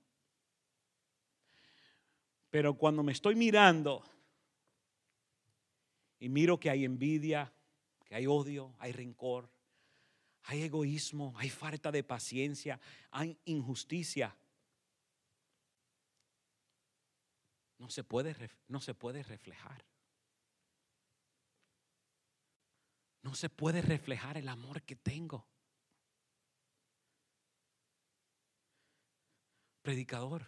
Pero 2.49 2.75
cuando 2.75 3.03
me 3.03 3.11
estoy 3.11 3.35
mirando 3.35 4.03
y 6.19 6.29
miro 6.29 6.59
que 6.59 6.69
hay 6.69 6.85
envidia, 6.85 7.53
que 8.05 8.15
hay 8.15 8.25
odio, 8.25 8.73
hay 8.79 8.93
rencor, 8.93 9.49
hay 10.43 10.63
egoísmo, 10.63 11.33
hay 11.37 11.49
falta 11.49 11.91
de 11.91 12.03
paciencia, 12.03 12.79
hay 13.11 13.37
injusticia. 13.45 14.35
No 17.77 17.89
se 17.89 18.03
puede, 18.03 18.35
no 18.67 18.79
se 18.81 18.93
puede 18.93 19.23
reflejar. 19.23 19.85
No 23.21 23.35
se 23.35 23.49
puede 23.49 23.81
reflejar 23.81 24.37
el 24.37 24.47
amor 24.47 24.81
que 24.83 24.95
tengo. 24.95 25.47
Predicador, 29.81 30.45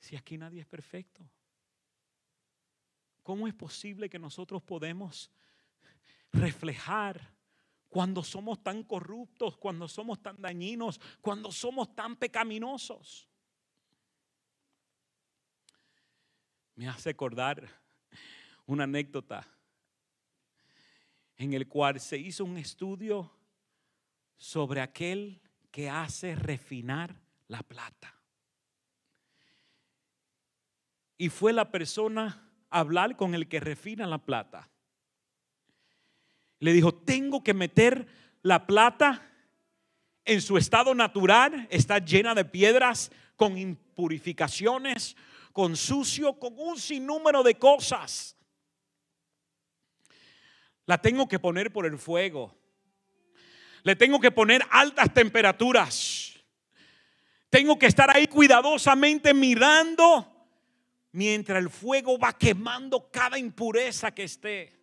si 0.00 0.16
aquí 0.16 0.36
nadie 0.36 0.60
es 0.60 0.66
perfecto, 0.66 1.28
¿cómo 3.22 3.46
es 3.46 3.54
posible 3.54 4.08
que 4.08 4.18
nosotros 4.18 4.62
podemos 4.62 5.30
reflejar 6.32 7.34
cuando 7.88 8.22
somos 8.22 8.62
tan 8.62 8.82
corruptos, 8.82 9.56
cuando 9.56 9.88
somos 9.88 10.20
tan 10.20 10.40
dañinos, 10.40 11.00
cuando 11.20 11.50
somos 11.50 11.94
tan 11.94 12.16
pecaminosos. 12.16 13.27
Me 16.78 16.88
hace 16.88 17.10
acordar 17.10 17.68
una 18.64 18.84
anécdota 18.84 19.44
en 21.36 21.52
el 21.52 21.66
cual 21.66 21.98
se 21.98 22.18
hizo 22.18 22.44
un 22.44 22.56
estudio 22.56 23.32
sobre 24.36 24.80
aquel 24.80 25.40
que 25.72 25.90
hace 25.90 26.36
refinar 26.36 27.20
la 27.48 27.64
plata. 27.64 28.14
Y 31.16 31.30
fue 31.30 31.52
la 31.52 31.72
persona 31.72 32.48
a 32.70 32.78
hablar 32.78 33.16
con 33.16 33.34
el 33.34 33.48
que 33.48 33.58
refina 33.58 34.06
la 34.06 34.18
plata. 34.18 34.70
Le 36.60 36.72
dijo, 36.72 36.94
tengo 36.94 37.42
que 37.42 37.54
meter 37.54 38.06
la 38.42 38.68
plata 38.68 39.28
en 40.24 40.40
su 40.40 40.56
estado 40.56 40.94
natural, 40.94 41.66
está 41.72 41.98
llena 41.98 42.36
de 42.36 42.44
piedras, 42.44 43.10
con 43.34 43.58
impurificaciones, 43.58 45.16
con 45.52 45.76
sucio, 45.76 46.38
con 46.38 46.54
un 46.58 46.78
sinnúmero 46.78 47.42
de 47.42 47.56
cosas. 47.56 48.36
La 50.86 51.00
tengo 51.00 51.28
que 51.28 51.38
poner 51.38 51.72
por 51.72 51.86
el 51.86 51.98
fuego. 51.98 52.56
Le 53.82 53.96
tengo 53.96 54.20
que 54.20 54.30
poner 54.30 54.62
altas 54.70 55.12
temperaturas. 55.12 56.34
Tengo 57.50 57.78
que 57.78 57.86
estar 57.86 58.14
ahí 58.14 58.26
cuidadosamente 58.26 59.32
mirando 59.34 60.38
mientras 61.12 61.58
el 61.58 61.70
fuego 61.70 62.18
va 62.18 62.32
quemando 62.32 63.10
cada 63.10 63.38
impureza 63.38 64.14
que 64.14 64.24
esté. 64.24 64.78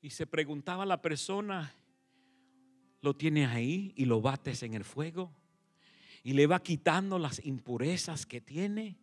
Y 0.00 0.10
se 0.10 0.26
preguntaba 0.26 0.86
la 0.86 1.02
persona, 1.02 1.74
¿lo 3.00 3.14
tienes 3.16 3.48
ahí 3.48 3.92
y 3.96 4.04
lo 4.04 4.20
bates 4.20 4.62
en 4.62 4.74
el 4.74 4.84
fuego? 4.84 5.37
Y 6.22 6.32
le 6.32 6.46
va 6.46 6.62
quitando 6.62 7.18
las 7.18 7.44
impurezas 7.44 8.26
que 8.26 8.40
tiene. 8.40 8.96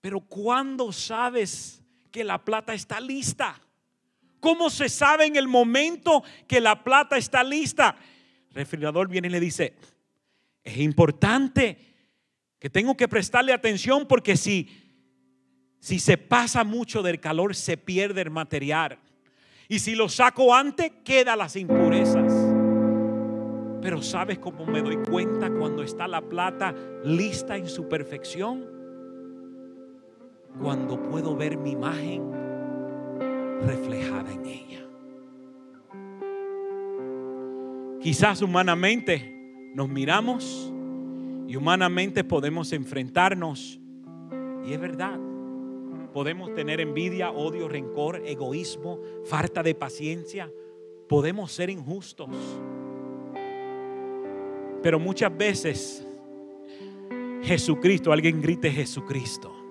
Pero 0.00 0.20
¿cuándo 0.20 0.92
sabes 0.92 1.82
que 2.10 2.24
la 2.24 2.44
plata 2.44 2.74
está 2.74 3.00
lista? 3.00 3.60
¿Cómo 4.40 4.70
se 4.70 4.88
sabe 4.88 5.26
en 5.26 5.36
el 5.36 5.46
momento 5.46 6.24
que 6.48 6.60
la 6.60 6.82
plata 6.82 7.16
está 7.16 7.44
lista? 7.44 7.96
El 8.48 8.54
refrigerador 8.54 9.08
viene 9.08 9.28
y 9.28 9.30
le 9.30 9.38
dice, 9.38 9.76
es 10.64 10.78
importante 10.78 11.78
que 12.58 12.68
tengo 12.68 12.96
que 12.96 13.06
prestarle 13.06 13.52
atención 13.52 14.06
porque 14.08 14.36
si, 14.36 14.68
si 15.78 16.00
se 16.00 16.18
pasa 16.18 16.64
mucho 16.64 17.02
del 17.02 17.20
calor 17.20 17.54
se 17.54 17.76
pierde 17.76 18.22
el 18.22 18.30
material. 18.30 18.98
Y 19.68 19.78
si 19.78 19.94
lo 19.94 20.08
saco 20.08 20.54
antes, 20.54 20.90
quedan 21.04 21.38
las 21.38 21.54
impurezas. 21.54 22.41
Pero 23.82 24.00
¿sabes 24.00 24.38
cómo 24.38 24.64
me 24.64 24.80
doy 24.80 24.96
cuenta 24.98 25.50
cuando 25.50 25.82
está 25.82 26.06
la 26.06 26.22
plata 26.22 26.72
lista 27.04 27.56
en 27.56 27.66
su 27.66 27.88
perfección? 27.88 28.64
Cuando 30.62 31.02
puedo 31.02 31.34
ver 31.34 31.56
mi 31.56 31.72
imagen 31.72 32.30
reflejada 33.66 34.32
en 34.32 34.46
ella. 34.46 34.86
Quizás 38.00 38.40
humanamente 38.40 39.72
nos 39.74 39.88
miramos 39.88 40.72
y 41.48 41.56
humanamente 41.56 42.22
podemos 42.22 42.72
enfrentarnos. 42.72 43.80
Y 44.64 44.72
es 44.72 44.80
verdad, 44.80 45.18
podemos 46.12 46.54
tener 46.54 46.80
envidia, 46.80 47.32
odio, 47.32 47.68
rencor, 47.68 48.22
egoísmo, 48.24 49.00
falta 49.24 49.64
de 49.64 49.74
paciencia. 49.74 50.48
Podemos 51.08 51.50
ser 51.50 51.68
injustos. 51.68 52.28
Pero 54.82 54.98
muchas 54.98 55.36
veces 55.36 56.06
Jesucristo, 57.42 58.12
alguien 58.12 58.40
grite 58.40 58.70
Jesucristo 58.70 59.62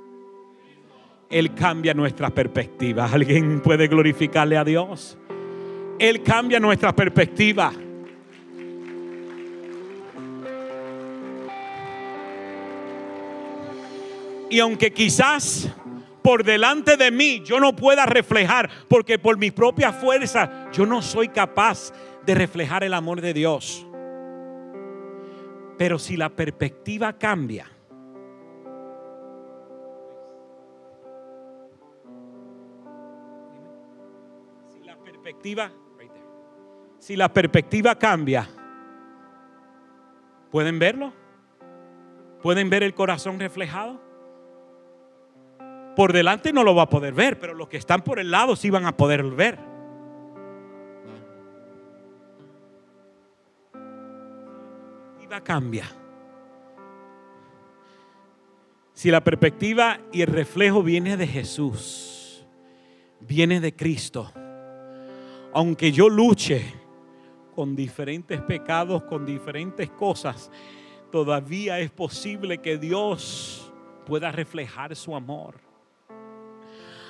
él 1.32 1.56
cambia 1.56 1.94
nuestra 1.94 2.30
perspectiva. 2.30 3.10
¿Alguien 3.12 3.62
puede 3.62 3.88
glorificarle 3.88 4.58
a 4.58 4.64
Dios? 4.64 5.18
Él 5.98 6.22
cambia 6.22 6.60
nuestra 6.60 6.94
perspectiva. 6.94 7.72
Y 14.50 14.60
aunque 14.60 14.92
quizás 14.92 15.70
por 16.22 16.44
delante 16.44 16.98
de 16.98 17.10
mí 17.10 17.42
yo 17.46 17.60
no 17.60 17.74
pueda 17.76 18.06
reflejar, 18.06 18.70
porque 18.90 19.18
por 19.18 19.38
mi 19.38 19.50
propia 19.50 19.94
fuerza 19.94 20.70
yo 20.74 20.86
no 20.86 21.02
soy 21.02 21.30
capaz 21.30 21.94
de 22.26 22.36
reflejar 22.36 22.84
el 22.84 22.94
amor 22.94 23.22
de 23.22 23.34
Dios. 23.34 23.88
Pero 25.82 25.98
si 25.98 26.16
la 26.16 26.30
perspectiva 26.30 27.14
cambia, 27.14 27.66
si 37.00 37.16
la 37.16 37.34
perspectiva 37.34 37.96
cambia, 37.98 38.48
¿pueden 40.52 40.78
verlo? 40.78 41.14
¿Pueden 42.44 42.70
ver 42.70 42.84
el 42.84 42.94
corazón 42.94 43.40
reflejado? 43.40 44.00
Por 45.96 46.14
delante 46.14 46.54
no 46.54 46.64
lo 46.64 46.76
va 46.76 46.84
a 46.84 46.90
poder 46.90 47.16
ver, 47.16 47.40
pero 47.40 47.56
los 47.56 47.70
que 47.70 47.78
están 47.78 48.04
por 48.04 48.20
el 48.20 48.30
lado 48.30 48.56
sí 48.56 48.70
van 48.70 48.86
a 48.86 48.96
poder 48.96 49.24
ver. 49.24 49.71
Cambia. 55.40 55.86
Si 58.94 59.10
la 59.10 59.24
perspectiva 59.24 60.00
y 60.12 60.22
el 60.22 60.28
reflejo 60.28 60.84
viene 60.84 61.16
de 61.16 61.26
Jesús, 61.26 62.46
viene 63.22 63.62
de 63.62 63.74
Cristo, 63.74 64.32
aunque 65.54 65.92
yo 65.92 66.10
luche 66.10 66.62
con 67.56 67.76
diferentes 67.76 68.42
pecados, 68.42 69.04
con 69.04 69.26
diferentes 69.26 69.90
cosas, 69.90 70.52
todavía 71.12 71.80
es 71.80 71.92
posible 71.92 72.60
que 72.60 72.78
Dios 72.78 73.72
pueda 74.06 74.32
reflejar 74.32 74.96
su 74.96 75.16
amor. 75.16 75.56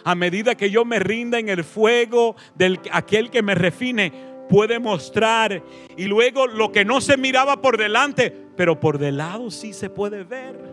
A 0.04 0.16
medida 0.16 0.56
que 0.56 0.70
yo 0.70 0.84
me 0.84 1.00
rinda 1.00 1.40
en 1.40 1.50
el 1.50 1.64
fuego 1.64 2.36
de 2.56 2.80
aquel 2.92 3.30
que 3.30 3.44
me 3.44 3.54
refine, 3.54 4.31
puede 4.50 4.80
mostrar. 4.80 5.64
Y 5.98 6.06
luego 6.06 6.48
lo 6.48 6.72
que 6.72 6.86
no 6.86 7.02
se 7.02 7.18
miraba 7.18 7.62
por 7.62 7.78
delante, 7.78 8.36
pero 8.56 8.80
por 8.80 8.98
del 8.98 9.18
lado 9.18 9.52
sí 9.52 9.74
se 9.74 9.90
puede 9.90 10.24
ver. 10.24 10.72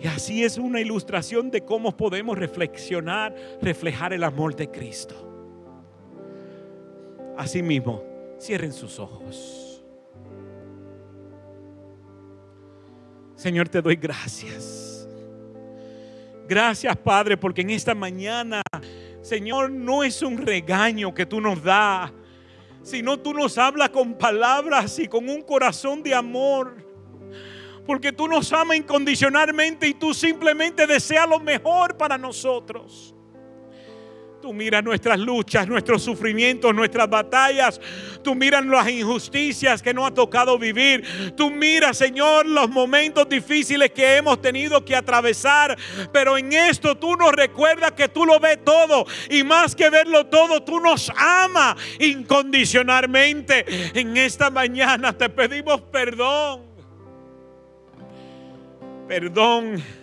Y 0.00 0.08
así 0.08 0.42
es 0.42 0.58
una 0.58 0.80
ilustración 0.80 1.50
de 1.50 1.64
cómo 1.64 1.96
podemos 1.96 2.36
reflexionar, 2.36 3.34
reflejar 3.60 4.12
el 4.12 4.24
amor 4.24 4.56
de 4.56 4.68
Cristo. 4.68 5.14
Asimismo, 7.36 8.02
cierren 8.40 8.72
sus 8.72 8.98
ojos. 8.98 9.84
Señor, 13.36 13.68
te 13.68 13.80
doy 13.80 13.96
gracias. 13.96 15.08
Gracias, 16.48 16.96
Padre, 16.96 17.36
porque 17.36 17.62
en 17.62 17.70
esta 17.70 17.94
mañana, 17.94 18.62
Señor, 19.22 19.70
no 19.70 20.02
es 20.02 20.20
un 20.20 20.36
regaño 20.36 21.14
que 21.14 21.24
tú 21.24 21.40
nos 21.40 21.62
das, 21.62 22.12
sino 22.82 23.18
tú 23.18 23.32
nos 23.32 23.56
hablas 23.56 23.90
con 23.90 24.14
palabras 24.14 24.98
y 24.98 25.06
con 25.06 25.28
un 25.28 25.42
corazón 25.42 26.02
de 26.02 26.14
amor. 26.14 26.76
Porque 27.86 28.12
tú 28.12 28.28
nos 28.28 28.52
amas 28.52 28.76
incondicionalmente 28.76 29.88
y 29.88 29.94
tú 29.94 30.12
simplemente 30.12 30.86
deseas 30.86 31.28
lo 31.28 31.38
mejor 31.38 31.96
para 31.96 32.18
nosotros. 32.18 33.14
Tú 34.42 34.52
miras 34.52 34.82
nuestras 34.82 35.20
luchas, 35.20 35.68
nuestros 35.68 36.02
sufrimientos, 36.02 36.74
nuestras 36.74 37.08
batallas. 37.08 37.80
Tú 38.24 38.34
miras 38.34 38.66
las 38.66 38.88
injusticias 38.88 39.80
que 39.80 39.94
nos 39.94 40.08
ha 40.08 40.10
tocado 40.12 40.58
vivir. 40.58 41.32
Tú 41.36 41.48
miras, 41.48 41.96
Señor, 41.96 42.46
los 42.46 42.68
momentos 42.68 43.28
difíciles 43.28 43.92
que 43.92 44.16
hemos 44.16 44.42
tenido 44.42 44.84
que 44.84 44.96
atravesar. 44.96 45.78
Pero 46.12 46.36
en 46.36 46.52
esto 46.52 46.96
tú 46.96 47.14
nos 47.14 47.30
recuerdas 47.30 47.92
que 47.92 48.08
tú 48.08 48.26
lo 48.26 48.40
ves 48.40 48.58
todo. 48.64 49.06
Y 49.30 49.44
más 49.44 49.76
que 49.76 49.88
verlo 49.90 50.26
todo, 50.26 50.60
tú 50.60 50.80
nos 50.80 51.08
amas 51.16 51.76
incondicionalmente. 52.00 53.64
En 53.94 54.16
esta 54.16 54.50
mañana 54.50 55.16
te 55.16 55.28
pedimos 55.28 55.82
perdón. 55.82 56.62
Perdón 59.06 60.01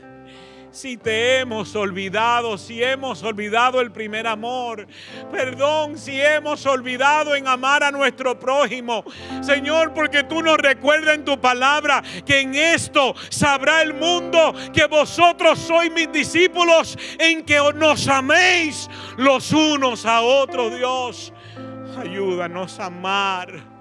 si 0.79 0.95
te 0.95 1.39
hemos 1.39 1.75
olvidado, 1.75 2.57
si 2.57 2.81
hemos 2.81 3.21
olvidado 3.23 3.81
el 3.81 3.91
primer 3.91 4.25
amor. 4.25 4.87
Perdón 5.29 5.97
si 5.97 6.21
hemos 6.21 6.65
olvidado 6.65 7.35
en 7.35 7.49
amar 7.49 7.83
a 7.83 7.91
nuestro 7.91 8.39
prójimo. 8.39 9.03
Señor, 9.41 9.93
porque 9.93 10.23
tú 10.23 10.41
nos 10.41 10.57
recuerdas 10.57 11.15
en 11.15 11.25
tu 11.25 11.37
palabra 11.41 12.01
que 12.25 12.39
en 12.39 12.55
esto 12.55 13.13
sabrá 13.27 13.81
el 13.81 13.93
mundo 13.93 14.53
que 14.73 14.85
vosotros 14.85 15.59
sois 15.59 15.91
mis 15.91 16.09
discípulos 16.13 16.97
en 17.19 17.43
que 17.43 17.59
nos 17.75 18.07
améis 18.07 18.89
los 19.17 19.51
unos 19.51 20.05
a 20.05 20.21
otros, 20.21 20.77
Dios. 20.77 21.33
Ayúdanos 21.97 22.79
a 22.79 22.85
amar 22.85 23.78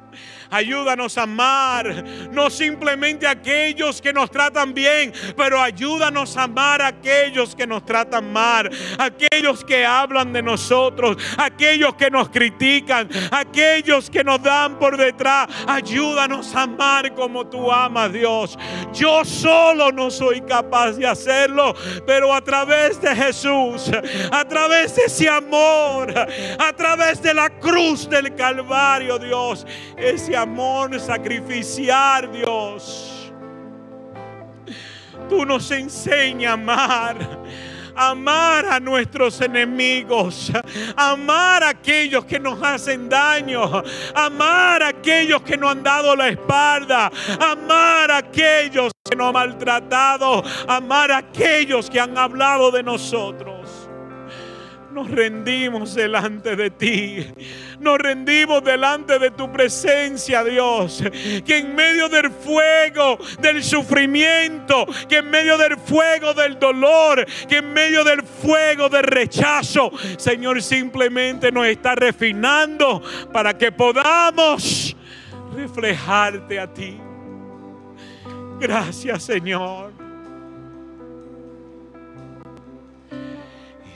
Ayúdanos 0.50 1.18
a 1.18 1.22
amar, 1.22 2.04
no 2.32 2.48
simplemente 2.48 3.26
a 3.26 3.32
aquellos 3.32 4.00
que 4.00 4.12
nos 4.12 4.30
tratan 4.30 4.72
bien, 4.72 5.12
pero 5.36 5.60
ayúdanos 5.60 6.36
a 6.36 6.44
amar 6.44 6.80
a 6.80 6.88
aquellos 6.88 7.54
que 7.54 7.66
nos 7.66 7.84
tratan 7.84 8.32
mal, 8.32 8.70
aquellos 8.98 9.64
que 9.64 9.84
hablan 9.84 10.32
de 10.32 10.42
nosotros, 10.42 11.16
aquellos 11.36 11.94
que 11.96 12.10
nos 12.10 12.30
critican, 12.30 13.08
aquellos 13.30 14.08
que 14.08 14.24
nos 14.24 14.42
dan 14.42 14.78
por 14.78 14.96
detrás. 14.96 15.48
Ayúdanos 15.66 16.54
a 16.54 16.62
amar 16.62 17.14
como 17.14 17.46
tú 17.46 17.70
amas, 17.70 18.12
Dios. 18.12 18.58
Yo 18.94 19.24
solo 19.24 19.92
no 19.92 20.10
soy 20.10 20.40
capaz 20.40 20.92
de 20.92 21.06
hacerlo, 21.06 21.74
pero 22.06 22.32
a 22.32 22.40
través 22.40 23.00
de 23.00 23.14
Jesús, 23.14 23.90
a 24.30 24.44
través 24.44 24.96
de 24.96 25.04
ese 25.04 25.28
amor, 25.28 26.12
a 26.58 26.72
través 26.72 27.22
de 27.22 27.34
la 27.34 27.50
cruz 27.50 28.08
del 28.08 28.34
Calvario, 28.34 29.18
Dios, 29.18 29.66
ese 29.96 30.37
amor 30.42 30.98
sacrificial, 31.00 32.30
Dios. 32.32 33.32
Tú 35.28 35.44
nos 35.44 35.70
enseñas 35.70 36.50
a 36.50 36.54
amar 36.54 37.38
amar 37.98 38.64
a 38.66 38.78
nuestros 38.78 39.40
enemigos, 39.40 40.52
amar 40.96 41.64
a 41.64 41.70
aquellos 41.70 42.24
que 42.24 42.38
nos 42.38 42.62
hacen 42.62 43.08
daño, 43.08 43.82
amar 44.14 44.82
a 44.82 44.88
aquellos 44.88 45.42
que 45.42 45.56
nos 45.56 45.72
han 45.72 45.82
dado 45.82 46.14
la 46.14 46.28
espalda, 46.28 47.10
amar 47.40 48.10
a 48.10 48.18
aquellos 48.18 48.92
que 49.04 49.16
nos 49.16 49.28
han 49.28 49.32
maltratado, 49.34 50.44
amar 50.68 51.10
a 51.10 51.18
aquellos 51.18 51.90
que 51.90 51.98
han 51.98 52.16
hablado 52.16 52.70
de 52.70 52.82
nosotros. 52.82 53.67
Nos 54.92 55.10
rendimos 55.10 55.94
delante 55.94 56.56
de 56.56 56.70
ti. 56.70 57.26
Nos 57.78 57.98
rendimos 57.98 58.64
delante 58.64 59.18
de 59.18 59.30
tu 59.30 59.52
presencia, 59.52 60.42
Dios. 60.42 61.02
Que 61.44 61.58
en 61.58 61.74
medio 61.74 62.08
del 62.08 62.30
fuego, 62.30 63.18
del 63.40 63.62
sufrimiento, 63.62 64.86
que 65.08 65.18
en 65.18 65.30
medio 65.30 65.58
del 65.58 65.76
fuego 65.76 66.32
del 66.32 66.58
dolor, 66.58 67.26
que 67.48 67.58
en 67.58 67.72
medio 67.72 68.02
del 68.02 68.22
fuego 68.22 68.88
del 68.88 69.04
rechazo, 69.04 69.92
Señor, 70.16 70.62
simplemente 70.62 71.52
nos 71.52 71.66
está 71.66 71.94
refinando 71.94 73.02
para 73.32 73.56
que 73.56 73.70
podamos 73.70 74.96
reflejarte 75.54 76.58
a 76.58 76.72
ti. 76.72 76.98
Gracias, 78.58 79.22
Señor. 79.22 79.87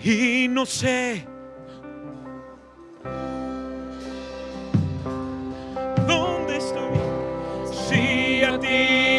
Y 0.05 0.49
no 0.49 0.67
sé. 0.67 1.25
Dónde 6.09 6.57
estoy 6.57 6.99
si 7.89 8.43
a 8.43 8.59
ti 8.59 9.12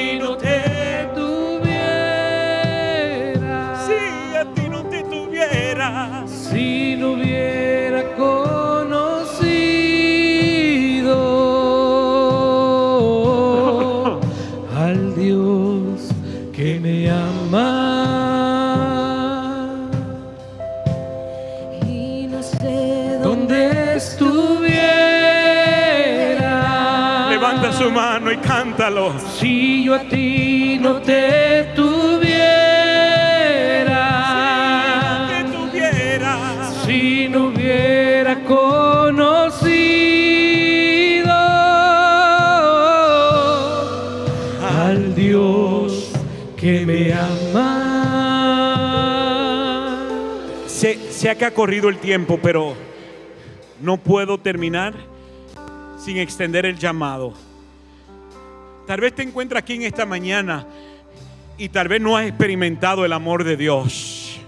mano 28.04 28.32
y 28.34 28.38
cántalo. 28.38 29.14
si 29.40 29.86
yo 29.86 29.96
a 29.96 30.02
ti 30.02 30.78
no 30.80 31.02
te 31.02 31.72
tuviera. 31.74 32.42
Que 35.30 35.44
tuviera. 35.56 36.70
si 36.86 37.30
no 37.30 37.48
hubiera 37.48 38.44
conocido 38.44 39.64
al 44.82 45.16
Dios 45.16 46.12
que 46.58 46.86
me 46.86 47.14
ama. 47.14 47.70
Sé, 50.68 51.00
sé 51.10 51.38
que 51.38 51.46
ha 51.46 51.54
corrido 51.54 51.88
el 51.88 52.00
tiempo, 52.00 52.38
pero 52.44 52.76
no 53.82 53.96
puedo 53.96 54.38
terminar 54.38 54.94
sin 55.98 56.18
extender 56.18 56.66
el 56.66 56.78
llamado. 56.78 57.34
Tal 58.88 59.00
vez 59.00 59.14
te 59.16 59.24
encuentras 59.24 59.64
aquí 59.64 59.76
en 59.76 59.84
esta 59.84 60.06
mañana 60.06 60.66
y 61.58 61.70
tal 61.70 61.88
vez 61.88 62.02
no 62.02 62.18
has 62.18 62.28
experimentado 62.28 63.06
el 63.06 63.14
amor 63.14 63.44
de 63.44 63.56
Dios. 63.56 64.40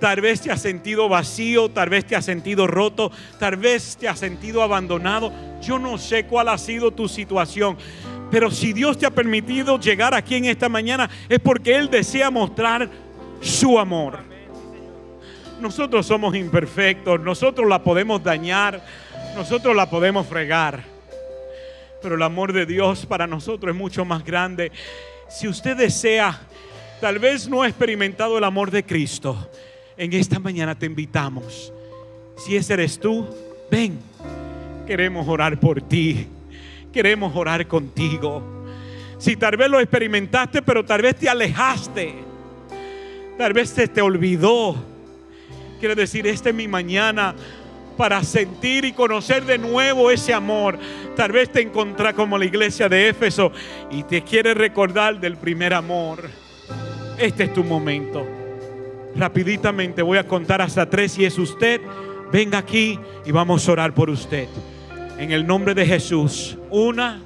Tal 0.00 0.20
vez 0.20 0.40
te 0.40 0.52
has 0.52 0.60
sentido 0.60 1.08
vacío, 1.08 1.70
tal 1.70 1.88
vez 1.88 2.04
te 2.04 2.14
has 2.14 2.24
sentido 2.24 2.66
roto, 2.66 3.10
tal 3.40 3.56
vez 3.56 3.96
te 3.96 4.08
has 4.08 4.18
sentido 4.18 4.62
abandonado. 4.62 5.32
Yo 5.62 5.78
no 5.78 5.98
sé 5.98 6.26
cuál 6.26 6.48
ha 6.48 6.58
sido 6.58 6.90
tu 6.90 7.08
situación, 7.08 7.76
pero 8.30 8.50
si 8.50 8.72
Dios 8.72 8.98
te 8.98 9.06
ha 9.06 9.10
permitido 9.10 9.80
llegar 9.80 10.14
aquí 10.14 10.36
en 10.36 10.44
esta 10.44 10.68
mañana 10.68 11.08
es 11.28 11.40
porque 11.40 11.74
Él 11.74 11.90
desea 11.90 12.30
mostrar 12.30 12.88
su 13.40 13.78
amor. 13.78 14.18
Nosotros 15.60 16.06
somos 16.06 16.34
imperfectos, 16.36 17.18
nosotros 17.20 17.66
la 17.68 17.82
podemos 17.82 18.22
dañar, 18.22 18.84
nosotros 19.34 19.74
la 19.74 19.88
podemos 19.88 20.26
fregar. 20.26 20.93
Pero 22.04 22.16
el 22.16 22.22
amor 22.22 22.52
de 22.52 22.66
Dios 22.66 23.06
para 23.06 23.26
nosotros 23.26 23.74
es 23.74 23.80
mucho 23.80 24.04
más 24.04 24.22
grande. 24.22 24.70
Si 25.30 25.48
usted 25.48 25.74
desea, 25.74 26.38
tal 27.00 27.18
vez 27.18 27.48
no 27.48 27.62
ha 27.62 27.66
experimentado 27.66 28.36
el 28.36 28.44
amor 28.44 28.70
de 28.70 28.84
Cristo, 28.84 29.50
en 29.96 30.12
esta 30.12 30.38
mañana 30.38 30.78
te 30.78 30.84
invitamos. 30.84 31.72
Si 32.36 32.56
ese 32.56 32.74
eres 32.74 33.00
tú, 33.00 33.26
ven. 33.70 33.98
Queremos 34.86 35.26
orar 35.26 35.58
por 35.58 35.80
ti. 35.80 36.26
Queremos 36.92 37.34
orar 37.34 37.66
contigo. 37.66 38.66
Si 39.16 39.34
tal 39.36 39.56
vez 39.56 39.70
lo 39.70 39.80
experimentaste, 39.80 40.60
pero 40.60 40.84
tal 40.84 41.00
vez 41.00 41.16
te 41.16 41.30
alejaste. 41.30 42.16
Tal 43.38 43.54
vez 43.54 43.70
se 43.70 43.88
te 43.88 44.02
olvidó. 44.02 44.76
Quiero 45.80 45.94
decir, 45.94 46.26
esta 46.26 46.50
es 46.50 46.54
mi 46.54 46.68
mañana 46.68 47.34
para 47.96 48.22
sentir 48.22 48.84
y 48.84 48.92
conocer 48.92 49.44
de 49.44 49.58
nuevo 49.58 50.10
ese 50.10 50.34
amor. 50.34 50.78
Tal 51.16 51.32
vez 51.32 51.50
te 51.50 51.62
encontrás 51.62 52.14
como 52.14 52.38
la 52.38 52.44
iglesia 52.44 52.88
de 52.88 53.08
Éfeso 53.08 53.52
y 53.90 54.02
te 54.02 54.22
quiere 54.22 54.54
recordar 54.54 55.20
del 55.20 55.36
primer 55.36 55.74
amor. 55.74 56.28
Este 57.18 57.44
es 57.44 57.52
tu 57.52 57.64
momento. 57.64 58.26
Rapiditamente 59.16 60.02
voy 60.02 60.18
a 60.18 60.26
contar 60.26 60.60
hasta 60.60 60.88
tres. 60.90 61.12
Si 61.12 61.24
es 61.24 61.38
usted, 61.38 61.80
venga 62.32 62.58
aquí 62.58 62.98
y 63.24 63.30
vamos 63.30 63.68
a 63.68 63.72
orar 63.72 63.94
por 63.94 64.10
usted. 64.10 64.48
En 65.18 65.30
el 65.30 65.46
nombre 65.46 65.74
de 65.74 65.86
Jesús. 65.86 66.58
Una, 66.70 67.22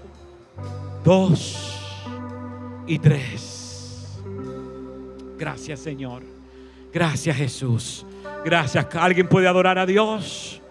dos 1.03 1.75
y 2.87 2.99
tres. 2.99 4.19
Gracias 5.39 5.81
Señor. 5.81 6.23
Gracias 6.93 7.37
Jesús. 7.37 8.05
Gracias. 8.45 8.87
¿Alguien 8.95 9.29
puede 9.29 9.49
adorar 9.49 9.79
a 9.79 9.87
Dios? 9.87 10.63